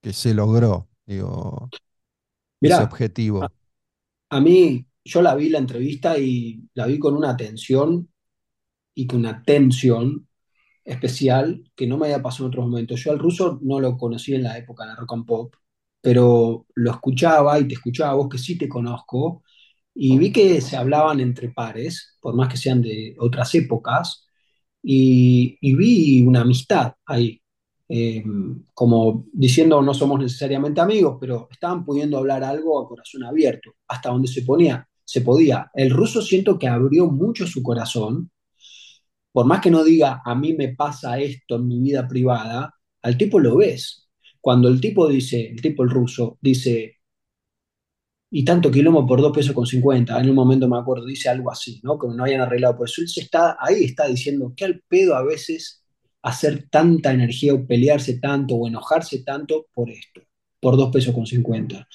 que 0.02 0.12
se 0.12 0.34
logró, 0.34 0.88
digo, 1.06 1.72
Mirá, 2.64 2.78
a, 2.78 2.84
objetivo. 2.84 3.52
a 4.30 4.40
mí, 4.40 4.86
yo 5.04 5.22
la 5.22 5.34
vi 5.34 5.48
la 5.50 5.58
entrevista 5.58 6.18
y 6.18 6.68
la 6.74 6.86
vi 6.86 6.98
con 6.98 7.16
una 7.16 7.30
atención 7.30 8.08
y 8.94 9.06
con 9.06 9.20
una 9.20 9.42
tensión 9.42 10.28
especial 10.84 11.64
que 11.76 11.86
no 11.86 11.98
me 11.98 12.06
había 12.06 12.22
pasado 12.22 12.46
en 12.46 12.48
otros 12.50 12.66
momentos. 12.66 13.00
Yo 13.04 13.12
al 13.12 13.18
ruso 13.18 13.58
no 13.62 13.80
lo 13.80 13.96
conocí 13.96 14.34
en 14.34 14.44
la 14.44 14.58
época 14.58 14.84
de 14.84 14.90
la 14.90 14.96
rock 14.96 15.12
and 15.14 15.26
pop, 15.26 15.56
pero 16.00 16.66
lo 16.74 16.90
escuchaba 16.92 17.58
y 17.60 17.68
te 17.68 17.74
escuchaba 17.74 18.14
vos 18.14 18.28
que 18.30 18.38
sí 18.38 18.58
te 18.58 18.68
conozco 18.68 19.42
y 19.94 20.18
vi 20.18 20.32
que 20.32 20.60
se 20.60 20.76
hablaban 20.76 21.20
entre 21.20 21.50
pares, 21.50 22.18
por 22.20 22.34
más 22.36 22.48
que 22.50 22.56
sean 22.58 22.82
de 22.82 23.16
otras 23.18 23.54
épocas, 23.56 24.26
y, 24.82 25.58
y 25.60 25.76
vi 25.76 26.22
una 26.22 26.42
amistad 26.42 26.94
ahí, 27.06 27.40
eh, 27.88 28.24
como 28.72 29.26
diciendo 29.32 29.82
no 29.82 29.94
somos 29.94 30.20
necesariamente 30.20 30.80
amigos, 30.80 31.18
pero 31.20 31.48
estaban 31.50 31.84
pudiendo 31.84 32.18
hablar 32.18 32.44
algo 32.44 32.80
a 32.80 32.88
corazón 32.88 33.24
abierto, 33.24 33.74
hasta 33.88 34.10
donde 34.10 34.28
se 34.28 34.42
ponía, 34.42 34.88
se 35.04 35.20
podía. 35.20 35.70
El 35.74 35.90
ruso 35.90 36.22
siento 36.22 36.58
que 36.58 36.68
abrió 36.68 37.06
mucho 37.06 37.46
su 37.46 37.62
corazón 37.62 38.30
por 39.34 39.46
más 39.46 39.60
que 39.60 39.70
no 39.70 39.82
diga 39.82 40.22
a 40.24 40.34
mí 40.36 40.54
me 40.54 40.74
pasa 40.76 41.18
esto 41.18 41.56
en 41.56 41.66
mi 41.66 41.80
vida 41.80 42.06
privada, 42.06 42.72
al 43.02 43.18
tipo 43.18 43.40
lo 43.40 43.56
ves. 43.56 44.08
Cuando 44.40 44.68
el 44.68 44.80
tipo 44.80 45.08
dice, 45.08 45.48
el 45.48 45.60
tipo 45.60 45.82
el 45.82 45.90
ruso, 45.90 46.38
dice, 46.40 46.98
y 48.30 48.44
tanto 48.44 48.70
quilombo 48.70 49.06
por 49.06 49.20
dos 49.20 49.32
pesos 49.32 49.54
con 49.54 49.66
50, 49.66 50.20
en 50.20 50.28
un 50.30 50.36
momento 50.36 50.68
me 50.68 50.78
acuerdo, 50.78 51.06
dice 51.06 51.28
algo 51.28 51.50
así, 51.50 51.80
¿no? 51.82 51.98
Que 51.98 52.08
no 52.08 52.24
hayan 52.24 52.42
arreglado 52.42 52.76
por 52.76 52.88
eso. 52.88 53.00
Él 53.00 53.08
está, 53.16 53.56
ahí 53.60 53.84
está 53.84 54.06
diciendo 54.08 54.52
que 54.56 54.64
al 54.66 54.82
pedo 54.88 55.16
a 55.16 55.24
veces 55.24 55.83
hacer 56.24 56.68
tanta 56.70 57.12
energía 57.12 57.54
o 57.54 57.66
pelearse 57.66 58.20
tanto 58.20 58.56
o 58.56 58.68
enojarse 58.68 59.24
tanto 59.24 59.66
por 59.74 59.90
esto, 59.90 60.22
por 60.60 60.76
dos 60.76 60.90
pesos 60.92 61.14
con 61.14 61.26
50. 61.26 61.88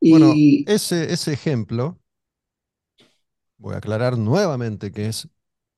Bueno, 0.00 0.40
Y, 0.40 0.66
ese, 0.66 1.12
ese 1.12 1.32
ejemplo, 1.32 2.00
voy 3.58 3.74
a 3.74 3.78
aclarar 3.78 4.18
nuevamente 4.18 4.92
que 4.92 5.06
es 5.08 5.28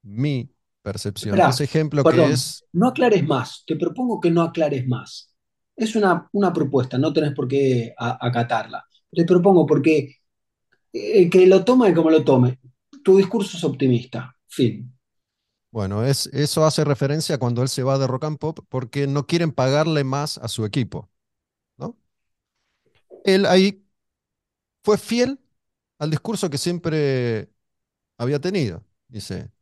mi 0.02 0.50
percepción. 0.82 1.44
Ese 1.44 1.64
ejemplo 1.64 2.06
que 2.06 2.30
perdón, 2.30 2.32
es, 2.32 2.64
no 2.72 2.88
aclares 2.88 3.26
más, 3.26 3.64
te 3.66 3.76
propongo 3.76 4.20
que 4.20 4.30
no 4.30 4.42
aclares 4.42 4.86
más. 4.86 5.34
Es 5.76 5.94
una, 5.96 6.28
una 6.32 6.52
propuesta, 6.52 6.98
no 6.98 7.12
tenés 7.12 7.34
por 7.34 7.48
qué 7.48 7.92
a- 7.98 8.18
acatarla. 8.26 8.84
Te 9.10 9.24
propongo 9.24 9.66
porque 9.66 10.16
el 10.92 11.30
que 11.30 11.46
lo 11.48 11.64
tome 11.64 11.94
como 11.94 12.10
lo 12.10 12.24
tome, 12.24 12.60
tu 13.04 13.18
discurso 13.18 13.56
es 13.58 13.64
optimista, 13.64 14.36
fin. 14.48 14.92
Bueno, 15.76 16.04
es, 16.06 16.28
eso 16.28 16.64
hace 16.64 16.84
referencia 16.84 17.36
cuando 17.38 17.60
él 17.60 17.68
se 17.68 17.82
va 17.82 17.98
de 17.98 18.06
Rock 18.06 18.24
and 18.24 18.38
Pop 18.38 18.60
porque 18.70 19.06
no 19.06 19.26
quieren 19.26 19.52
pagarle 19.52 20.04
más 20.04 20.38
a 20.38 20.48
su 20.48 20.64
equipo, 20.64 21.10
¿no? 21.78 21.98
Él 23.24 23.46
ahí 23.46 23.84
fue 24.82 24.98
fiel 24.98 25.40
al 25.98 26.10
discurso 26.10 26.50
que 26.50 26.58
siempre 26.58 27.50
había 28.18 28.40
tenido. 28.40 28.84
Dice, 29.08 29.52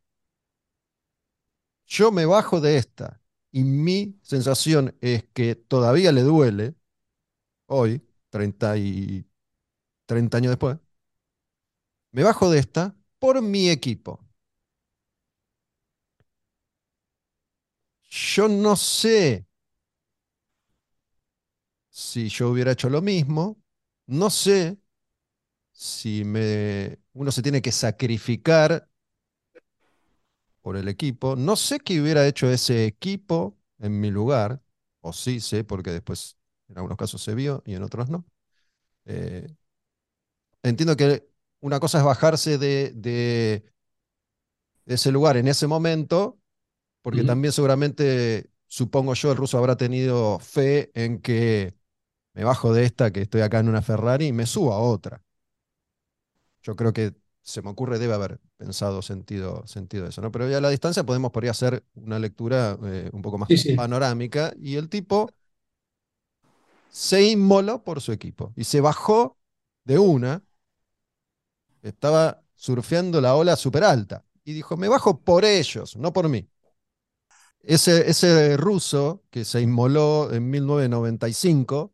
yo 1.85 2.11
me 2.11 2.25
bajo 2.25 2.61
de 2.61 2.77
esta 2.77 3.21
y 3.51 3.63
mi 3.63 4.19
sensación 4.21 4.95
es 5.01 5.23
que 5.33 5.55
todavía 5.55 6.11
le 6.11 6.21
duele 6.21 6.75
hoy, 7.67 8.03
30 8.31 8.77
y 8.77 9.27
30 10.07 10.37
años 10.39 10.51
después, 10.51 10.77
me 12.11 12.23
bajo 12.23 12.49
de 12.49 12.59
esta 12.59 12.95
por 13.19 13.41
mi 13.41 13.69
equipo. 13.69 14.24
Yo 18.21 18.47
no 18.47 18.75
sé 18.75 19.45
si 21.89 22.29
yo 22.29 22.49
hubiera 22.49 22.71
hecho 22.71 22.89
lo 22.89 23.01
mismo, 23.01 23.61
no 24.07 24.29
sé 24.29 24.77
si 25.73 26.25
me, 26.25 26.99
uno 27.13 27.31
se 27.31 27.41
tiene 27.43 27.61
que 27.63 27.71
sacrificar 27.73 28.89
por 30.61 30.77
el 30.77 30.87
equipo, 30.87 31.35
no 31.35 31.55
sé 31.55 31.79
qué 31.79 32.01
hubiera 32.01 32.25
hecho 32.27 32.49
ese 32.49 32.85
equipo 32.85 33.57
en 33.79 33.99
mi 33.99 34.09
lugar, 34.11 34.61
o 35.01 35.13
sí 35.13 35.39
sé, 35.39 35.63
porque 35.63 35.91
después 35.91 36.37
en 36.69 36.77
algunos 36.77 36.97
casos 36.97 37.21
se 37.23 37.35
vio 37.35 37.61
y 37.65 37.75
en 37.75 37.83
otros 37.83 38.09
no. 38.09 38.25
Eh, 39.05 39.47
entiendo 40.63 40.95
que 40.97 41.27
una 41.61 41.79
cosa 41.79 41.99
es 41.99 42.03
bajarse 42.05 42.57
de, 42.57 42.91
de- 42.95 43.65
de 44.85 44.95
ese 44.95 45.11
lugar 45.11 45.37
en 45.37 45.47
ese 45.47 45.67
momento, 45.67 46.39
porque 47.05 47.23
también 47.23 47.51
seguramente, 47.51 48.49
supongo 48.67 49.13
yo, 49.13 49.31
el 49.31 49.37
ruso 49.37 49.59
habrá 49.59 49.77
tenido 49.77 50.39
fe 50.39 50.91
en 50.95 51.21
que 51.21 51.75
me 52.33 52.43
bajo 52.45 52.73
de 52.73 52.85
esta, 52.85 53.11
que 53.11 53.21
estoy 53.23 53.41
acá 53.41 53.59
en 53.59 53.69
una 53.69 53.81
Ferrari, 53.83 54.27
y 54.27 54.33
me 54.33 54.47
subo 54.47 54.73
a 54.73 54.79
otra. 54.79 55.23
Yo 56.63 56.75
creo 56.75 56.93
que 56.93 57.13
se 57.41 57.61
me 57.61 57.69
ocurre, 57.69 57.99
debe 57.99 58.13
haber 58.13 58.39
pensado 58.57 59.01
sentido, 59.01 59.65
sentido 59.67 60.07
eso, 60.07 60.21
¿no? 60.21 60.31
Pero 60.31 60.49
ya 60.49 60.57
a 60.57 60.61
la 60.61 60.69
distancia 60.69 61.03
podemos 61.03 61.31
podría 61.31 61.51
hacer 61.51 61.83
una 61.93 62.17
lectura 62.19 62.77
eh, 62.85 63.09
un 63.13 63.21
poco 63.21 63.37
más 63.37 63.49
Sí, 63.49 63.57
sí. 63.57 63.75
panorámica, 63.75 64.53
y 64.59 64.75
el 64.75 64.89
tipo 64.89 65.29
se 66.89 67.23
inmoló 67.23 67.83
por 67.83 68.01
su 68.01 68.11
equipo 68.11 68.53
y 68.55 68.63
se 68.63 68.81
bajó 68.81 69.37
de 69.83 69.99
una 69.99 70.43
estaba 71.81 72.43
surfeando 72.55 73.21
la 73.21 73.35
ola 73.35 73.55
súper 73.55 73.83
alta. 73.83 74.25
Y 74.43 74.53
dijo, 74.53 74.77
me 74.77 74.87
bajo 74.87 75.21
por 75.21 75.45
ellos, 75.45 75.95
no 75.97 76.13
por 76.13 76.29
mí. 76.29 76.47
Ese, 77.67 78.09
ese 78.09 78.57
ruso 78.57 79.23
que 79.31 79.43
se 79.45 79.61
inmoló 79.61 80.31
en 80.31 80.49
1995 80.49 81.93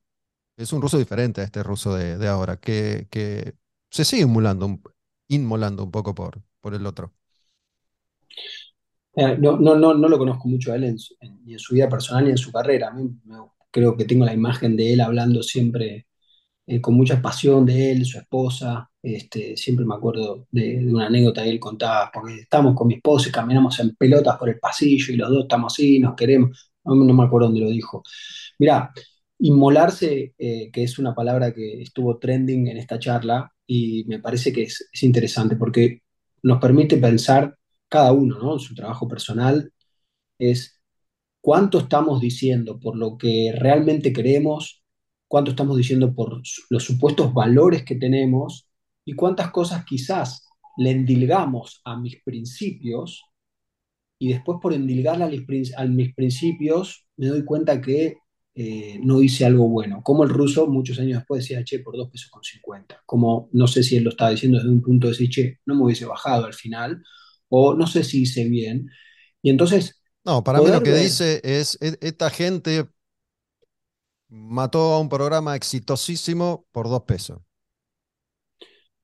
es 0.57 0.73
un 0.73 0.81
ruso 0.81 0.97
diferente 0.97 1.41
a 1.41 1.45
este 1.45 1.63
ruso 1.63 1.95
de, 1.95 2.17
de 2.17 2.27
ahora, 2.27 2.57
que, 2.57 3.07
que 3.09 3.55
se 3.89 4.05
sigue 4.05 4.23
inmolando, 4.23 4.79
inmolando 5.29 5.83
un 5.83 5.91
poco 5.91 6.13
por, 6.13 6.41
por 6.61 6.73
el 6.75 6.85
otro. 6.85 7.13
Eh, 9.15 9.37
no, 9.37 9.57
no, 9.57 9.75
no, 9.75 9.93
no 9.93 10.07
lo 10.07 10.17
conozco 10.17 10.47
mucho 10.47 10.71
a 10.71 10.75
él 10.75 10.95
ni 11.43 11.53
en 11.53 11.59
su 11.59 11.73
vida 11.73 11.89
personal 11.89 12.25
ni 12.25 12.31
en 12.31 12.37
su 12.37 12.51
carrera. 12.51 12.93
Creo 13.69 13.95
que 13.95 14.05
tengo 14.05 14.25
la 14.25 14.33
imagen 14.33 14.75
de 14.75 14.93
él 14.93 15.01
hablando 15.01 15.43
siempre 15.43 16.07
eh, 16.67 16.81
con 16.81 16.95
mucha 16.95 17.21
pasión 17.21 17.65
de 17.65 17.91
él, 17.91 18.05
su 18.05 18.17
esposa. 18.19 18.89
Este, 19.01 19.57
siempre 19.57 19.85
me 19.85 19.95
acuerdo 19.95 20.47
de, 20.51 20.79
de 20.79 20.93
una 20.93 21.07
anécdota 21.07 21.43
que 21.43 21.49
él 21.49 21.59
contaba, 21.59 22.11
porque 22.13 22.35
estamos 22.41 22.75
con 22.75 22.87
mi 22.87 22.95
esposa 22.95 23.29
y 23.29 23.31
caminamos 23.31 23.79
en 23.79 23.95
pelotas 23.95 24.37
por 24.37 24.49
el 24.49 24.59
pasillo 24.59 25.13
y 25.13 25.17
los 25.17 25.29
dos 25.29 25.43
estamos 25.43 25.73
así, 25.73 25.99
nos 25.99 26.15
queremos. 26.15 26.71
No, 26.83 26.95
no 26.95 27.13
me 27.13 27.23
acuerdo 27.23 27.47
dónde 27.47 27.61
lo 27.61 27.69
dijo. 27.69 28.03
Mirá, 28.59 28.91
inmolarse, 29.39 30.33
eh, 30.37 30.69
que 30.71 30.83
es 30.83 30.99
una 30.99 31.15
palabra 31.15 31.53
que 31.53 31.81
estuvo 31.81 32.17
trending 32.19 32.67
en 32.67 32.77
esta 32.77 32.99
charla 32.99 33.51
y 33.65 34.05
me 34.07 34.19
parece 34.19 34.53
que 34.53 34.63
es, 34.63 34.87
es 34.91 35.03
interesante 35.03 35.55
porque 35.55 36.01
nos 36.43 36.59
permite 36.59 36.97
pensar 36.97 37.57
cada 37.87 38.11
uno, 38.13 38.39
¿no? 38.39 38.53
En 38.53 38.59
su 38.59 38.75
trabajo 38.75 39.07
personal, 39.07 39.71
es 40.39 40.81
cuánto 41.41 41.79
estamos 41.79 42.21
diciendo 42.21 42.79
por 42.79 42.97
lo 42.97 43.17
que 43.17 43.53
realmente 43.57 44.13
queremos, 44.13 44.80
cuánto 45.31 45.51
estamos 45.51 45.77
diciendo 45.77 46.13
por 46.13 46.41
los 46.69 46.83
supuestos 46.83 47.33
valores 47.33 47.83
que 47.85 47.95
tenemos 47.95 48.67
y 49.05 49.13
cuántas 49.15 49.51
cosas 49.51 49.85
quizás 49.85 50.47
le 50.77 50.91
endilgamos 50.91 51.81
a 51.85 51.97
mis 51.97 52.21
principios 52.23 53.23
y 54.19 54.33
después 54.33 54.59
por 54.61 54.73
endilgarle 54.73 55.23
a, 55.25 55.27
mis 55.27 55.41
prin- 55.43 55.65
a 55.77 55.85
mis 55.85 56.13
principios 56.15 57.05
me 57.17 57.27
doy 57.27 57.43
cuenta 57.45 57.81
que 57.81 58.17
eh, 58.55 58.99
no 59.03 59.21
hice 59.21 59.45
algo 59.45 59.67
bueno. 59.69 60.01
Como 60.03 60.23
el 60.23 60.29
ruso 60.29 60.67
muchos 60.67 60.99
años 60.99 61.19
después 61.19 61.43
decía, 61.43 61.63
che, 61.63 61.79
por 61.79 61.95
dos 61.97 62.09
pesos 62.11 62.29
con 62.29 62.43
50. 62.43 63.01
Como 63.05 63.49
no 63.53 63.67
sé 63.67 63.81
si 63.83 63.95
él 63.97 64.03
lo 64.03 64.09
estaba 64.11 64.31
diciendo 64.31 64.57
desde 64.59 64.71
un 64.71 64.81
punto 64.81 65.07
de 65.07 65.13
decir, 65.13 65.29
che, 65.29 65.59
no 65.65 65.75
me 65.75 65.83
hubiese 65.85 66.05
bajado 66.05 66.45
al 66.45 66.53
final, 66.53 67.03
o 67.49 67.73
no 67.75 67.87
sé 67.87 68.03
si 68.03 68.23
hice 68.23 68.45
bien. 68.49 68.89
Y 69.41 69.49
entonces, 69.49 70.01
No, 70.23 70.43
para 70.43 70.61
mí 70.61 70.71
lo 70.71 70.83
que 70.83 70.93
ver 70.93 70.93
dice 70.93 71.41
es, 71.43 71.77
"E- 71.81 71.97
esta 72.01 72.29
gente 72.29 72.87
mató 74.31 74.93
a 74.93 74.99
un 75.01 75.09
programa 75.09 75.55
exitosísimo 75.55 76.65
por 76.71 76.89
dos 76.89 77.03
pesos. 77.03 77.39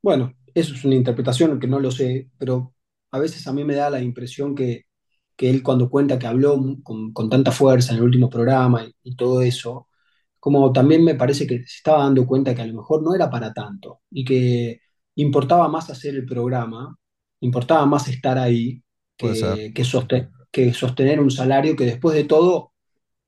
Bueno, 0.02 0.34
eso 0.54 0.74
es 0.74 0.86
una 0.86 0.96
interpretación 0.96 1.60
que 1.60 1.68
no 1.68 1.80
lo 1.80 1.92
sé, 1.92 2.30
pero 2.38 2.74
a 3.12 3.20
veces 3.20 3.48
a 3.48 3.54
mí 3.54 3.64
me 3.64 3.76
da 3.76 3.90
la 3.90 4.02
impresión 4.02 4.56
que, 4.56 4.86
que 5.36 5.50
él 5.50 5.64
cuando 5.64 5.90
cuenta 5.90 6.18
que 6.20 6.28
habló 6.28 6.60
con, 6.84 7.14
con 7.14 7.30
tanta 7.30 7.52
fuerza 7.52 7.92
en 7.94 7.98
el 8.00 8.04
último 8.04 8.30
programa 8.30 8.84
y, 8.86 8.94
y 9.04 9.16
todo 9.16 9.42
eso, 9.42 9.90
como 10.40 10.72
también 10.74 11.04
me 11.04 11.16
parece 11.16 11.48
que 11.48 11.58
se 11.60 11.78
estaba 11.78 12.04
dando 12.04 12.26
cuenta 12.28 12.56
que 12.56 12.62
a 12.62 12.68
lo 12.68 12.74
mejor 12.76 13.04
no 13.04 13.16
era 13.16 13.30
para 13.30 13.54
tanto 13.54 14.02
y 14.12 14.24
que 14.26 14.82
importaba 15.16 15.68
más 15.68 15.90
hacer 15.90 16.16
el 16.16 16.26
programa, 16.26 16.98
importaba 17.42 17.86
más 17.86 18.08
estar 18.08 18.38
ahí 18.38 18.84
que, 19.18 19.72
que, 19.76 19.84
soste- 19.84 20.30
que 20.52 20.74
sostener 20.74 21.20
un 21.20 21.32
salario 21.32 21.76
que 21.76 21.86
después 21.86 22.16
de 22.16 22.24
todo, 22.26 22.74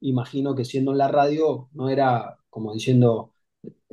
imagino 0.01 0.55
que 0.55 0.65
siendo 0.65 0.91
en 0.91 0.97
la 0.97 1.07
radio 1.07 1.69
no 1.73 1.89
era 1.89 2.37
como 2.49 2.73
diciendo 2.73 3.33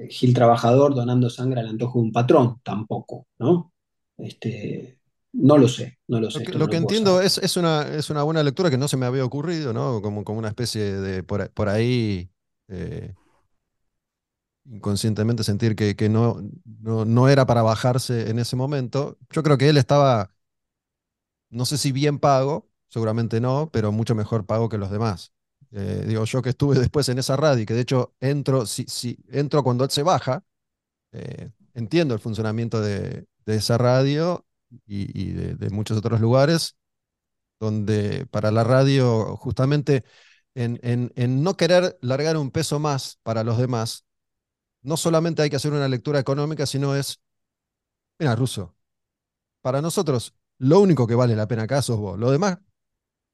Gil 0.09 0.35
trabajador 0.35 0.95
donando 0.95 1.31
sangre 1.31 1.61
al 1.61 1.69
antojo 1.69 1.99
de 1.99 2.05
un 2.05 2.13
patrón, 2.13 2.61
tampoco, 2.63 3.27
¿no? 3.39 3.73
Este, 4.19 4.99
No 5.33 5.59
lo 5.59 5.69
sé, 5.69 5.99
no 6.09 6.21
lo 6.21 6.31
sé. 6.31 6.41
Lo 6.41 6.45
que, 6.45 6.59
lo 6.59 6.73
entiendo 6.73 7.21
es, 7.21 7.39
es 7.39 7.57
una, 7.57 7.83
es 7.83 8.11
una 8.11 8.23
buena 8.23 8.43
lectura 8.43 8.71
que 8.71 8.79
no 8.79 8.89
se 8.89 8.97
me 8.97 9.07
había 9.07 9.25
ocurrido, 9.25 9.73
¿no? 9.73 10.01
Como, 10.03 10.25
como 10.25 10.39
una 10.39 10.49
especie 10.49 10.83
de 10.83 11.23
por, 11.23 11.51
por 11.51 11.69
ahí 11.69 12.31
eh, 12.69 13.15
inconscientemente 14.65 15.45
sentir 15.45 15.77
que, 15.77 15.97
que 15.97 16.09
no, 16.09 16.43
no, 16.65 17.05
no 17.05 17.29
era 17.29 17.47
para 17.47 17.63
bajarse 17.63 18.31
en 18.31 18.39
ese 18.39 18.57
momento. 18.57 19.19
Yo 19.31 19.43
creo 19.43 19.59
que 19.59 19.69
él 19.69 19.77
estaba, 19.77 20.33
no 21.51 21.65
sé 21.67 21.79
si 21.79 21.93
bien 21.93 22.19
pago, 22.19 22.69
seguramente 22.89 23.41
no, 23.41 23.71
pero 23.73 23.93
mucho 23.93 24.15
mejor 24.15 24.47
pago 24.47 24.69
que 24.69 24.79
los 24.79 24.91
demás. 24.91 25.33
Eh, 25.73 26.05
digo, 26.07 26.25
yo 26.25 26.43
que 26.43 26.51
estuve 26.51 26.79
después 26.79 27.09
en 27.09 27.19
esa 27.19 27.37
radio 27.37 27.63
y 27.63 27.67
que 27.67 27.75
de 27.75 27.81
hecho 27.83 28.15
entro, 28.21 28.67
si, 28.67 28.85
si 28.89 29.19
entro 29.31 29.63
cuando 29.63 29.85
él 29.85 29.91
se 29.91 30.03
baja, 30.03 30.43
eh, 31.13 31.51
entiendo 31.75 32.15
el 32.15 32.21
funcionamiento 32.21 32.81
de, 32.81 33.27
de 33.47 33.57
esa 33.57 33.79
radio 33.79 34.47
y, 34.87 35.33
de 35.33 35.71
muchos 35.71 35.99
otros 35.99 36.21
lugares 36.21 36.77
donde 37.61 38.27
para 38.27 38.51
la 38.51 38.65
radio, 38.65 39.37
justamente 39.37 40.05
en, 40.55 40.79
en, 40.83 41.13
en 41.17 41.43
no 41.43 41.57
querer 41.57 41.99
largar 42.03 42.37
un 42.37 42.51
peso 42.51 42.79
más 42.79 43.19
para 43.23 43.45
los 43.45 43.59
demás, 43.59 44.05
no 44.83 44.97
solamente 44.97 45.43
hay 45.43 45.51
que 45.51 45.57
hacer 45.57 45.73
una 45.73 45.89
lectura 45.89 46.21
económica, 46.21 46.67
sino 46.67 46.95
es, 46.97 47.21
mira, 48.19 48.37
Ruso, 48.37 48.77
para 49.63 49.83
nosotros 49.83 50.35
lo 50.59 50.81
único 50.81 51.07
que 51.07 51.15
vale 51.15 51.37
la 51.37 51.49
pena 51.49 51.65
acá 51.65 51.83
sos 51.83 51.99
vos, 51.99 52.19
lo 52.19 52.31
demás, 52.31 52.59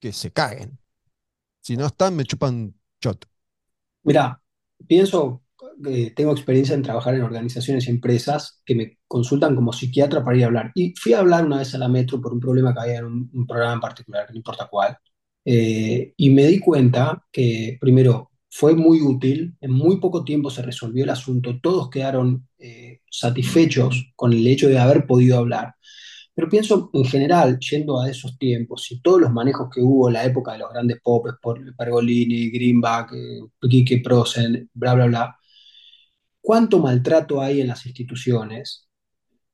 que 0.01 0.12
se 0.12 0.33
caguen. 0.33 0.82
Si 1.63 1.77
no 1.77 1.87
están, 1.87 2.17
me 2.17 2.25
chupan 2.25 2.75
shot. 3.01 3.25
Mira, 4.03 4.43
pienso 4.87 5.45
que 5.83 6.11
tengo 6.11 6.33
experiencia 6.33 6.75
en 6.75 6.83
trabajar 6.83 7.15
en 7.15 7.23
organizaciones 7.23 7.87
y 7.87 7.91
empresas 7.91 8.61
que 8.67 8.75
me 8.75 8.99
consultan 9.07 9.55
como 9.55 9.73
psiquiatra 9.73 10.25
para 10.25 10.37
ir 10.37 10.43
a 10.43 10.47
hablar. 10.47 10.73
Y 10.75 10.93
fui 10.97 11.13
a 11.13 11.21
hablar 11.21 11.47
una 11.47 11.59
vez 11.59 11.73
a 11.75 11.79
la 11.79 11.89
Metro 11.89 12.21
por 12.21 12.33
un 12.33 12.41
problema 12.41 12.75
que 12.75 12.81
había 12.81 12.99
en 12.99 13.05
un, 13.05 13.47
programa 13.47 13.75
en 13.75 13.81
particular, 13.81 14.27
no 14.29 14.37
importa 14.37 14.69
cuál. 14.69 14.97
Eh, 15.45 16.13
y 16.17 16.31
me 16.31 16.47
di 16.47 16.59
cuenta 16.59 17.25
que, 17.31 17.79
primero, 17.81 18.33
fue 18.51 18.75
muy 18.75 19.01
útil, 19.01 19.57
en 19.61 19.71
muy 19.71 19.99
poco 19.99 20.25
tiempo 20.25 20.51
se 20.51 20.63
resolvió 20.63 21.05
el 21.05 21.11
asunto, 21.11 21.61
todos 21.63 21.89
quedaron 21.91 22.49
eh, 22.59 23.01
satisfechos 23.09 24.13
con 24.17 24.33
el 24.33 24.47
hecho 24.47 24.69
de 24.69 24.79
haber 24.79 25.07
podido 25.07 25.39
hablar. 25.39 25.75
Pero 26.35 26.49
pienso 26.49 26.91
en 26.95 27.05
general, 27.05 27.59
yendo 27.59 28.01
a 28.01 28.09
esos 28.11 28.39
tiempos 28.39 28.91
y 28.91 29.01
todos 29.01 29.20
los 29.20 29.33
manejos 29.33 29.68
que 29.72 29.80
hubo 29.83 30.09
en 30.09 30.14
la 30.14 30.24
época 30.24 30.53
de 30.53 30.59
los 30.59 30.70
grandes 30.72 31.01
popes, 31.03 31.35
por 31.43 31.61
Pergolini, 31.76 32.51
Greenback, 32.51 33.12
eh, 33.12 33.41
Quique 33.68 33.99
Prosen, 33.99 34.70
bla, 34.72 34.95
bla, 34.95 35.07
bla, 35.07 35.37
cuánto 36.41 36.78
maltrato 36.78 37.41
hay 37.41 37.61
en 37.61 37.68
las 37.68 37.87
instituciones, 37.87 38.89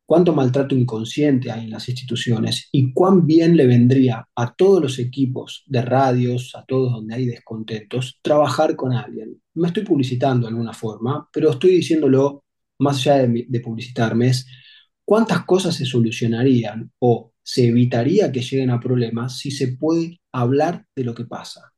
cuánto 0.06 0.34
maltrato 0.34 0.74
inconsciente 0.74 1.50
hay 1.50 1.64
en 1.64 1.70
las 1.70 1.88
instituciones 1.88 2.68
y 2.72 2.92
cuán 2.92 3.26
bien 3.26 3.56
le 3.56 3.66
vendría 3.66 4.26
a 4.34 4.54
todos 4.54 4.80
los 4.82 4.98
equipos 4.98 5.64
de 5.66 5.82
radios, 5.82 6.54
a 6.54 6.64
todos 6.64 6.92
donde 6.92 7.14
hay 7.14 7.26
descontentos, 7.26 8.18
trabajar 8.22 8.74
con 8.74 8.92
alguien. 8.94 9.40
Me 9.54 9.68
estoy 9.68 9.84
publicitando 9.84 10.46
de 10.46 10.52
alguna 10.52 10.72
forma, 10.72 11.28
pero 11.32 11.50
estoy 11.50 11.72
diciéndolo 11.72 12.44
más 12.78 12.98
allá 12.98 13.26
de, 13.26 13.46
de 13.48 13.60
publicitarme, 13.60 14.32
cuántas 15.08 15.46
cosas 15.46 15.74
se 15.74 15.86
solucionarían 15.86 16.92
o 16.98 17.32
se 17.42 17.68
evitaría 17.68 18.30
que 18.30 18.42
lleguen 18.42 18.68
a 18.68 18.78
problemas 18.78 19.38
si 19.38 19.50
se 19.50 19.68
puede 19.68 20.20
hablar 20.32 20.84
de 20.94 21.02
lo 21.02 21.14
que 21.14 21.24
pasa. 21.24 21.72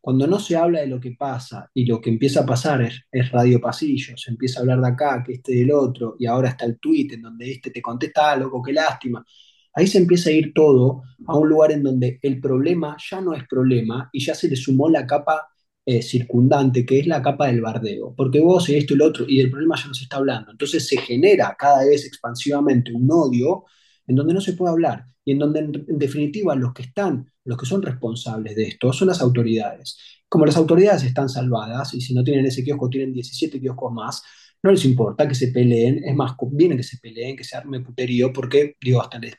Cuando 0.00 0.26
no 0.26 0.40
se 0.40 0.56
habla 0.56 0.80
de 0.80 0.88
lo 0.88 0.98
que 0.98 1.12
pasa 1.12 1.70
y 1.72 1.86
lo 1.86 2.00
que 2.00 2.10
empieza 2.10 2.40
a 2.40 2.46
pasar 2.46 2.82
es, 2.82 3.30
radio 3.30 3.60
pasillo, 3.60 4.16
se 4.16 4.32
empieza 4.32 4.58
a 4.58 4.62
hablar 4.62 4.80
de 4.80 4.88
acá, 4.88 5.22
que 5.24 5.34
este 5.34 5.54
del 5.54 5.70
otro, 5.70 6.16
y 6.18 6.26
ahora 6.26 6.48
está 6.48 6.64
el 6.64 6.80
tweet 6.80 7.10
en 7.12 7.22
donde 7.22 7.52
este 7.52 7.70
te 7.70 7.80
contesta, 7.80 8.32
ah, 8.32 8.36
loco, 8.38 8.60
qué 8.60 8.72
lástima. 8.72 9.24
Ahí 9.72 9.86
se 9.86 9.98
empieza 9.98 10.30
a 10.30 10.32
ir 10.32 10.52
todo 10.52 11.02
a 11.28 11.36
un 11.36 11.48
lugar 11.48 11.70
en 11.70 11.84
donde 11.84 12.18
el 12.22 12.40
problema 12.40 12.96
ya 13.08 13.20
no 13.20 13.34
es 13.34 13.46
problema 13.46 14.10
y 14.12 14.18
ya 14.18 14.34
se 14.34 14.48
le 14.48 14.56
sumó 14.56 14.88
la 14.88 15.06
capa 15.06 15.46
eh, 15.86 16.02
circundante, 16.02 16.86
que 16.86 17.00
es 17.00 17.06
la 17.06 17.22
capa 17.22 17.46
del 17.48 17.60
bardeo. 17.60 18.14
Porque 18.16 18.40
vos 18.40 18.68
y 18.68 18.76
esto 18.76 18.94
y 18.94 18.96
lo 18.96 19.06
otro, 19.06 19.26
y 19.28 19.38
del 19.38 19.50
problema 19.50 19.76
ya 19.76 19.88
no 19.88 19.94
se 19.94 20.04
está 20.04 20.16
hablando. 20.16 20.50
Entonces 20.50 20.86
se 20.88 20.96
genera 20.98 21.54
cada 21.58 21.84
vez 21.84 22.06
expansivamente 22.06 22.92
un 22.92 23.10
odio 23.10 23.64
en 24.06 24.16
donde 24.16 24.34
no 24.34 24.40
se 24.40 24.54
puede 24.54 24.72
hablar 24.72 25.06
y 25.24 25.32
en 25.32 25.38
donde 25.38 25.60
en, 25.60 25.98
definitiva 25.98 26.54
los 26.54 26.72
que 26.74 26.82
están, 26.82 27.30
los 27.44 27.58
que 27.58 27.66
son 27.66 27.82
responsables 27.82 28.56
de 28.56 28.68
esto 28.68 28.92
son 28.92 29.08
las 29.08 29.20
autoridades. 29.20 29.98
Como 30.28 30.46
las 30.46 30.56
autoridades 30.56 31.04
están 31.04 31.28
salvadas 31.28 31.94
y 31.94 32.00
si 32.00 32.14
no 32.14 32.24
tienen 32.24 32.46
ese 32.46 32.64
kiosco 32.64 32.88
tienen 32.90 33.12
17 33.12 33.60
kioscos 33.60 33.92
más, 33.92 34.22
no 34.62 34.70
les 34.70 34.84
importa 34.84 35.28
que 35.28 35.34
se 35.34 35.48
peleen, 35.48 36.02
es 36.04 36.14
más, 36.16 36.34
conviene 36.36 36.76
que 36.76 36.82
se 36.82 36.98
peleen, 36.98 37.36
que 37.36 37.44
se 37.44 37.56
arme 37.56 37.80
puterío, 37.80 38.32
porque, 38.32 38.76
digo, 38.80 39.02
hasta 39.02 39.18
les... 39.18 39.34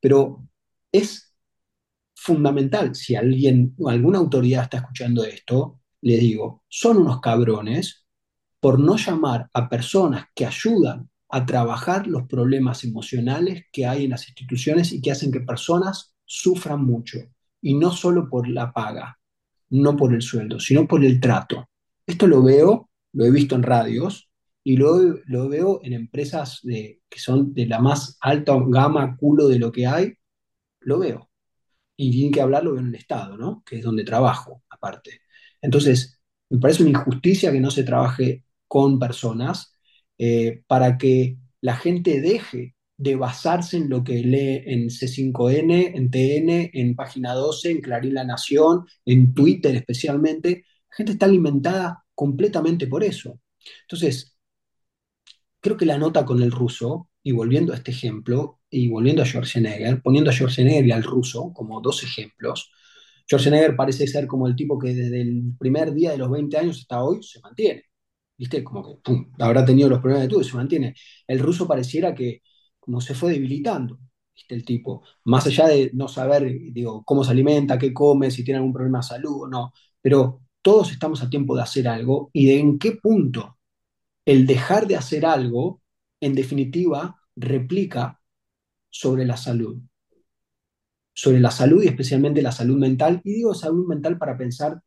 Pero 0.00 0.48
es 0.92 1.29
fundamental, 2.20 2.94
si 2.94 3.16
alguien, 3.16 3.74
alguna 3.86 4.18
autoridad 4.18 4.64
está 4.64 4.76
escuchando 4.76 5.24
esto, 5.24 5.80
le 6.02 6.18
digo, 6.18 6.64
son 6.68 6.98
unos 6.98 7.18
cabrones 7.18 8.04
por 8.60 8.78
no 8.78 8.96
llamar 8.96 9.48
a 9.54 9.70
personas 9.70 10.26
que 10.34 10.44
ayudan 10.44 11.08
a 11.30 11.46
trabajar 11.46 12.06
los 12.06 12.26
problemas 12.26 12.84
emocionales 12.84 13.64
que 13.72 13.86
hay 13.86 14.04
en 14.04 14.10
las 14.10 14.28
instituciones 14.28 14.92
y 14.92 15.00
que 15.00 15.12
hacen 15.12 15.32
que 15.32 15.40
personas 15.40 16.14
sufran 16.26 16.84
mucho. 16.84 17.20
Y 17.62 17.74
no 17.74 17.90
solo 17.90 18.28
por 18.28 18.48
la 18.48 18.70
paga, 18.70 19.18
no 19.70 19.96
por 19.96 20.12
el 20.12 20.20
sueldo, 20.20 20.60
sino 20.60 20.86
por 20.86 21.02
el 21.02 21.20
trato. 21.20 21.70
Esto 22.06 22.26
lo 22.26 22.42
veo, 22.42 22.90
lo 23.14 23.24
he 23.24 23.30
visto 23.30 23.54
en 23.54 23.62
radios 23.62 24.28
y 24.62 24.76
lo, 24.76 24.98
lo 25.24 25.48
veo 25.48 25.80
en 25.82 25.94
empresas 25.94 26.60
de, 26.64 27.00
que 27.08 27.18
son 27.18 27.54
de 27.54 27.64
la 27.64 27.80
más 27.80 28.18
alta 28.20 28.54
gama, 28.66 29.16
culo 29.16 29.48
de 29.48 29.58
lo 29.58 29.72
que 29.72 29.86
hay, 29.86 30.12
lo 30.80 30.98
veo. 30.98 31.29
Y 32.02 32.10
tienen 32.10 32.32
que 32.32 32.40
hablarlo 32.40 32.78
en 32.78 32.86
el 32.88 32.94
Estado, 32.94 33.36
¿no? 33.36 33.62
Que 33.66 33.76
es 33.76 33.82
donde 33.84 34.04
trabajo, 34.04 34.62
aparte. 34.70 35.20
Entonces, 35.60 36.18
me 36.48 36.58
parece 36.58 36.82
una 36.82 36.98
injusticia 36.98 37.52
que 37.52 37.60
no 37.60 37.70
se 37.70 37.84
trabaje 37.84 38.44
con 38.66 38.98
personas 38.98 39.76
eh, 40.16 40.62
para 40.66 40.96
que 40.96 41.36
la 41.60 41.76
gente 41.76 42.22
deje 42.22 42.74
de 42.96 43.16
basarse 43.16 43.76
en 43.76 43.90
lo 43.90 44.02
que 44.02 44.14
lee 44.22 44.62
en 44.66 44.90
C5N, 44.90 45.92
en 45.94 46.10
TN, 46.10 46.70
en 46.72 46.96
Página 46.96 47.34
12, 47.34 47.70
en 47.70 47.80
Clarín 47.82 48.14
La 48.14 48.24
Nación, 48.24 48.86
en 49.04 49.34
Twitter 49.34 49.74
especialmente. 49.76 50.64
La 50.90 50.96
gente 50.96 51.12
está 51.12 51.26
alimentada 51.26 52.04
completamente 52.14 52.86
por 52.86 53.04
eso. 53.04 53.40
Entonces, 53.82 54.38
creo 55.60 55.76
que 55.76 55.86
la 55.86 55.98
nota 55.98 56.24
con 56.24 56.42
el 56.42 56.50
ruso, 56.50 57.10
y 57.22 57.32
volviendo 57.32 57.72
a 57.72 57.76
este 57.76 57.90
ejemplo, 57.90 58.59
y 58.70 58.88
volviendo 58.88 59.22
a 59.22 59.26
Schwarzenegger, 59.26 60.02
poniendo 60.02 60.30
a 60.30 60.32
Schwarzenegger 60.32 60.86
y 60.86 60.92
al 60.92 61.02
ruso 61.02 61.52
como 61.52 61.80
dos 61.80 62.02
ejemplos, 62.04 62.70
Schwarzenegger 63.26 63.76
parece 63.76 64.06
ser 64.06 64.26
como 64.26 64.46
el 64.46 64.56
tipo 64.56 64.78
que 64.78 64.94
desde 64.94 65.20
el 65.22 65.54
primer 65.58 65.92
día 65.94 66.12
de 66.12 66.18
los 66.18 66.30
20 66.30 66.56
años 66.58 66.78
hasta 66.80 67.02
hoy 67.02 67.22
se 67.22 67.40
mantiene. 67.40 67.84
¿Viste? 68.36 68.64
Como 68.64 68.82
que 69.02 69.26
habrá 69.38 69.64
tenido 69.64 69.88
los 69.88 70.00
problemas 70.00 70.22
de 70.24 70.28
todo 70.28 70.40
y 70.40 70.44
se 70.44 70.56
mantiene. 70.56 70.94
El 71.26 71.40
ruso 71.40 71.68
pareciera 71.68 72.14
que 72.14 72.42
como 72.78 73.00
se 73.00 73.14
fue 73.14 73.32
debilitando, 73.32 73.98
¿viste? 74.34 74.54
El 74.54 74.64
tipo. 74.64 75.02
Más 75.24 75.46
allá 75.46 75.68
de 75.68 75.90
no 75.94 76.08
saber, 76.08 76.50
digo, 76.72 77.04
cómo 77.04 77.22
se 77.24 77.32
alimenta, 77.32 77.78
qué 77.78 77.92
come, 77.92 78.30
si 78.30 78.44
tiene 78.44 78.58
algún 78.58 78.72
problema 78.72 78.98
de 79.00 79.04
salud 79.04 79.42
o 79.42 79.48
no. 79.48 79.72
Pero 80.00 80.42
todos 80.62 80.90
estamos 80.92 81.22
a 81.22 81.30
tiempo 81.30 81.54
de 81.56 81.62
hacer 81.62 81.86
algo 81.88 82.30
y 82.32 82.46
de 82.46 82.58
en 82.60 82.78
qué 82.78 82.92
punto 82.92 83.58
el 84.24 84.46
dejar 84.46 84.86
de 84.86 84.96
hacer 84.96 85.26
algo, 85.26 85.82
en 86.20 86.34
definitiva, 86.34 87.16
replica 87.36 88.19
sobre 88.90 89.24
la 89.24 89.36
salud. 89.36 89.78
Sobre 91.14 91.40
la 91.40 91.50
salud 91.50 91.82
y 91.82 91.88
especialmente 91.88 92.42
la 92.42 92.52
salud 92.52 92.78
mental. 92.78 93.20
Y 93.24 93.34
digo 93.34 93.54
salud 93.54 93.86
mental 93.86 94.18
para 94.18 94.36
pensar 94.36 94.82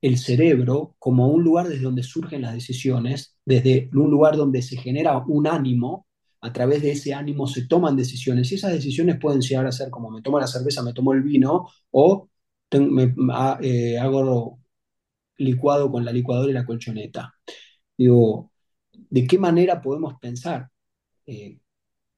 el 0.00 0.18
cerebro 0.18 0.96
como 0.98 1.28
un 1.28 1.42
lugar 1.42 1.68
desde 1.68 1.84
donde 1.84 2.02
surgen 2.02 2.42
las 2.42 2.54
decisiones, 2.54 3.38
desde 3.44 3.88
un 3.94 4.10
lugar 4.10 4.36
donde 4.36 4.60
se 4.62 4.76
genera 4.76 5.16
un 5.18 5.46
ánimo, 5.46 6.06
a 6.42 6.52
través 6.52 6.82
de 6.82 6.92
ese 6.92 7.14
ánimo 7.14 7.46
se 7.46 7.66
toman 7.66 7.96
decisiones 7.96 8.52
y 8.52 8.56
esas 8.56 8.72
decisiones 8.72 9.18
pueden 9.18 9.40
llegar 9.40 9.66
a 9.66 9.72
ser 9.72 9.88
como 9.88 10.10
me 10.10 10.20
tomo 10.20 10.38
la 10.38 10.46
cerveza, 10.46 10.82
me 10.82 10.92
tomo 10.92 11.14
el 11.14 11.22
vino 11.22 11.66
o 11.90 12.28
me, 12.72 13.14
eh, 13.62 13.98
hago 13.98 14.58
licuado 15.38 15.90
con 15.90 16.04
la 16.04 16.12
licuadora 16.12 16.50
y 16.50 16.54
la 16.54 16.66
colchoneta. 16.66 17.34
Digo, 17.96 18.52
¿de 18.92 19.26
qué 19.26 19.38
manera 19.38 19.80
podemos 19.80 20.14
pensar? 20.20 20.68
Eh, 21.26 21.58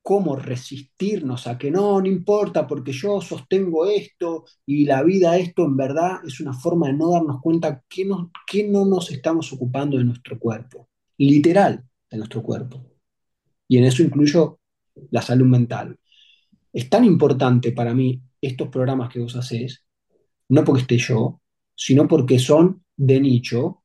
cómo 0.07 0.37
resistirnos 0.37 1.49
a 1.49 1.59
que 1.59 1.69
no, 1.69 2.01
no 2.01 2.07
importa 2.07 2.65
porque 2.65 2.93
yo 2.93 3.21
sostengo 3.21 3.87
esto 3.87 4.45
y 4.65 4.85
la 4.85 5.03
vida 5.03 5.37
esto 5.37 5.65
en 5.65 5.77
verdad 5.77 6.21
es 6.25 6.39
una 6.39 6.53
forma 6.53 6.87
de 6.87 6.93
no 6.93 7.11
darnos 7.11 7.41
cuenta 7.41 7.83
que, 7.89 8.05
no, 8.05 8.31
que 8.47 8.69
no 8.69 8.85
nos 8.85 9.11
estamos 9.11 9.53
ocupando 9.53 9.99
de 9.99 10.05
nuestro 10.05 10.39
cuerpo, 10.39 10.89
literal 11.19 11.85
de 12.09 12.19
nuestro 12.19 12.41
cuerpo. 12.41 12.87
Y 13.67 13.79
en 13.79 13.85
eso 13.85 14.05
incluyo 14.05 14.61
la 15.11 15.23
salud 15.23 15.47
mental. 15.47 15.99
Es 16.73 16.89
tan 16.89 17.05
importante 17.05 17.73
para 17.73 17.93
mí 17.93 18.23
estos 18.41 18.69
programas 18.69 19.13
que 19.13 19.19
vos 19.19 19.35
hacés, 19.35 19.85
no 20.51 20.63
porque 20.63 20.83
esté 20.83 20.99
yo, 20.99 21.41
sino 21.75 22.07
porque 22.07 22.39
son 22.39 22.85
de 22.97 23.21
nicho 23.21 23.83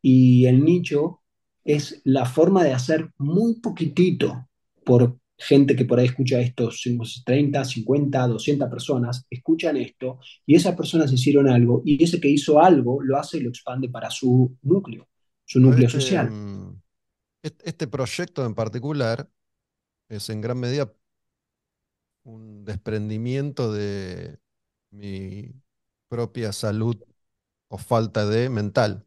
y 0.00 0.46
el 0.46 0.64
nicho 0.64 1.22
es 1.64 2.00
la 2.04 2.26
forma 2.26 2.62
de 2.62 2.74
hacer 2.74 3.10
muy 3.18 3.54
poquitito 3.54 4.46
por 4.84 5.18
gente 5.46 5.76
que 5.76 5.84
por 5.84 5.98
ahí 6.00 6.06
escucha 6.06 6.40
esto, 6.40 6.70
30, 7.24 7.64
50, 7.64 8.26
200 8.28 8.68
personas, 8.70 9.26
escuchan 9.30 9.76
esto 9.76 10.18
y 10.46 10.54
esas 10.56 10.76
personas 10.76 11.12
hicieron 11.12 11.48
algo 11.48 11.82
y 11.84 12.02
ese 12.02 12.20
que 12.20 12.28
hizo 12.28 12.60
algo 12.60 13.02
lo 13.02 13.16
hace 13.18 13.38
y 13.38 13.40
lo 13.42 13.50
expande 13.50 13.88
para 13.88 14.10
su 14.10 14.56
núcleo, 14.62 15.08
su 15.44 15.60
núcleo 15.60 15.88
Este, 15.88 15.98
social. 15.98 16.36
est- 17.42 17.62
este 17.64 17.86
proyecto 17.86 18.44
en 18.46 18.54
particular 18.54 19.30
es 20.08 20.30
en 20.30 20.40
gran 20.40 20.60
medida 20.60 20.92
un 22.24 22.64
desprendimiento 22.64 23.72
de 23.72 24.38
mi 24.90 25.52
propia 26.08 26.52
salud 26.52 26.96
o 27.68 27.78
falta 27.78 28.26
de 28.26 28.48
mental. 28.50 29.06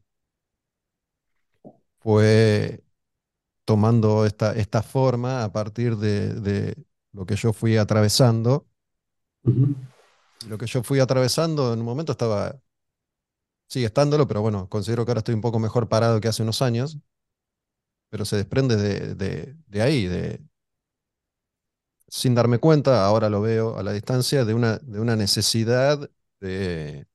Fue 1.99 2.83
tomando 3.67 4.25
esta, 4.25 4.53
esta 4.55 4.81
forma 4.83 5.43
a 5.43 5.51
partir 5.51 5.97
de, 5.97 6.33
de 6.35 6.75
lo 7.13 7.25
que 7.27 7.35
yo 7.35 7.53
fui 7.53 7.77
atravesando. 7.77 8.67
Lo 10.47 10.57
que 10.57 10.65
yo 10.67 10.81
fui 10.83 10.99
atravesando 10.99 11.73
en 11.73 11.79
un 11.79 11.85
momento 11.85 12.11
estaba, 12.13 12.59
sigue 13.67 13.85
estándolo, 13.87 14.27
pero 14.27 14.41
bueno, 14.41 14.67
considero 14.69 15.05
que 15.05 15.11
ahora 15.11 15.19
estoy 15.19 15.35
un 15.35 15.41
poco 15.41 15.59
mejor 15.59 15.87
parado 15.89 16.19
que 16.21 16.27
hace 16.27 16.43
unos 16.43 16.61
años, 16.61 16.97
pero 18.09 18.25
se 18.25 18.37
desprende 18.37 18.75
de, 18.77 19.15
de, 19.15 19.55
de 19.67 19.81
ahí, 19.81 20.07
de, 20.07 20.41
sin 22.07 22.35
darme 22.35 22.59
cuenta, 22.59 23.05
ahora 23.05 23.29
lo 23.29 23.41
veo 23.41 23.77
a 23.77 23.83
la 23.83 23.91
distancia, 23.93 24.45
de 24.45 24.53
una, 24.53 24.77
de 24.79 24.99
una 24.99 25.15
necesidad 25.15 26.09
de 26.39 27.07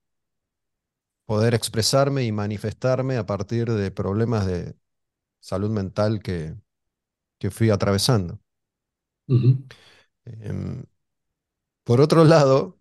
poder 1.27 1.55
expresarme 1.55 2.25
y 2.25 2.33
manifestarme 2.33 3.17
a 3.17 3.27
partir 3.27 3.71
de 3.73 3.91
problemas 3.91 4.47
de 4.47 4.77
salud 5.43 5.71
mental 5.71 6.23
que, 6.23 6.57
que 7.41 7.51
fui 7.51 7.71
atravesando. 7.71 8.41
Em, 10.27 10.85
por 11.85 12.01
otro 12.01 12.25
lado, 12.25 12.79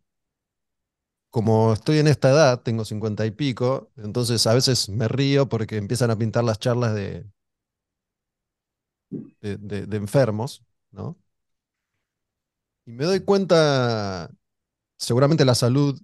como 1.29 1.73
estoy 1.73 1.99
en 1.99 2.07
esta 2.07 2.29
edad, 2.31 2.61
tengo 2.63 2.85
cincuenta 2.85 3.25
y 3.25 3.31
pico, 3.31 3.91
entonces 3.97 4.45
a 4.47 4.53
veces 4.53 4.89
me 4.89 5.07
río 5.07 5.47
porque 5.49 5.77
empiezan 5.77 6.11
a 6.11 6.17
pintar 6.17 6.43
las 6.43 6.59
charlas 6.59 6.93
de, 6.95 7.25
de, 9.41 9.57
de- 9.57 9.85
de 9.87 9.97
enfermos, 9.97 10.63
¿no? 10.91 11.17
Y 12.85 12.91
me 12.91 13.05
doy 13.05 13.19
cuenta, 13.21 14.29
seguramente 14.97 15.45
la 15.45 15.55
salud 15.55 16.01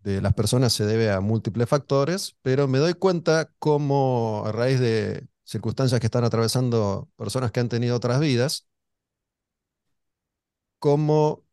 de 0.00 0.22
las 0.22 0.34
personas 0.34 0.72
se 0.72 0.86
debe 0.86 1.10
a 1.12 1.20
múltiples 1.20 1.68
factores, 1.68 2.36
pero 2.42 2.68
me 2.68 2.78
doy 2.78 2.94
cuenta 2.94 3.52
cómo 3.58 4.44
a 4.46 4.52
raíz 4.52 4.80
de 4.80 5.28
circunstancias 5.48 6.00
que 6.00 6.06
están 6.06 6.24
atravesando 6.24 7.10
personas 7.16 7.52
que 7.52 7.60
han 7.60 7.68
tenido 7.70 7.96
otras 7.96 8.20
vidas, 8.20 8.66
cómo 10.78 11.44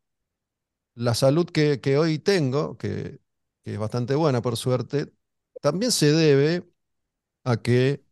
la 0.94 1.14
salud 1.14 1.46
que, 1.46 1.80
que 1.80 1.98
hoy 1.98 2.18
tengo, 2.18 2.76
que, 2.78 3.20
es 3.64 3.78
bastante 3.78 4.14
buena 4.14 4.42
por 4.42 4.56
suerte, 4.56 5.12
también 5.60 5.92
se 5.92 6.12
debe 6.12 6.68
a 7.44 7.56
que 7.58 8.04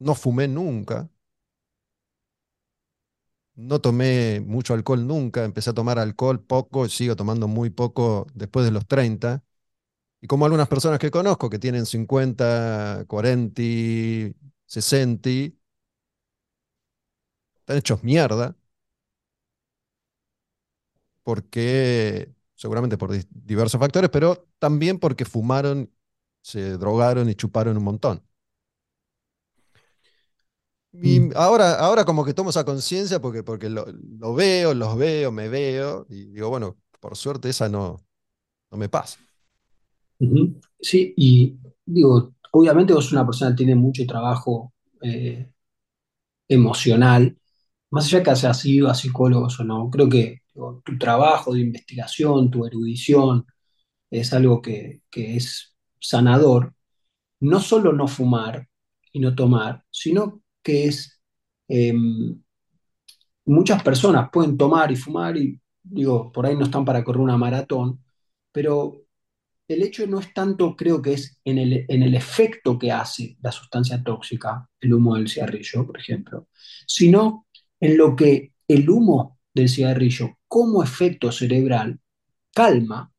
no 0.00 0.14
fumé 0.14 0.48
nunca, 0.48 1.10
no 3.56 3.80
tomé 3.80 4.40
mucho 4.40 4.74
alcohol 4.74 5.06
nunca, 5.06 5.44
empecé 5.44 5.70
a 5.70 5.74
tomar 5.74 5.98
alcohol 5.98 6.40
poco, 6.44 6.88
sigo 6.88 7.16
tomando 7.16 7.48
muy 7.48 7.70
poco 7.70 8.26
después 8.34 8.66
de 8.66 8.72
los 8.72 8.86
30. 8.86 9.44
Y 10.20 10.26
como 10.28 10.46
algunas 10.46 10.68
personas 10.68 10.98
que 10.98 11.10
conozco 11.10 11.50
que 11.50 11.58
tienen 11.58 11.86
50, 11.86 13.04
40, 13.08 13.62
60, 14.74 15.30
están 15.30 15.54
hechos 17.78 18.02
mierda, 18.04 18.56
porque 21.22 22.32
seguramente 22.54 22.98
por 22.98 23.12
di- 23.12 23.26
diversos 23.30 23.80
factores, 23.80 24.10
pero 24.10 24.48
también 24.58 24.98
porque 24.98 25.24
fumaron, 25.24 25.90
se 26.42 26.76
drogaron 26.78 27.28
y 27.30 27.34
chuparon 27.34 27.76
un 27.76 27.84
montón. 27.84 28.22
Y 31.00 31.02
Mm, 31.02 31.32
ahora, 31.36 31.74
ahora 31.78 32.04
como 32.04 32.24
que 32.24 32.34
tomo 32.34 32.50
esa 32.50 32.64
conciencia 32.64 33.20
porque, 33.20 33.42
porque 33.42 33.68
lo, 33.68 33.84
lo 34.18 34.34
veo, 34.34 34.74
los 34.74 34.96
veo, 34.96 35.32
me 35.32 35.48
veo, 35.48 36.06
y 36.08 36.26
digo, 36.26 36.48
bueno, 36.50 36.76
por 37.00 37.16
suerte 37.16 37.48
esa 37.50 37.68
no, 37.68 37.96
no 38.70 38.78
me 38.78 38.88
pasa. 38.90 39.18
Sí, 40.80 41.14
y 41.16 41.56
digo, 41.86 42.34
obviamente 42.54 42.92
vos 42.94 43.12
una 43.12 43.26
persona 43.26 43.50
que 43.50 43.58
tiene 43.58 43.74
mucho 43.74 44.06
trabajo 44.06 44.72
eh, 45.02 45.50
emocional, 46.48 47.36
más 47.90 48.06
allá 48.06 48.22
que 48.22 48.30
hayas 48.30 48.64
ido 48.66 48.88
a 48.90 48.94
psicólogos 48.94 49.60
o 49.60 49.64
no, 49.64 49.90
creo 49.90 50.08
que 50.08 50.42
tu 50.84 50.98
trabajo 50.98 51.54
de 51.54 51.60
investigación, 51.60 52.50
tu 52.50 52.66
erudición, 52.66 53.46
es 54.10 54.32
algo 54.32 54.62
que, 54.62 55.02
que 55.10 55.36
es 55.36 55.76
sanador, 56.00 56.74
no 57.40 57.60
solo 57.60 57.92
no 57.92 58.08
fumar 58.08 58.68
y 59.12 59.20
no 59.20 59.34
tomar, 59.34 59.84
sino 59.90 60.42
que 60.62 60.86
es, 60.86 61.20
eh, 61.68 61.94
muchas 63.44 63.82
personas 63.82 64.30
pueden 64.32 64.56
tomar 64.56 64.90
y 64.92 64.96
fumar 64.96 65.36
y 65.36 65.60
digo, 65.82 66.32
por 66.32 66.46
ahí 66.46 66.56
no 66.56 66.64
están 66.64 66.84
para 66.84 67.04
correr 67.04 67.20
una 67.22 67.36
maratón, 67.36 68.02
pero 68.52 69.03
el 69.68 69.82
hecho 69.82 70.06
no 70.06 70.20
es 70.20 70.32
tanto, 70.34 70.76
creo 70.76 71.00
que 71.00 71.14
es 71.14 71.40
en 71.44 71.58
el, 71.58 71.86
en 71.88 72.02
el 72.02 72.14
efecto 72.14 72.78
que 72.78 72.92
hace 72.92 73.36
la 73.42 73.50
sustancia 73.50 74.02
tóxica, 74.02 74.68
el 74.80 74.94
humo 74.94 75.16
del 75.16 75.28
cigarrillo, 75.28 75.86
por 75.86 75.98
ejemplo, 75.98 76.48
sino 76.86 77.46
en 77.80 77.96
lo 77.96 78.14
que 78.14 78.52
el 78.68 78.88
humo 78.88 79.38
del 79.54 79.68
cigarrillo 79.68 80.38
como 80.48 80.82
efecto 80.82 81.32
cerebral 81.32 82.00
calma 82.52 83.12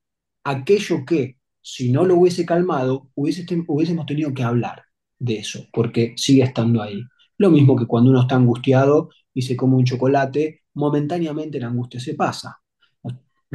aquello 0.43 1.05
que, 1.05 1.37
si 1.61 1.91
no 1.91 2.05
lo 2.05 2.15
hubiese 2.15 2.45
calmado, 2.45 3.09
hubiésemos 3.15 4.05
tenido 4.05 4.33
que 4.33 4.43
hablar 4.43 4.83
de 5.17 5.37
eso, 5.39 5.67
porque 5.73 6.13
sigue 6.17 6.43
estando 6.43 6.81
ahí. 6.81 7.01
Lo 7.37 7.49
mismo 7.49 7.75
que 7.75 7.87
cuando 7.87 8.11
uno 8.11 8.21
está 8.21 8.35
angustiado 8.35 9.09
y 9.33 9.41
se 9.41 9.55
come 9.55 9.75
un 9.75 9.85
chocolate, 9.85 10.61
momentáneamente 10.75 11.59
la 11.59 11.67
angustia 11.67 11.99
se 11.99 12.13
pasa, 12.13 12.59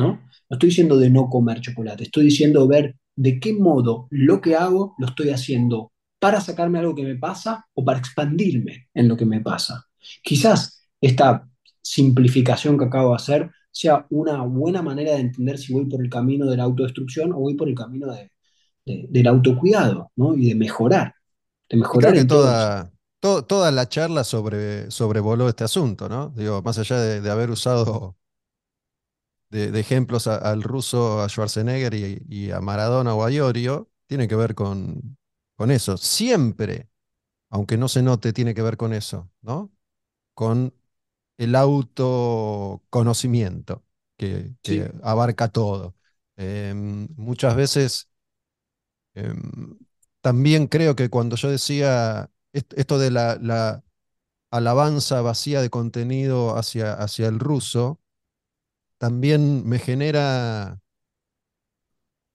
¿no? 0.00 0.22
No 0.50 0.54
estoy 0.56 0.70
diciendo 0.70 0.98
de 0.98 1.10
no 1.10 1.28
comer 1.28 1.60
chocolate, 1.60 2.04
estoy 2.04 2.24
diciendo 2.24 2.66
ver 2.68 2.96
de 3.16 3.40
qué 3.40 3.52
modo 3.54 4.08
lo 4.10 4.40
que 4.40 4.56
hago 4.56 4.94
lo 4.98 5.06
estoy 5.08 5.30
haciendo 5.30 5.92
para 6.18 6.40
sacarme 6.40 6.78
algo 6.80 6.94
que 6.94 7.04
me 7.04 7.16
pasa 7.16 7.66
o 7.74 7.84
para 7.84 7.98
expandirme 7.98 8.88
en 8.94 9.08
lo 9.08 9.16
que 9.16 9.26
me 9.26 9.40
pasa. 9.40 9.86
Quizás 10.22 10.88
esta 11.00 11.48
simplificación 11.82 12.78
que 12.78 12.84
acabo 12.86 13.10
de 13.10 13.16
hacer 13.16 13.50
sea 13.72 14.06
una 14.10 14.42
buena 14.42 14.82
manera 14.82 15.12
de 15.12 15.20
entender 15.20 15.58
si 15.58 15.72
voy 15.72 15.86
por 15.86 16.02
el 16.04 16.10
camino 16.10 16.46
de 16.50 16.56
la 16.56 16.64
autodestrucción 16.64 17.32
o 17.32 17.36
voy 17.40 17.54
por 17.54 17.68
el 17.68 17.74
camino 17.74 18.12
de, 18.12 18.32
de, 18.86 19.06
del 19.10 19.26
autocuidado, 19.28 20.12
¿no? 20.16 20.34
Y 20.36 20.48
de 20.48 20.54
mejorar, 20.56 21.14
de 21.70 21.76
Y 21.92 21.98
creo 21.98 22.12
mejorar 22.12 22.14
que 22.14 22.24
toda, 22.24 22.92
to- 23.20 23.44
toda 23.44 23.70
la 23.72 23.88
charla 23.88 24.24
sobre, 24.24 24.90
sobrevoló 24.90 25.48
este 25.48 25.64
asunto, 25.64 26.08
¿no? 26.08 26.30
Digo, 26.30 26.62
más 26.62 26.78
allá 26.78 26.98
de, 27.00 27.20
de 27.20 27.30
haber 27.30 27.50
usado 27.50 28.16
de, 29.50 29.70
de 29.70 29.80
ejemplos 29.80 30.26
a- 30.26 30.36
al 30.38 30.62
ruso, 30.62 31.20
a 31.22 31.28
Schwarzenegger 31.28 31.92
y, 31.94 32.22
y 32.28 32.50
a 32.52 32.60
Maradona 32.60 33.14
o 33.14 33.24
a 33.24 33.30
Iorio, 33.32 33.90
tiene 34.06 34.28
que 34.28 34.36
ver 34.36 34.54
con, 34.54 35.18
con 35.56 35.70
eso. 35.70 35.96
Siempre, 35.96 36.88
aunque 37.50 37.76
no 37.78 37.88
se 37.88 38.02
note, 38.02 38.32
tiene 38.32 38.54
que 38.54 38.62
ver 38.62 38.76
con 38.78 38.92
eso, 38.94 39.30
¿no? 39.42 39.70
Con 40.34 40.74
el 41.38 41.54
autoconocimiento 41.56 43.84
que, 44.16 44.54
que 44.62 44.64
Sí, 44.64 44.82
abarca 45.02 45.48
todo. 45.48 45.96
Em, 46.36 47.08
muchas 47.16 47.56
veces 47.56 48.08
em, 49.14 49.78
también 50.20 50.66
creo 50.66 50.94
que 50.96 51.08
cuando 51.10 51.36
yo 51.36 51.50
decía 51.50 52.30
est- 52.52 52.72
esto 52.76 52.98
de 52.98 53.10
la, 53.10 53.36
la 53.40 53.84
alabanza 54.52 55.22
vacía 55.22 55.62
de 55.62 55.70
contenido 55.70 56.58
hacia, 56.58 56.94
hacia 56.94 57.28
el 57.28 57.40
ruso, 57.40 57.99
también 59.00 59.66
me 59.66 59.78
genera 59.80 60.78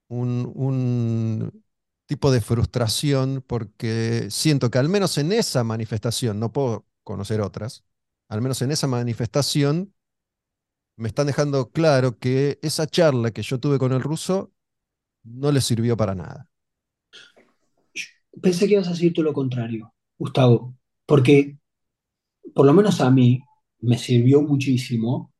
un, 0.07 0.51
un 0.55 1.63
tipo 2.05 2.31
de 2.31 2.41
frustración 2.41 3.43
porque 3.45 4.27
siento 4.29 4.69
que 4.71 4.77
al 4.77 4.89
menos 4.89 5.17
en 5.17 5.31
esa 5.31 5.63
manifestación, 5.63 6.39
no 6.39 6.51
puedo 6.51 6.87
conocer 7.03 7.41
otras, 7.41 7.83
al 8.29 8.41
menos 8.41 8.61
en 8.61 8.71
esa 8.71 8.87
manifestación 8.87 9.93
me 10.97 11.07
están 11.07 11.27
dejando 11.27 11.71
claro 11.71 12.17
que 12.19 12.59
esa 12.61 12.87
charla 12.87 13.31
que 13.31 13.41
yo 13.43 13.59
tuve 13.59 13.79
con 13.79 13.91
el 13.93 14.01
ruso 14.01 14.53
no 15.23 15.51
le 15.51 15.61
sirvió 15.61 15.97
para 15.97 16.15
nada. 16.15 16.49
pensé 18.41 18.67
que 18.67 18.73
ibas 18.73 18.87
a 18.87 18.91
decir 18.91 19.13
todo 19.13 19.25
lo 19.25 19.33
contrario, 19.33 19.93
Gustavo, 20.17 20.75
porque 21.05 21.57
por 22.55 22.65
lo 22.65 22.73
menos 22.73 23.01
a 23.01 23.11
mí 23.11 23.41
me 23.81 23.97
sirvió 23.97 24.41
muchísimo 24.41 25.33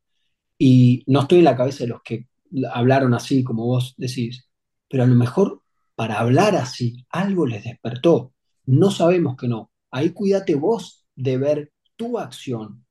y 0.57 1.03
no 1.07 1.21
estoy 1.21 1.39
en 1.39 1.45
la 1.45 1.57
cabeza 1.57 1.83
de 1.83 1.89
los 1.89 2.01
que 2.03 2.27
hablaron 2.71 3.13
así, 3.13 3.43
como 3.43 3.65
vos 3.65 3.93
decís, 3.97 4.49
pero 4.89 5.03
a 5.03 5.07
lo 5.07 5.15
mejor 5.15 5.61
para 5.95 6.19
hablar 6.19 6.55
así 6.55 7.05
algo 7.09 7.45
les 7.45 7.63
despertó. 7.63 8.33
No 8.65 8.91
sabemos 8.91 9.35
que 9.37 9.47
no. 9.47 9.71
Ahí 9.91 10.11
cuídate 10.11 10.55
vos 10.55 11.05
de 11.15 11.37
ver 11.37 11.71
tu 11.95 12.17
acción 12.19 12.85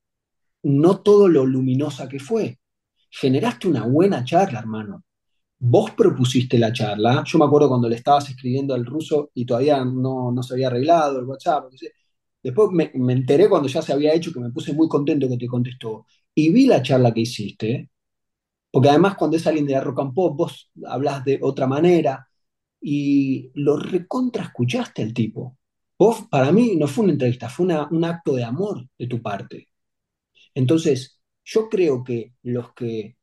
no 0.64 1.00
todo 1.00 1.28
lo 1.28 1.46
luminosa 1.46 2.08
que 2.08 2.18
fue. 2.18 2.58
Generaste 3.10 3.68
una 3.68 3.86
buena 3.86 4.24
charla, 4.24 4.58
hermano. 4.60 5.04
Vos 5.58 5.92
propusiste 5.92 6.58
la 6.58 6.72
charla. 6.72 7.22
Yo 7.26 7.38
me 7.38 7.44
acuerdo 7.44 7.68
cuando 7.68 7.88
le 7.88 7.96
estabas 7.96 8.28
escribiendo 8.30 8.74
al 8.74 8.84
ruso 8.84 9.30
y 9.34 9.46
todavía 9.46 9.84
no, 9.84 10.32
no 10.32 10.42
se 10.42 10.54
había 10.54 10.68
arreglado 10.68 11.20
el 11.20 11.26
WhatsApp. 11.26 11.66
Después 12.42 12.70
me, 12.72 12.90
me, 12.94 13.12
enteré 13.12 13.48
cuando 13.48 13.68
ya 13.68 13.82
se 13.82 13.92
había 13.92 14.14
hecho 14.14 14.32
que 14.32 14.40
me 14.40 14.50
puse 14.50 14.72
muy 14.72 14.88
contento 14.88 15.28
que 15.28 15.38
te 15.38 15.46
contestó. 15.46 16.06
Y 16.34 16.50
vi 16.50 16.66
la 16.66 16.82
charla 16.82 17.12
que 17.14 17.20
hiciste, 17.20 17.90
porque 18.70 18.88
además 18.90 19.16
cuando 19.16 19.36
es 19.36 19.46
alguien 19.46 19.66
de 19.66 19.74
la 19.74 19.80
rock 19.82 20.00
and 20.00 20.14
pop, 20.14 20.36
vos 20.36 20.70
hablas 20.86 21.24
de 21.24 21.38
otra 21.42 21.66
manera 21.66 22.28
y 22.80 23.50
lo 23.54 23.78
recontra 23.78 24.44
escuchaste 24.44 25.02
al 25.02 25.14
tipo. 25.14 25.58
Vos, 25.98 26.26
para 26.30 26.52
mí, 26.52 26.76
no 26.76 26.88
fue 26.88 27.04
una 27.04 27.14
entrevista, 27.14 27.48
fue 27.48 27.66
una, 27.66 27.88
un 27.90 28.04
acto 28.04 28.34
de 28.34 28.44
amor 28.44 28.86
de 28.98 29.06
tu 29.08 29.22
parte. 29.22 29.68
Entonces, 30.54 31.20
yo 31.44 31.68
creo 31.68 32.04
que 32.04 32.34
los 32.42 32.72
que 32.74 33.16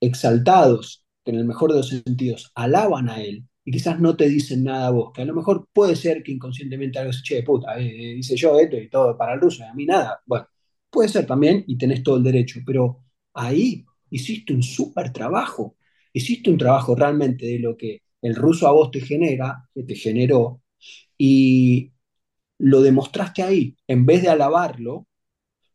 exaltados, 0.00 1.04
en 1.24 1.36
el 1.36 1.44
mejor 1.46 1.72
de 1.72 1.78
los 1.78 1.88
sentidos, 1.88 2.52
alaban 2.54 3.08
a 3.10 3.22
él 3.22 3.44
y 3.64 3.72
quizás 3.72 4.00
no 4.00 4.16
te 4.16 4.28
dicen 4.28 4.64
nada 4.64 4.88
a 4.88 4.90
vos, 4.90 5.12
que 5.14 5.22
a 5.22 5.24
lo 5.26 5.34
mejor 5.34 5.68
puede 5.72 5.96
ser 5.96 6.22
que 6.22 6.32
inconscientemente 6.32 6.98
algo 6.98 7.12
se 7.12 7.22
che, 7.22 7.42
puta, 7.42 7.78
eh, 7.80 8.12
eh, 8.12 8.14
dice 8.16 8.36
yo 8.36 8.58
esto 8.58 8.76
y 8.76 8.88
todo 8.90 9.16
para 9.16 9.34
el 9.34 9.40
ruso 9.40 9.62
y 9.62 9.66
a 9.66 9.74
mí 9.74 9.86
nada. 9.86 10.20
Bueno, 10.26 10.46
puede 10.90 11.08
ser 11.08 11.26
también 11.26 11.64
y 11.66 11.78
tenés 11.78 12.02
todo 12.02 12.16
el 12.16 12.22
derecho, 12.24 12.60
pero 12.66 13.04
ahí 13.34 13.84
hiciste 14.10 14.52
un 14.52 14.62
súper 14.62 15.12
trabajo, 15.12 15.76
hiciste 16.12 16.50
un 16.50 16.58
trabajo 16.58 16.94
realmente 16.94 17.46
de 17.46 17.58
lo 17.58 17.76
que 17.76 18.02
el 18.22 18.34
ruso 18.34 18.66
a 18.68 18.72
vos 18.72 18.90
te 18.90 19.00
genera, 19.00 19.68
que 19.74 19.84
te 19.84 19.94
generó, 19.94 20.62
y 21.16 21.92
lo 22.58 22.82
demostraste 22.82 23.42
ahí, 23.42 23.76
en 23.86 24.06
vez 24.06 24.22
de 24.22 24.28
alabarlo, 24.28 25.06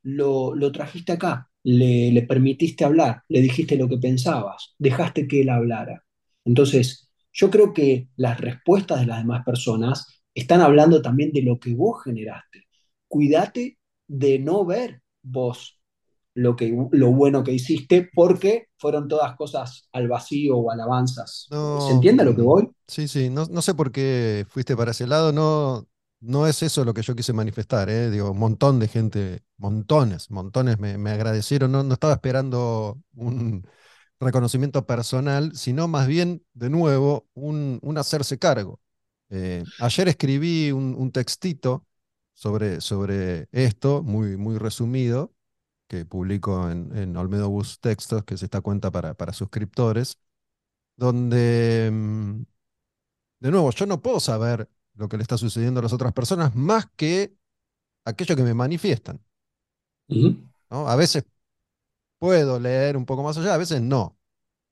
lo, 0.03 0.55
lo 0.55 0.72
trajiste 0.72 1.13
acá, 1.13 1.49
le, 1.63 2.11
le, 2.11 2.22
permitiste 2.24 2.86
hablar, 2.86 3.24
le 3.30 3.41
dijiste 3.41 3.76
lo 3.76 3.89
que 3.89 3.97
pensabas, 3.97 4.76
dejaste 4.78 5.28
que 5.28 5.41
él 5.41 5.49
hablara. 5.49 6.03
Entonces, 6.45 7.09
yo 7.34 7.49
creo 7.49 7.74
que 7.74 8.09
las 8.18 8.39
respuestas 8.39 9.01
de 9.01 9.07
las 9.07 9.20
demás 9.20 9.43
personas 9.43 10.07
están 10.34 10.61
hablando 10.61 11.01
también 11.01 11.32
de 11.32 11.41
lo 11.41 11.59
que 11.59 11.74
vos 11.74 12.03
generaste. 12.03 12.68
Cuídate 13.07 13.80
de 14.07 14.39
no 14.39 14.66
ver 14.66 15.01
vos 15.26 15.80
lo, 16.34 16.55
que, 16.55 16.76
lo 16.91 17.11
bueno 17.11 17.43
que 17.43 17.53
hiciste 17.53 18.09
porque 18.13 18.67
fueron 18.78 19.07
todas 19.07 19.36
cosas 19.36 19.88
al 19.91 20.07
vacío 20.07 20.57
o 20.57 20.71
alabanzas. 20.71 21.47
No, 21.49 21.82
¿Se 21.82 21.93
entiende 21.93 22.23
a 22.23 22.26
lo 22.26 22.36
que 22.36 22.41
voy? 22.41 22.69
Sí, 22.88 23.07
sí, 23.07 23.30
no, 23.30 23.45
no 23.45 23.61
sé 23.61 23.73
por 23.73 23.91
qué 23.91 24.45
fuiste 24.49 24.76
para 24.76 24.91
ese 24.91 25.07
lado, 25.07 25.32
no, 25.32 25.88
no 26.19 26.47
es 26.47 26.61
eso 26.63 26.84
lo 26.86 26.93
que 26.93 27.01
yo 27.01 27.15
quise 27.15 27.34
manifestar, 27.34 27.89
¿eh? 27.89 28.09
Digo, 28.09 28.32
un 28.32 28.39
montón 28.39 28.80
de 28.80 28.88
gente, 28.88 29.43
montones, 29.57 30.30
montones 30.32 30.80
me, 30.80 30.97
me 30.97 31.11
agradecieron. 31.11 31.71
No, 31.71 31.84
no, 31.84 31.93
estaba 31.93 32.13
esperando 32.13 32.99
un 33.15 33.65
reconocimiento 34.19 34.86
personal, 34.86 35.55
sino 35.55 35.88
más 35.88 36.07
bien, 36.07 36.43
de 36.53 36.69
nuevo, 36.69 37.28
un, 37.34 37.80
un 37.82 37.97
hacerse 37.97 38.38
cargo. 38.39 38.80
Eh, 39.30 39.63
ayer 39.80 40.07
escribí 40.07 40.71
un, 40.71 40.95
un 40.95 41.11
textito 41.11 41.86
sobre, 42.36 42.81
sobre, 42.81 43.49
esto, 43.51 44.03
muy, 44.03 44.38
muy 44.38 44.57
resumido, 44.59 45.33
que 45.88 46.05
publico 46.05 46.69
en, 46.69 46.95
en 46.97 47.17
Olmedo 47.17 47.49
Bus 47.49 47.79
Textos, 47.79 48.23
que 48.25 48.36
es 48.36 48.43
esta 48.43 48.61
cuenta 48.61 48.91
para, 48.91 49.15
para 49.15 49.33
suscriptores, 49.33 50.19
donde, 50.97 51.89
mm, 51.91 52.43
de 53.39 53.51
nuevo, 53.51 53.71
yo 53.71 53.86
no 53.86 54.01
puedo 54.01 54.19
saber 54.19 54.69
lo 54.95 55.09
que 55.09 55.17
le 55.17 55.23
está 55.23 55.38
sucediendo 55.38 55.79
a 55.79 55.83
las 55.83 55.93
otras 55.93 56.13
personas 56.13 56.55
más 56.55 56.88
que 56.95 57.36
aquello 58.05 58.36
que 58.36 58.43
me 58.43 58.53
manifiestan. 58.53 59.21
Uh 60.09 60.15
-huh. 60.15 60.51
¿no? 60.69 60.88
A 60.88 60.95
veces 60.95 61.25
puedo 62.19 62.59
leer 62.59 62.97
un 62.97 63.05
poco 63.05 63.23
más 63.23 63.38
allá, 63.38 63.53
a 63.53 63.57
veces 63.57 63.81
no. 63.81 64.17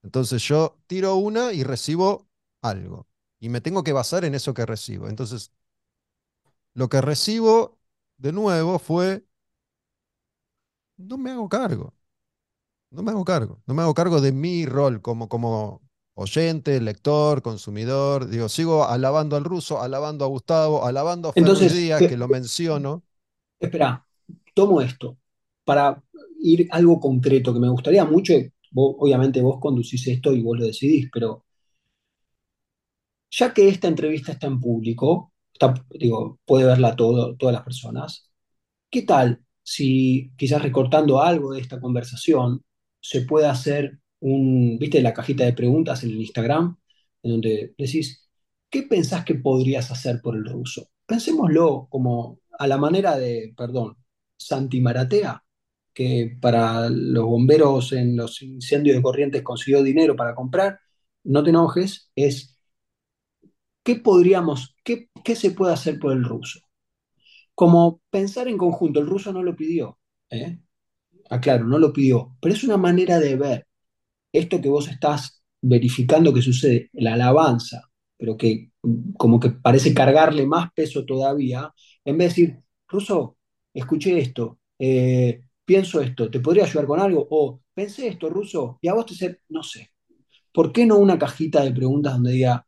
Entonces 0.04 0.42
yo 0.44 0.78
tiro 0.88 1.16
una 1.16 1.54
y 1.54 1.64
recibo 1.64 2.28
algo. 2.62 3.08
Y 3.40 3.50
me 3.50 3.62
tengo 3.62 3.84
que 3.84 3.94
basar 3.94 4.26
en 4.26 4.36
eso 4.36 4.54
que 4.54 4.66
recibo. 4.66 5.08
Entonces, 5.10 5.52
lo 6.74 6.90
que 6.90 7.02
recibo 7.02 7.80
de 8.18 8.32
nuevo 8.32 8.80
fue, 8.80 9.26
no 10.98 11.18
me 11.18 11.32
hago 11.32 11.50
cargo. 11.50 11.94
No 12.92 13.02
me 13.04 13.12
hago 13.12 13.26
cargo. 13.26 13.62
No 13.66 13.74
me 13.74 13.82
hago 13.82 13.94
cargo 13.94 14.22
de 14.22 14.32
mi 14.32 14.66
rol 14.66 15.02
como, 15.02 15.28
como 15.28 15.82
oyente, 16.14 16.80
lector, 16.80 17.42
consumidor. 17.42 18.28
Digo, 18.28 18.50
sigo 18.50 18.86
alabando 18.86 19.36
al 19.36 19.44
ruso, 19.44 19.82
alabando 19.82 20.26
a 20.26 20.28
Gustavo, 20.28 20.86
alabando 20.86 21.30
a 21.30 21.34
Entonces, 21.36 21.74
Díaz, 21.74 22.00
que, 22.02 22.10
que 22.10 22.18
lo 22.18 22.28
menciono. 22.28 23.04
Espera, 23.60 24.06
tomo 24.54 24.82
esto 24.82 25.18
para 25.64 26.04
ir 26.40 26.68
a 26.72 26.76
algo 26.76 27.00
concreto 27.00 27.54
que 27.54 27.60
me 27.60 27.70
gustaría 27.70 28.06
mucho. 28.06 28.34
Vos, 28.72 28.96
obviamente 29.00 29.42
vos 29.42 29.60
conducís 29.60 30.08
esto 30.08 30.34
y 30.34 30.42
vos 30.42 30.60
lo 30.60 30.66
decidís, 30.66 31.10
pero 31.12 31.46
ya 33.32 33.54
que 33.54 33.68
esta 33.68 33.88
entrevista 33.88 34.32
está 34.32 34.48
en 34.48 34.60
público, 34.60 35.33
digo, 35.92 36.40
puede 36.46 36.66
verla 36.66 36.96
todo, 36.96 37.36
todas 37.36 37.54
las 37.54 37.64
personas, 37.64 38.32
¿qué 38.90 39.04
tal 39.04 39.44
si 39.64 40.32
quizás 40.38 40.62
recortando 40.62 41.22
algo 41.22 41.54
de 41.54 41.62
esta 41.62 41.80
conversación 41.80 42.64
se 43.00 43.22
puede 43.22 43.48
hacer 43.48 44.00
un, 44.20 44.78
viste, 44.80 45.02
la 45.02 45.14
cajita 45.14 45.46
de 45.46 45.54
preguntas 45.54 46.04
en 46.04 46.12
el 46.12 46.22
Instagram, 46.22 46.78
en 47.24 47.32
donde 47.32 47.74
decís, 47.78 48.30
¿qué 48.70 48.84
pensás 48.84 49.26
que 49.26 49.36
podrías 49.36 49.92
hacer 49.92 50.22
por 50.22 50.36
el 50.36 50.46
ruso? 50.46 50.90
Pensémoslo 51.06 51.88
como 51.90 52.40
a 52.60 52.68
la 52.68 52.78
manera 52.78 53.18
de, 53.18 53.54
perdón, 53.58 53.98
Santi 54.38 54.82
Maratea, 54.82 55.44
que 55.94 56.38
para 56.42 56.90
los 56.90 57.26
bomberos 57.26 57.94
en 57.94 58.16
los 58.18 58.42
incendios 58.42 58.96
de 58.96 59.04
corrientes 59.04 59.44
consiguió 59.44 59.84
dinero 59.84 60.16
para 60.16 60.36
comprar, 60.36 60.80
no 61.24 61.44
te 61.44 61.52
enojes, 61.52 62.12
es 62.16 62.53
¿qué 63.84 63.96
podríamos, 63.98 64.76
qué, 64.84 65.10
qué 65.24 65.36
se 65.36 65.52
puede 65.52 65.74
hacer 65.74 66.00
por 66.00 66.14
el 66.14 66.24
ruso? 66.24 66.60
Como 67.56 68.02
pensar 68.10 68.48
en 68.48 68.58
conjunto, 68.58 69.00
el 69.00 69.08
ruso 69.08 69.32
no 69.34 69.44
lo 69.44 69.56
pidió, 69.56 70.00
¿eh? 70.30 70.60
aclaro, 71.30 71.66
no 71.66 71.80
lo 71.80 71.94
pidió, 71.94 72.36
pero 72.42 72.54
es 72.56 72.64
una 72.64 72.78
manera 72.78 73.20
de 73.20 73.36
ver 73.36 73.68
esto 74.34 74.62
que 74.62 74.70
vos 74.70 74.88
estás 74.90 75.44
verificando 75.62 76.34
que 76.34 76.42
sucede, 76.42 76.90
la 76.94 77.14
alabanza, 77.16 77.90
pero 78.18 78.38
que 78.38 78.72
como 79.18 79.40
que 79.40 79.52
parece 79.52 79.94
cargarle 79.94 80.46
más 80.46 80.72
peso 80.74 81.06
todavía, 81.06 81.74
en 82.06 82.18
vez 82.18 82.36
de 82.36 82.44
decir, 82.44 82.60
Ruso, 82.88 83.38
escuché 83.74 84.20
esto, 84.20 84.60
eh, 84.80 85.42
pienso 85.66 86.02
esto, 86.02 86.30
¿te 86.32 86.40
podría 86.40 86.66
ayudar 86.66 86.88
con 86.88 87.00
algo? 87.00 87.28
O 87.32 87.62
pensé 87.74 88.08
esto, 88.08 88.30
Ruso, 88.30 88.80
y 88.82 88.88
a 88.88 88.94
vos 88.94 89.06
te 89.08 89.16
sé, 89.16 89.42
no 89.50 89.64
sé. 89.64 89.92
¿Por 90.54 90.72
qué 90.74 90.86
no 90.86 90.98
una 90.98 91.20
cajita 91.20 91.64
de 91.64 91.72
preguntas 91.72 92.14
donde 92.14 92.32
diga, 92.34 92.66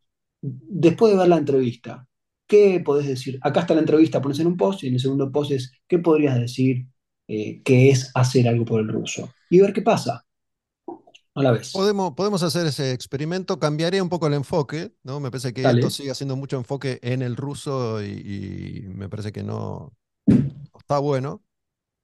después 0.67 1.11
de 1.11 1.19
ver 1.19 1.27
la 1.27 1.37
entrevista, 1.37 2.07
¿qué 2.47 2.81
podés 2.83 3.07
decir? 3.07 3.39
Acá 3.41 3.61
está 3.61 3.73
la 3.73 3.81
entrevista, 3.81 4.21
pones 4.21 4.39
en 4.39 4.47
un 4.47 4.57
post 4.57 4.83
y 4.83 4.87
en 4.87 4.95
el 4.95 4.99
segundo 4.99 5.31
post 5.31 5.51
es, 5.51 5.71
¿qué 5.87 5.99
podrías 5.99 6.39
decir 6.39 6.87
eh, 7.27 7.61
que 7.63 7.89
es 7.89 8.11
hacer 8.13 8.47
algo 8.47 8.65
por 8.65 8.79
el 8.81 8.87
ruso? 8.87 9.33
Y 9.49 9.59
ver 9.59 9.73
qué 9.73 9.81
pasa. 9.81 10.25
A 11.37 11.43
la 11.43 11.51
vez. 11.51 11.73
Podemos, 11.73 12.13
podemos 12.13 12.43
hacer 12.43 12.65
ese 12.65 12.93
experimento, 12.93 13.59
cambiaré 13.59 14.01
un 14.01 14.07
poco 14.07 14.27
el 14.27 14.35
enfoque, 14.35 14.93
¿no? 15.03 15.19
Me 15.19 15.29
parece 15.31 15.53
que 15.53 15.63
Dale. 15.63 15.81
esto 15.81 15.89
sigue 15.89 16.11
haciendo 16.11 16.37
mucho 16.37 16.55
enfoque 16.55 16.99
en 17.01 17.21
el 17.21 17.35
ruso 17.35 18.01
y, 18.01 18.85
y 18.85 18.87
me 18.87 19.09
parece 19.09 19.33
que 19.33 19.43
no, 19.43 19.91
está 20.79 20.99
bueno, 20.99 21.41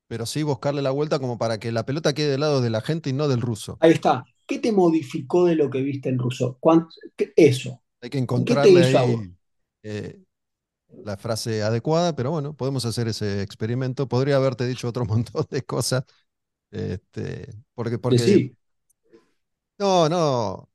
pero 0.07 0.25
sí 0.25 0.43
buscarle 0.43 0.81
la 0.81 0.91
vuelta 0.91 1.19
como 1.19 1.37
para 1.37 1.59
que 1.59 1.71
la 1.71 1.85
pelota 1.85 2.13
quede 2.13 2.31
del 2.31 2.41
lado 2.41 2.61
de 2.61 2.69
la 2.69 2.81
gente 2.81 3.09
y 3.09 3.13
no 3.13 3.27
del 3.27 3.41
ruso. 3.41 3.77
Ahí 3.79 3.91
está. 3.91 4.25
¿Qué 4.45 4.59
te 4.59 4.71
modificó 4.71 5.45
de 5.45 5.55
lo 5.55 5.69
que 5.69 5.81
viste 5.81 6.09
en 6.09 6.19
ruso? 6.19 6.59
¿Qué, 7.15 7.31
eso. 7.35 7.81
Hay 8.01 8.09
que 8.09 8.17
encontrarle 8.17 8.97
ahí, 8.97 9.35
eh, 9.83 10.19
la 11.03 11.17
frase 11.17 11.63
adecuada, 11.63 12.15
pero 12.15 12.31
bueno, 12.31 12.55
podemos 12.55 12.85
hacer 12.85 13.07
ese 13.07 13.41
experimento. 13.41 14.07
Podría 14.07 14.37
haberte 14.37 14.65
dicho 14.67 14.87
otro 14.87 15.05
montón 15.05 15.45
de 15.49 15.61
cosas. 15.63 16.03
Este, 16.71 17.47
porque, 17.73 17.99
porque 17.99 18.19
sí. 18.19 18.55
No, 19.77 20.07
no. 20.09 20.69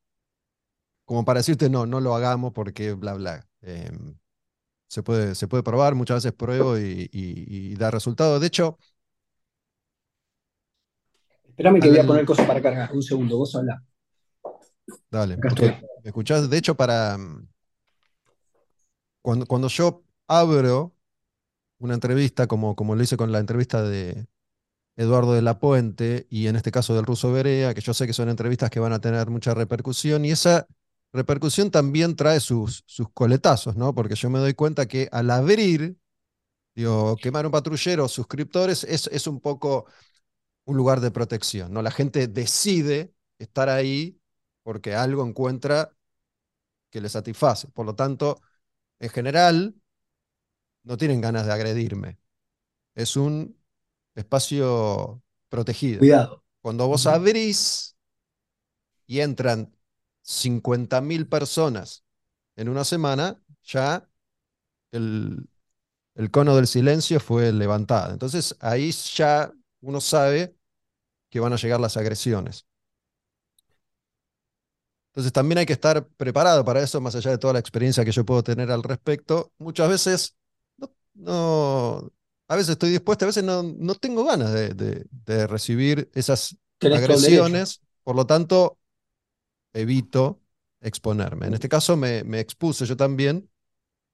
Como 1.04 1.24
para 1.24 1.40
decirte, 1.40 1.70
no, 1.70 1.86
no 1.86 2.00
lo 2.00 2.14
hagamos 2.14 2.52
porque 2.52 2.92
bla, 2.92 3.14
bla. 3.14 3.46
Eh, 3.62 3.90
se, 4.88 5.02
puede, 5.02 5.34
se 5.34 5.48
puede 5.48 5.62
probar, 5.62 5.94
muchas 5.94 6.18
veces 6.18 6.32
pruebo 6.32 6.78
y, 6.78 7.08
y, 7.12 7.72
y 7.72 7.74
da 7.76 7.90
resultado. 7.90 8.40
De 8.40 8.46
hecho. 8.48 8.78
Espérame 11.48 11.80
que 11.80 11.88
voy 11.88 11.98
a 11.98 12.06
poner 12.06 12.24
cosas 12.24 12.46
para 12.46 12.60
cargar. 12.60 12.92
Un 12.92 13.02
segundo, 13.02 13.38
vos 13.38 13.54
habla. 13.54 13.82
Dale, 15.10 15.36
¿me 15.36 15.95
escuchás? 16.10 16.50
De 16.50 16.58
hecho, 16.58 16.76
para. 16.76 17.18
Cuando, 19.22 19.46
cuando 19.46 19.68
yo 19.68 20.04
abro 20.28 20.94
una 21.78 21.94
entrevista, 21.94 22.46
como, 22.46 22.76
como 22.76 22.94
lo 22.94 23.02
hice 23.02 23.16
con 23.16 23.32
la 23.32 23.40
entrevista 23.40 23.82
de, 23.82 24.26
Eduardo 24.96 25.34
de 25.34 25.42
la 25.42 25.58
Puente 25.58 26.26
y 26.30 26.46
en 26.46 26.56
este 26.56 26.72
caso 26.72 26.94
del 26.94 27.04
ruso 27.04 27.30
Berea, 27.32 27.74
que 27.74 27.82
yo 27.82 27.92
sé 27.94 28.06
que 28.06 28.14
son 28.14 28.28
entrevistas 28.30 28.70
que 28.70 28.80
van 28.80 28.92
a 28.92 29.00
tener 29.00 29.28
mucha 29.30 29.54
repercusión 29.54 30.24
y 30.24 30.30
esa 30.30 30.66
repercusión 31.12 31.70
también 31.70 32.16
trae 32.16 32.40
sus, 32.40 32.82
sus 32.86 33.08
coletazos, 33.12 33.76
¿no? 33.76 33.94
Porque 33.94 34.14
yo 34.14 34.30
me 34.30 34.38
doy 34.38 34.54
cuenta 34.54 34.86
que 34.86 35.08
al 35.12 35.30
abrir, 35.30 35.98
digo, 36.74 37.16
quemar 37.16 37.46
un 37.46 37.52
patrullero, 37.52 38.08
suscriptores, 38.08 38.84
es, 38.84 39.08
es 39.12 39.26
un 39.26 39.40
poco 39.40 39.86
un 40.64 40.76
lugar 40.76 41.00
de 41.00 41.10
protección. 41.10 41.72
¿no? 41.72 41.82
La 41.82 41.90
gente 41.90 42.28
decide 42.28 43.14
estar 43.38 43.68
ahí 43.68 44.18
porque 44.62 44.94
algo 44.94 45.26
encuentra 45.26 45.95
que 46.96 47.02
le 47.02 47.10
satisface. 47.10 47.68
Por 47.68 47.84
lo 47.84 47.94
tanto, 47.94 48.40
en 49.00 49.10
general, 49.10 49.74
no 50.82 50.96
tienen 50.96 51.20
ganas 51.20 51.44
de 51.44 51.52
agredirme. 51.52 52.18
Es 52.94 53.16
un 53.18 53.54
espacio 54.14 55.22
protegido. 55.50 55.98
Cuidado. 55.98 56.42
Cuando 56.62 56.88
vos 56.88 57.06
abrís 57.06 57.98
y 59.06 59.20
entran 59.20 59.76
50.000 60.22 61.28
personas 61.28 62.02
en 62.56 62.70
una 62.70 62.82
semana, 62.82 63.42
ya 63.62 64.08
el, 64.90 65.50
el 66.14 66.30
cono 66.30 66.56
del 66.56 66.66
silencio 66.66 67.20
fue 67.20 67.52
levantado. 67.52 68.14
Entonces 68.14 68.56
ahí 68.60 68.90
ya 68.90 69.52
uno 69.82 70.00
sabe 70.00 70.56
que 71.28 71.40
van 71.40 71.52
a 71.52 71.56
llegar 71.56 71.78
las 71.78 71.98
agresiones. 71.98 72.66
Entonces 75.16 75.32
también 75.32 75.56
hay 75.56 75.64
que 75.64 75.72
estar 75.72 76.06
preparado 76.18 76.62
para 76.62 76.82
eso, 76.82 77.00
más 77.00 77.14
allá 77.14 77.30
de 77.30 77.38
toda 77.38 77.54
la 77.54 77.58
experiencia 77.58 78.04
que 78.04 78.12
yo 78.12 78.26
puedo 78.26 78.42
tener 78.42 78.70
al 78.70 78.82
respecto. 78.82 79.50
Muchas 79.56 79.88
veces 79.88 80.36
no, 81.14 82.12
a 82.48 82.54
veces 82.54 82.72
estoy 82.72 82.90
dispuesto, 82.90 83.24
a 83.24 83.28
veces 83.28 83.42
no, 83.42 83.62
no 83.62 83.94
tengo 83.94 84.24
ganas 84.24 84.52
de, 84.52 85.46
recibir 85.46 86.10
esas 86.12 86.58
agresiones, 86.82 87.80
por 88.04 88.14
lo 88.14 88.26
tanto 88.26 88.78
evito 89.72 90.42
exponerme. 90.82 91.46
En 91.46 91.54
este 91.54 91.70
caso 91.70 91.96
me, 91.96 92.22
me 92.22 92.40
expuse 92.40 92.84
yo 92.84 92.98
también 92.98 93.48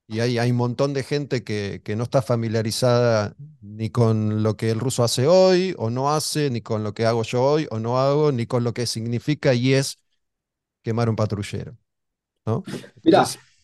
y 0.07 0.21
hay, 0.21 0.39
hay 0.39 0.53
un 0.53 0.57
montón 0.57 0.95
de 0.95 1.03
gente 1.03 1.43
que, 1.43 1.81
que, 1.85 1.97
no 1.97 2.05
está 2.05 2.23
familiarizada 2.23 3.35
ni 3.61 3.91
con 3.91 4.45
lo 4.45 4.57
que 4.57 4.71
el 4.71 4.79
ruso 4.79 5.03
hace 5.03 5.27
hoy 5.27 5.75
o 5.79 5.91
no 5.91 6.15
hace, 6.15 6.49
ni 6.49 6.61
con 6.61 6.85
lo 6.85 6.95
que 6.95 7.07
hago 7.07 7.25
yo 7.25 7.43
hoy 7.43 7.67
o 7.73 7.81
no 7.81 7.99
hago, 7.99 8.31
ni 8.31 8.47
con 8.47 8.63
lo 8.63 8.73
que 8.73 8.87
significa 8.87 9.53
y 9.53 9.75
es 9.75 10.02
quemar 10.83 11.09
un 11.09 11.17
patrullero. 11.17 11.77
¿no? 12.47 12.63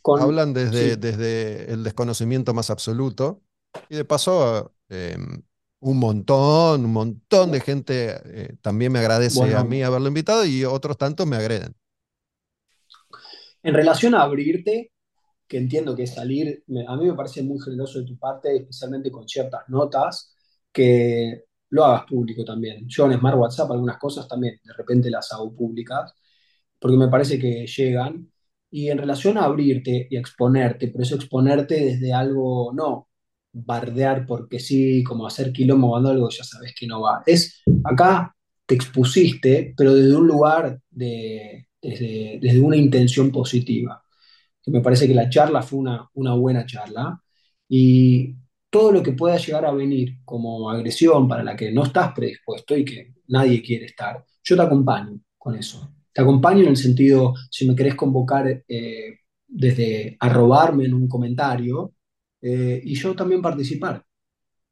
Hablan 0.05 0.55
desde, 0.55 0.97
desde 0.97 1.73
el 1.73 1.85
desconocimiento 1.85 2.55
más 2.55 2.71
absoluto 2.71 3.43
y 3.89 3.97
de 3.97 4.05
paso 4.05 4.73
em, 4.89 5.43
un 5.81 5.99
montón, 5.99 6.85
un 6.85 6.93
montón 6.93 7.53
de 7.53 7.61
gente 7.61 8.17
eh, 8.25 8.57
también 8.63 8.93
me 8.93 8.99
agradece 8.99 9.55
a 9.55 9.65
mí 9.65 9.83
haberlo 9.83 10.09
invitado 10.09 10.45
y 10.45 10.65
otros 10.65 10.97
tantos 10.97 11.27
me 11.27 11.37
agreden. 11.37 11.75
En 13.63 13.75
relación 13.75 14.15
a 14.15 14.23
abrirte, 14.23 14.93
que 15.47 15.59
entiendo 15.59 15.97
que 15.97 16.07
salir, 16.07 16.65
a 16.87 16.97
mí 16.97 17.07
me 17.07 17.15
parece 17.15 17.43
muy 17.43 17.59
generoso 17.61 17.99
de 17.99 18.07
tu 18.07 18.19
parte, 18.19 18.57
especialmente 18.57 19.11
con 19.11 19.29
ciertas 19.29 19.63
notas, 19.69 20.35
que 20.73 21.45
lo 21.71 21.85
hagas 21.85 22.05
público 22.05 22.45
también. 22.45 22.87
Yo 22.87 23.07
en 23.07 23.19
Smart 23.19 23.37
WhatsApp 23.37 23.71
algunas 23.71 23.99
cosas 23.99 24.29
también 24.29 24.61
de 24.63 24.73
repente 24.73 25.11
las 25.11 25.33
hago 25.33 25.55
públicas, 25.55 26.15
porque 26.81 26.97
me 26.97 27.09
parece 27.09 27.39
que 27.39 27.67
llegan. 27.67 28.31
Y 28.71 28.91
en 28.91 28.99
relación 28.99 29.39
a 29.39 29.45
abrirte 29.45 30.09
y 30.11 30.17
exponerte, 30.17 30.89
pero 30.89 31.03
eso 31.03 31.15
exponerte 31.17 31.75
desde 31.85 32.13
algo, 32.13 32.73
no 32.75 33.09
bardear 33.53 34.27
porque 34.27 34.61
sí, 34.61 35.03
como 35.03 35.27
hacer 35.27 35.53
quilombo 35.53 35.91
cuando 35.91 36.11
algo 36.11 36.29
ya 36.31 36.45
sabes 36.45 36.75
que 36.79 36.87
no 36.87 37.01
va. 37.03 37.23
Es, 37.27 37.63
acá 37.85 38.35
te 38.67 38.75
expusiste, 38.75 39.75
pero 39.77 39.95
desde 39.95 40.15
un 40.15 40.27
lugar 40.27 40.81
de, 40.91 41.69
desde, 41.81 42.39
desde 42.43 42.61
una 42.61 42.77
intención 42.77 43.31
positiva 43.33 44.03
me 44.71 44.81
parece 44.81 45.07
que 45.07 45.15
la 45.15 45.29
charla 45.29 45.63
fue 45.63 45.79
una, 45.81 46.09
una 46.15 46.35
buena 46.35 46.67
charla 46.67 47.21
y 47.69 48.35
todo 48.71 48.93
lo 48.93 49.03
que 49.03 49.13
pueda 49.13 49.37
llegar 49.37 49.65
a 49.65 49.73
venir 49.73 50.19
como 50.25 50.71
agresión 50.71 51.29
para 51.29 51.43
la 51.43 51.57
que 51.57 51.73
no 51.73 51.85
estás 51.85 52.13
predispuesto 52.13 52.77
y 52.77 52.85
que 52.85 53.15
nadie 53.29 53.63
quiere 53.63 53.87
estar, 53.87 54.25
yo 54.43 54.57
te 54.57 54.63
acompaño 54.63 55.21
con 55.37 55.57
eso. 55.57 55.91
Te 56.19 56.23
acompaño 56.23 56.65
en 56.65 56.71
el 56.71 56.77
sentido, 56.77 57.33
si 57.49 57.65
me 57.65 57.77
querés 57.77 57.95
convocar 57.95 58.65
eh, 58.67 59.21
desde 59.47 60.17
arrobarme 60.19 60.87
en 60.87 60.95
un 60.95 61.07
comentario 61.07 61.93
eh, 62.43 62.83
y 62.85 62.97
yo 62.97 63.15
también 63.15 63.41
participar, 63.41 64.05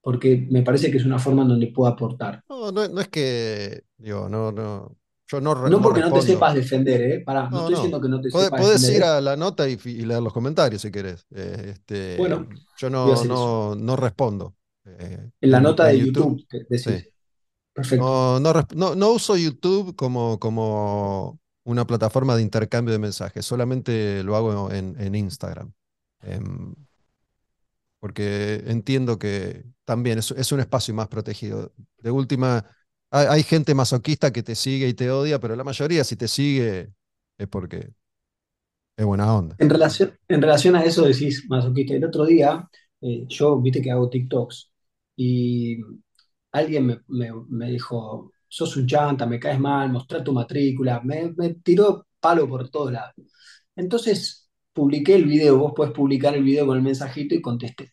porque 0.01 0.45
me 0.51 0.63
parece 0.63 0.91
que 0.91 0.97
es 0.97 1.05
una 1.05 1.21
forma 1.21 1.43
en 1.43 1.49
donde 1.51 1.69
puedo 1.69 1.89
aportar. 1.89 2.43
No, 2.49 2.73
no, 2.73 2.89
no 2.89 3.01
es 3.01 3.07
que, 3.07 3.85
digo, 3.97 4.29
no, 4.29 4.51
no, 4.51 4.97
no, 5.41 5.69
no 5.69 5.81
porque 5.81 6.01
no 6.01 6.13
te 6.15 6.23
sepas 6.23 6.53
defender, 6.53 7.01
¿eh? 7.03 7.21
Pará, 7.21 7.49
no, 7.49 7.59
estoy 7.59 7.75
diciendo 7.75 8.01
que 8.01 8.09
no 8.09 8.21
te 8.21 8.29
sepas 8.29 8.51
defender. 8.51 8.65
Puedes 8.65 8.97
ir 8.97 9.05
a 9.05 9.21
la 9.21 9.37
nota 9.37 9.69
y, 9.69 9.77
leer 9.77 10.23
los 10.23 10.33
comentarios 10.33 10.83
si 10.83 10.91
querés. 10.91 11.29
Eh, 11.33 11.75
este, 11.75 12.17
bueno, 12.17 12.49
yo 12.77 12.91
no, 12.91 13.25
no, 13.25 13.77
no 13.77 13.95
respondo. 13.95 14.57
Eh, 14.85 15.31
en 15.41 15.51
la 15.53 15.61
nota 15.61 15.85
de 15.85 16.01
YouTube, 16.01 16.45
decís. 16.69 17.09
Perfecto. 17.77 18.41
No, 18.75 18.95
no, 18.95 19.11
uso 19.11 19.37
YouTube 19.37 19.95
como, 19.97 20.39
como 20.41 21.39
una 21.63 21.87
plataforma 21.87 22.35
de 22.35 22.41
intercambio 22.41 22.93
de 22.93 22.99
mensajes, 22.99 23.45
solamente 23.45 24.23
lo 24.23 24.35
hago 24.35 24.73
en, 24.73 24.97
en 24.99 25.15
Instagram. 25.15 25.71
Em, 26.23 26.75
porque 28.01 28.63
entiendo 28.67 29.19
que 29.19 29.63
también 29.85 30.19
es, 30.21 30.31
es 30.31 30.53
un 30.53 30.61
espacio 30.61 30.95
más 30.95 31.09
protegido. 31.09 31.75
De 31.99 32.11
última, 32.11 32.65
hay, 33.11 33.43
gente 33.43 33.75
masoquista 33.75 34.33
que 34.33 34.43
te 34.43 34.55
sigue 34.55 34.89
y 34.89 34.95
te 34.95 35.11
odia, 35.11 35.39
pero 35.39 35.55
la 35.55 35.65
mayoría 35.65 36.03
si 36.03 36.17
te 36.17 36.29
sigue 36.29 36.95
es 37.37 37.47
porque 37.47 37.91
es 38.97 39.05
buena 39.05 39.35
onda. 39.35 39.55
En 39.59 39.69
relación, 39.69 40.15
en 40.29 40.41
relación 40.41 40.77
a 40.77 40.85
eso 40.85 41.05
decís 41.05 41.45
masoquista. 41.47 41.93
El 41.93 42.07
otro 42.07 42.25
día, 42.25 42.67
eh, 43.03 43.27
yo 43.29 43.61
viste 43.61 43.83
que 43.83 43.91
hago 43.91 44.09
TikToks 44.09 44.71
y 45.17 45.77
alguien 46.59 47.03
me, 47.09 47.71
dijo, 47.71 48.33
sos 48.49 48.77
un 48.77 48.87
chanta, 48.87 49.27
me 49.27 49.39
caes 49.41 49.59
mal, 49.61 49.91
mostrá 49.91 50.23
tu 50.25 50.33
matrícula, 50.33 51.01
me, 51.03 51.33
me 51.37 51.55
tiró 51.55 52.07
palo 52.21 52.49
por 52.49 52.69
todos 52.71 52.93
lados. 52.93 53.15
Entonces 53.77 54.51
publiqué 54.73 55.15
el 55.17 55.25
video, 55.27 55.59
vos 55.59 55.73
podés 55.75 55.93
publicar 55.93 56.35
el 56.35 56.45
video 56.45 56.67
con 56.67 56.77
el 56.77 56.83
mensajito 56.83 57.35
y 57.35 57.43
contesté. 57.43 57.93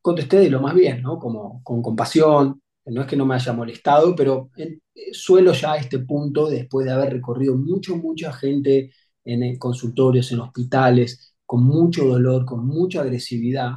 Contesté 0.00 0.38
de 0.40 0.50
lo 0.50 0.60
más 0.60 0.74
bien, 0.74 1.02
¿no? 1.02 1.18
Como 1.18 1.62
con 1.64 1.82
compasión, 1.82 2.62
no 2.86 3.00
es 3.02 3.06
que 3.06 3.16
no 3.16 3.26
me 3.26 3.34
haya 3.34 3.52
molestado, 3.52 4.14
pero 4.16 4.50
eh, 4.56 4.78
suelo 5.12 5.52
ya 5.52 5.72
a 5.72 5.76
este 5.76 5.98
punto, 6.00 6.48
después 6.48 6.86
de 6.86 6.92
haber 6.92 7.12
recorrido 7.14 7.56
mucho, 7.56 7.96
mucha 7.96 8.32
gente 8.32 8.92
en 9.24 9.58
consultorios, 9.58 10.32
en 10.32 10.40
hospitales, 10.40 11.34
con 11.44 11.64
mucho 11.64 12.06
dolor, 12.06 12.44
con 12.44 12.66
mucha 12.66 13.02
agresividad, 13.02 13.72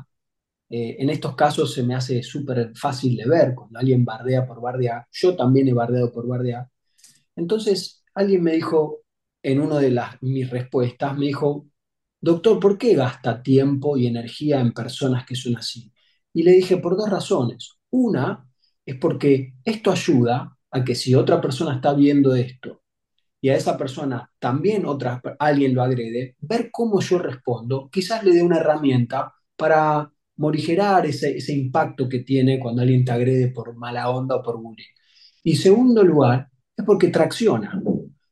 eh, 0.72 0.96
en 1.00 1.10
estos 1.10 1.36
casos 1.36 1.74
se 1.74 1.84
me 1.84 1.96
hace 1.96 2.24
súper 2.24 2.72
fácil 2.76 3.18
de 3.18 3.28
ver, 3.28 3.54
cuando 3.56 3.80
alguien 3.80 4.06
bardea 4.06 4.46
por 4.48 4.62
bardea, 4.62 5.06
yo 5.12 5.36
también 5.36 5.68
he 5.68 5.74
bardeado 5.74 6.12
por 6.14 6.28
bardea. 6.28 6.70
Entonces, 7.36 8.04
alguien 8.14 8.44
me 8.44 8.54
dijo, 8.54 9.02
en 9.44 9.60
una 9.60 9.80
de 9.80 9.92
las, 9.92 10.22
mis 10.24 10.50
respuestas, 10.50 11.18
me 11.18 11.28
dijo, 11.28 11.68
doctor, 12.22 12.60
¿por 12.60 12.78
qué 12.78 12.96
gasta 12.96 13.44
tiempo 13.44 13.98
y 13.98 14.08
energía 14.08 14.62
en 14.62 14.74
personas 14.74 15.26
que 15.26 15.36
son 15.36 15.58
así? 15.58 15.92
Y 16.34 16.44
le 16.44 16.52
dije, 16.54 16.78
por 16.78 16.96
dos 16.98 17.10
razones. 17.10 17.72
Una, 17.90 18.48
es 18.86 18.96
porque 18.98 19.56
esto 19.66 19.92
ayuda 19.92 20.58
a 20.72 20.84
que 20.84 20.96
si 20.96 21.14
otra 21.16 21.42
persona 21.42 21.76
está 21.76 21.94
viendo 21.94 22.34
esto 22.36 22.82
y 23.42 23.50
a 23.50 23.56
esa 23.56 23.78
persona 23.78 24.32
también 24.40 24.86
otra, 24.86 25.22
alguien 25.40 25.74
lo 25.76 25.84
agrede, 25.84 26.36
ver 26.40 26.70
cómo 26.72 27.02
yo 27.02 27.20
respondo, 27.20 27.90
quizás 27.92 28.24
le 28.24 28.34
dé 28.34 28.44
una 28.44 28.58
herramienta 28.58 29.34
para 29.56 30.11
morigerar 30.42 31.06
ese, 31.06 31.38
ese 31.38 31.54
impacto 31.54 32.10
que 32.10 32.20
tiene 32.20 32.60
cuando 32.60 32.82
alguien 32.82 33.06
te 33.06 33.12
agrede 33.12 33.50
por 33.50 33.76
mala 33.76 34.10
onda 34.10 34.36
o 34.38 34.44
por 34.44 34.62
bullying. 34.62 34.86
Y 35.44 35.56
segundo 35.56 36.04
lugar, 36.04 36.50
es 36.78 36.86
porque 36.86 37.10
tracciona, 37.10 37.82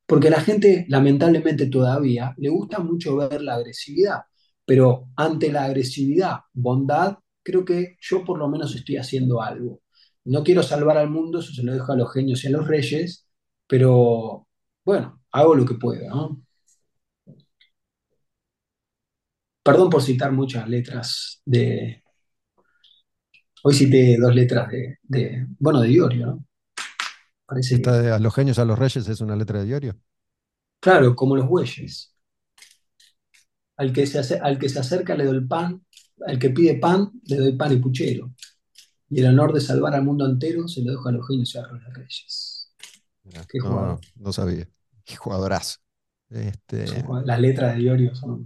porque 0.05 0.29
la 0.29 0.41
gente 0.41 0.85
lamentablemente 0.89 1.67
todavía 1.67 2.33
le 2.37 2.49
gusta 2.49 2.79
mucho 2.79 3.15
ver 3.17 3.41
la 3.41 3.55
agresividad, 3.55 4.21
pero 4.65 5.09
ante 5.15 5.51
la 5.51 5.65
agresividad, 5.65 6.37
bondad, 6.53 7.17
creo 7.43 7.65
que 7.65 7.97
yo 8.01 8.23
por 8.25 8.37
lo 8.39 8.49
menos 8.49 8.75
estoy 8.75 8.97
haciendo 8.97 9.41
algo 9.41 9.81
no 10.25 10.43
quiero 10.43 10.63
salvar 10.63 10.97
al 10.97 11.09
mundo, 11.09 11.39
eso 11.39 11.53
se 11.53 11.63
lo 11.63 11.73
dejo 11.73 11.91
a 11.91 11.95
los 11.95 12.13
genios 12.13 12.43
y 12.43 12.47
a 12.47 12.51
los 12.51 12.67
reyes, 12.67 13.27
pero 13.67 14.47
bueno, 14.85 15.21
hago 15.31 15.55
lo 15.55 15.65
que 15.65 15.75
puedo. 15.75 16.39
Perdón 19.71 19.89
por 19.89 20.01
citar 20.01 20.31
muchas 20.31 20.67
letras 20.67 21.41
de... 21.45 22.03
Hoy 23.63 23.73
cité 23.73 24.17
dos 24.17 24.33
letras 24.33 24.69
de, 24.69 25.47
bueno, 25.59 25.81
de 25.81 25.91
Iorio, 25.91 26.25
¿no? 26.25 26.45
Parece 27.45 27.77
de 27.77 28.11
a 28.11 28.19
los 28.19 28.33
genios, 28.33 28.57
a 28.57 28.65
los 28.65 28.79
reyes 28.79 29.07
es 29.07 29.21
una 29.21 29.35
letra 29.35 29.61
de 29.61 29.67
Iorio. 29.67 29.99
Claro, 30.79 31.15
como 31.15 31.35
los 31.35 31.47
bueyes. 31.47 32.15
Al 33.77 33.91
que, 33.91 34.07
se 34.07 34.39
al 34.39 34.57
que 34.57 34.69
se 34.69 34.79
acerca 34.79 35.15
le 35.15 35.25
doy 35.25 35.37
el 35.37 35.47
pan, 35.47 35.85
al 36.25 36.39
que 36.39 36.49
pide 36.49 36.75
pan 36.75 37.11
le 37.25 37.35
doy 37.37 37.51
pan 37.53 37.73
y 37.73 37.77
puchero 37.77 38.33
y 39.09 39.21
el 39.21 39.27
honor 39.27 39.53
de 39.53 39.61
salvar 39.61 39.95
al 39.95 40.03
mundo 40.03 40.25
entero 40.25 40.67
se 40.67 40.83
lo 40.83 40.91
dejo 40.91 41.09
a 41.09 41.11
los 41.11 41.27
genios 41.27 41.53
y 41.55 41.57
a 41.57 41.61
los 41.61 41.93
reyes. 41.93 42.71
Qué 43.47 43.59
jugador. 43.59 43.99
No, 44.15 44.31
sabía. 44.31 44.67
Qué 45.03 45.15
jugadorazo. 45.15 45.77
Este... 46.29 46.85
Las 47.25 47.39
letras 47.39 47.75
de 47.75 47.81
Iorio 47.81 48.15
son. 48.15 48.45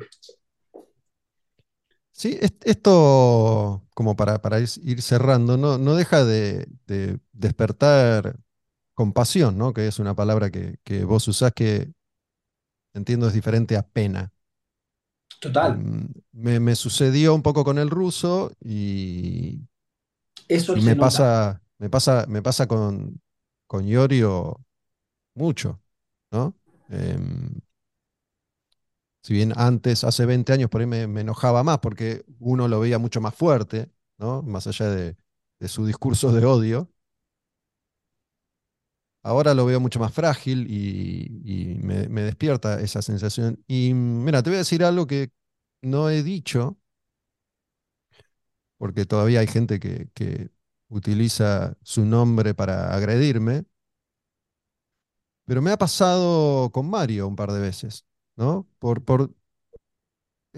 Sí, 2.14 2.38
esto, 2.39 3.82
como 3.95 4.16
para, 4.16 4.39
para 4.39 4.59
ir 4.59 5.01
cerrando, 5.01 5.57
no, 5.57 5.80
no 5.80 5.95
deja 5.95 6.24
de, 6.24 6.68
despertar 7.32 8.39
compasión, 8.93 9.57
¿no? 9.57 9.74
Que 9.74 9.88
es 9.88 9.97
una 9.97 10.16
palabra 10.16 10.51
que, 10.51 10.78
que 10.84 11.05
vos 11.05 11.28
usás 11.28 11.51
que 11.53 11.91
entiendo 12.93 13.28
es 13.28 13.34
diferente 13.34 13.76
a 13.76 13.82
pena. 13.82 14.32
Total. 15.41 15.74
Em, 15.74 16.07
me, 16.32 16.59
me 16.59 16.76
sucedió 16.76 17.34
un 17.34 17.41
poco 17.41 17.64
con 17.64 17.80
el 17.80 17.89
ruso 17.89 18.51
y, 18.61 19.68
Eso 20.47 20.78
y 20.78 20.82
me 20.82 20.95
pasa, 20.95 21.64
me 21.80 21.89
pasa, 21.89 22.26
me 22.28 22.43
pasa 22.43 22.68
con, 22.68 23.20
con 23.66 23.88
Iorio 23.88 24.61
mucho, 25.34 25.82
¿no? 26.32 26.55
Em, 26.89 27.59
si 29.24 29.34
bien 29.34 29.53
antes, 29.55 30.03
hace 30.03 30.26
20 30.26 30.53
años, 30.53 30.69
por 30.69 30.82
ahí 30.82 30.88
me, 30.88 31.03
enojaba 31.21 31.63
más 31.63 31.80
porque 31.80 32.26
uno 32.39 32.67
lo 32.67 32.80
veía 32.82 32.99
mucho 32.99 33.21
más 33.21 33.36
fuerte, 33.36 33.89
¿no? 34.17 34.41
Más 34.43 34.67
allá 34.67 34.89
de, 34.89 35.15
su 35.67 35.86
discurso 35.86 36.32
de 36.34 36.45
odio. 36.45 36.91
Ahora 39.21 39.53
lo 39.53 39.65
veo 39.65 39.80
mucho 39.80 39.99
más 39.99 40.13
frágil 40.13 40.67
y, 40.69 41.80
me, 41.82 42.07
despierta 42.24 42.82
esa 42.82 43.01
sensación. 43.01 43.63
Y 43.67 43.93
mira, 43.93 44.43
te 44.43 44.49
voy 44.49 44.55
a 44.55 44.59
decir 44.59 44.84
algo 44.84 45.07
que 45.07 45.32
no 45.82 46.09
he 46.09 46.24
dicho, 46.24 46.78
porque 48.78 49.05
todavía 49.05 49.39
hay 49.39 49.47
gente 49.47 49.80
que 49.80 50.09
utiliza 50.89 51.78
su 51.84 52.05
nombre 52.05 52.53
para 52.53 52.93
agredirme, 52.95 53.65
pero 55.45 55.61
me 55.61 55.71
ha 55.71 55.78
pasado 55.78 56.71
con 56.71 56.89
Mario 56.89 57.28
un 57.28 57.36
par 57.36 57.51
de 57.51 57.59
veces, 57.59 58.05
¿no? 58.36 58.67
Por, 58.79 59.03
por 59.03 59.31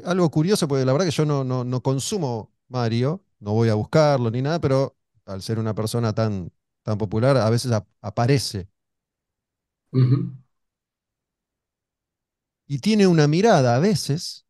algo 0.03 0.29
curioso, 0.31 0.67
porque 0.67 0.85
la 0.85 0.91
verdad 0.93 1.05
que 1.07 1.11
yo 1.11 1.25
no, 1.25 1.43
no, 1.43 1.63
no 1.63 1.81
consumo 1.81 2.51
Mario, 2.67 3.23
no 3.39 3.53
voy 3.53 3.69
a 3.69 3.75
buscarlo 3.75 4.29
ni 4.31 4.41
nada, 4.41 4.59
pero 4.59 4.97
al 5.25 5.41
ser 5.41 5.59
una 5.59 5.73
persona 5.75 6.13
tan, 6.13 6.51
tan 6.83 6.97
popular, 6.97 7.37
a 7.37 7.49
veces 7.49 7.71
ap- 7.71 7.87
aparece. 8.01 8.67
Ujú. 9.91 10.35
Y 12.67 12.77
tiene 12.79 13.07
una 13.07 13.27
mirada 13.27 13.75
a 13.75 13.79
veces 13.79 14.45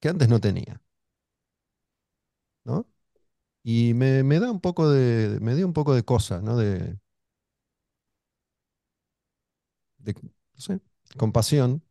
que 0.00 0.08
antes 0.08 0.28
no 0.28 0.40
tenía, 0.40 0.80
¿no? 2.64 2.86
Y 3.64 3.94
me, 3.94 4.24
me 4.24 4.40
da 4.40 4.50
un 4.52 4.60
poco 4.62 4.90
de, 4.90 5.38
me 5.40 5.54
dio 5.56 5.66
un 5.66 5.72
poco 5.74 5.94
de 5.94 6.04
cosa, 6.04 6.40
¿no? 6.42 6.56
De, 6.58 6.98
de, 9.98 10.12
no 10.54 10.60
sé, 10.60 10.80
compasión. 11.16 11.82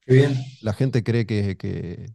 Qué 0.00 0.14
bien. 0.14 0.34
La 0.60 0.72
gente 0.74 1.02
cree 1.02 1.26
que, 1.26 1.56
que, 1.56 2.14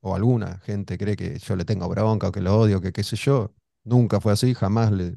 o 0.00 0.14
alguna 0.14 0.58
gente 0.60 0.96
cree 0.98 1.16
que 1.16 1.38
yo 1.38 1.56
le 1.56 1.64
tengo 1.64 1.88
bronca 1.88 2.28
o 2.28 2.32
que 2.32 2.40
lo 2.40 2.58
odio, 2.58 2.80
que 2.80 2.92
qué 2.92 3.02
sé 3.04 3.16
yo. 3.16 3.54
Nunca 3.84 4.20
fue 4.20 4.32
así, 4.32 4.54
jamás 4.54 4.92
le, 4.92 5.16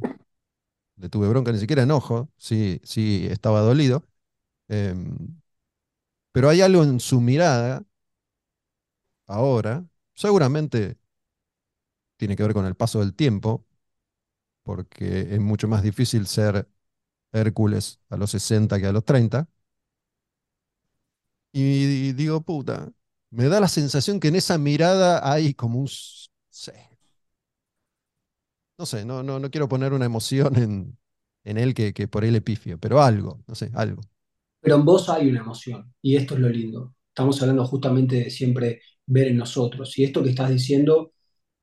le 0.97 1.09
tuve 1.09 1.27
bronca, 1.29 1.51
ni 1.51 1.59
siquiera 1.59 1.83
enojo, 1.83 2.31
sí, 2.37 2.79
sí 2.83 3.27
estaba 3.31 3.61
dolido. 3.61 4.05
Em, 4.69 5.17
pero 6.31 6.49
hay 6.49 6.61
algo 6.61 6.83
en 6.83 6.99
su 6.99 7.21
mirada 7.21 7.83
ahora, 9.27 9.83
seguramente 10.13 10.97
tiene 12.17 12.35
que 12.35 12.43
ver 12.43 12.53
con 12.53 12.65
el 12.65 12.75
paso 12.75 12.99
del 12.99 13.13
tiempo, 13.15 13.65
porque 14.63 15.21
es 15.35 15.39
mucho 15.39 15.67
más 15.67 15.83
difícil 15.83 16.27
ser 16.27 16.67
Hércules 17.33 17.99
a 18.09 18.17
los 18.17 18.31
60 18.31 18.79
que 18.79 18.87
a 18.87 18.91
los 18.91 19.05
30. 19.05 19.47
Y 21.53 22.13
digo, 22.13 22.41
puta, 22.41 22.91
me 23.31 23.45
da 23.49 23.59
la 23.59 23.67
sensación 23.67 24.19
que 24.19 24.29
en 24.29 24.35
esa 24.37 24.57
mirada 24.57 25.31
hay 25.31 25.53
como 25.53 25.79
un, 25.79 25.87
no 28.77 28.85
sé, 28.85 29.05
no, 29.05 29.23
no, 29.23 29.39
no 29.39 29.51
quiero 29.51 29.69
poner 29.69 29.93
una 29.93 30.05
emoción 30.05 30.55
en, 30.57 30.97
en 31.43 31.57
él 31.57 31.73
que, 31.73 31.93
que 31.93 32.07
por 32.07 32.23
él 32.25 32.33
le 32.33 32.41
pero 32.79 33.01
algo, 33.01 33.43
no 33.47 33.55
sé, 33.55 33.71
algo. 33.75 34.01
Pero 34.59 34.75
en 34.75 34.85
vos 34.85 35.09
hay 35.09 35.29
una 35.29 35.39
emoción, 35.41 35.93
y 36.01 36.15
esto 36.15 36.35
es 36.35 36.39
lo 36.41 36.49
lindo. 36.49 36.95
Estamos 37.09 37.41
hablando 37.41 37.65
justamente 37.65 38.15
de 38.17 38.29
siempre 38.29 38.81
ver 39.05 39.27
en 39.29 39.37
nosotros. 39.37 39.97
Y 39.97 40.03
esto 40.03 40.23
que 40.23 40.29
estás 40.29 40.49
diciendo, 40.49 41.13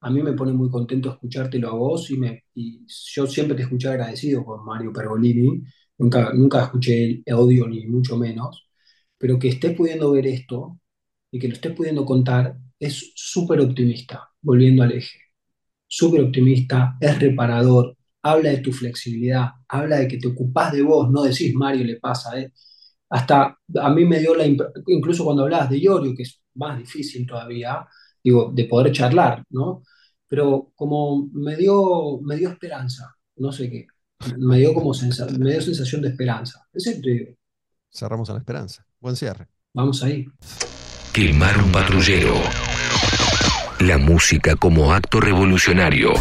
a 0.01 0.11
mí 0.11 0.23
me 0.23 0.33
pone 0.35 0.53
muy 0.53 0.71
contento 0.71 1.11
escuchártelo 1.11 1.69
a 1.69 1.73
vos, 1.75 2.11
y, 2.11 2.17
me, 2.19 2.45
y 2.55 2.85
yo 3.15 3.27
siempre 3.27 3.57
te 3.57 3.63
escuché 3.65 3.89
agradecido 3.89 4.45
con 4.45 4.65
Mario 4.65 4.93
Pergolini. 4.93 5.63
Nunca, 5.99 6.33
nunca 6.33 6.65
escuché 6.65 7.23
el 7.25 7.35
odio, 7.35 7.67
ni 7.69 7.87
mucho 7.87 8.17
menos. 8.17 8.69
Pero 9.19 9.39
que 9.39 9.49
estés 9.49 9.77
pudiendo 9.77 10.13
ver 10.13 10.27
esto 10.27 10.81
y 11.31 11.39
que 11.39 11.49
lo 11.49 11.55
estés 11.55 11.73
pudiendo 11.75 12.05
contar 12.07 12.57
es 12.79 13.13
súper 13.17 13.61
optimista, 13.61 14.31
volviendo 14.41 14.83
al 14.85 14.93
eje. 14.93 15.19
súper 15.87 16.21
optimista, 16.23 16.97
es 17.01 17.19
reparador, 17.19 17.97
habla 18.23 18.51
de 18.51 18.59
tu 18.59 18.73
flexibilidad, 18.73 19.49
habla 19.69 19.99
de 19.99 20.09
que 20.09 20.19
te 20.19 20.29
ocupás 20.29 20.73
de 20.73 20.83
vos, 20.83 21.11
no 21.11 21.23
decís 21.23 21.55
Mario 21.55 21.85
le 21.85 21.97
pasa, 21.97 22.39
¿eh? 22.41 22.53
Hasta 23.11 23.59
a 23.81 23.91
mí 23.91 24.05
me 24.05 24.21
dio 24.21 24.35
la, 24.35 24.47
incluso 24.89 25.25
cuando 25.25 25.45
hablabas 25.45 25.71
de 25.71 25.79
Iorio, 25.81 26.15
que 26.15 26.25
es 26.25 26.41
más 26.55 26.79
difícil 26.79 27.27
todavía, 27.27 27.87
digo, 28.31 28.51
de 28.55 28.65
poder 28.65 28.93
charlar, 28.93 29.45
¿no? 29.51 29.83
Pero 30.29 30.73
como 30.75 31.29
me 31.33 31.57
dio, 31.57 32.21
me 32.23 32.37
dio 32.37 32.51
esperanza, 32.51 33.15
no 33.37 33.51
sé 33.53 33.71
qué, 33.71 33.87
me 34.37 34.59
dio 34.59 34.75
como 34.75 34.93
sensa- 34.95 35.27
me 35.39 35.51
dio 35.53 35.61
sensación 35.63 36.03
de 36.03 36.09
esperanza. 36.09 36.67
Te 36.73 36.93
digo, 37.01 37.33
Cerramos 37.91 38.29
a 38.31 38.35
la 38.35 38.41
esperanza. 38.41 38.85
Buen 39.01 39.17
cierre. 39.17 39.47
vamos 39.75 40.03
ahí. 40.03 40.27
Quemar 41.13 41.57
un 41.63 41.73
patrullero. 41.73 42.35
La 43.81 43.97
música 43.97 44.57
como 44.57 44.93
acto 44.93 45.21
revolucionario. 45.21 46.13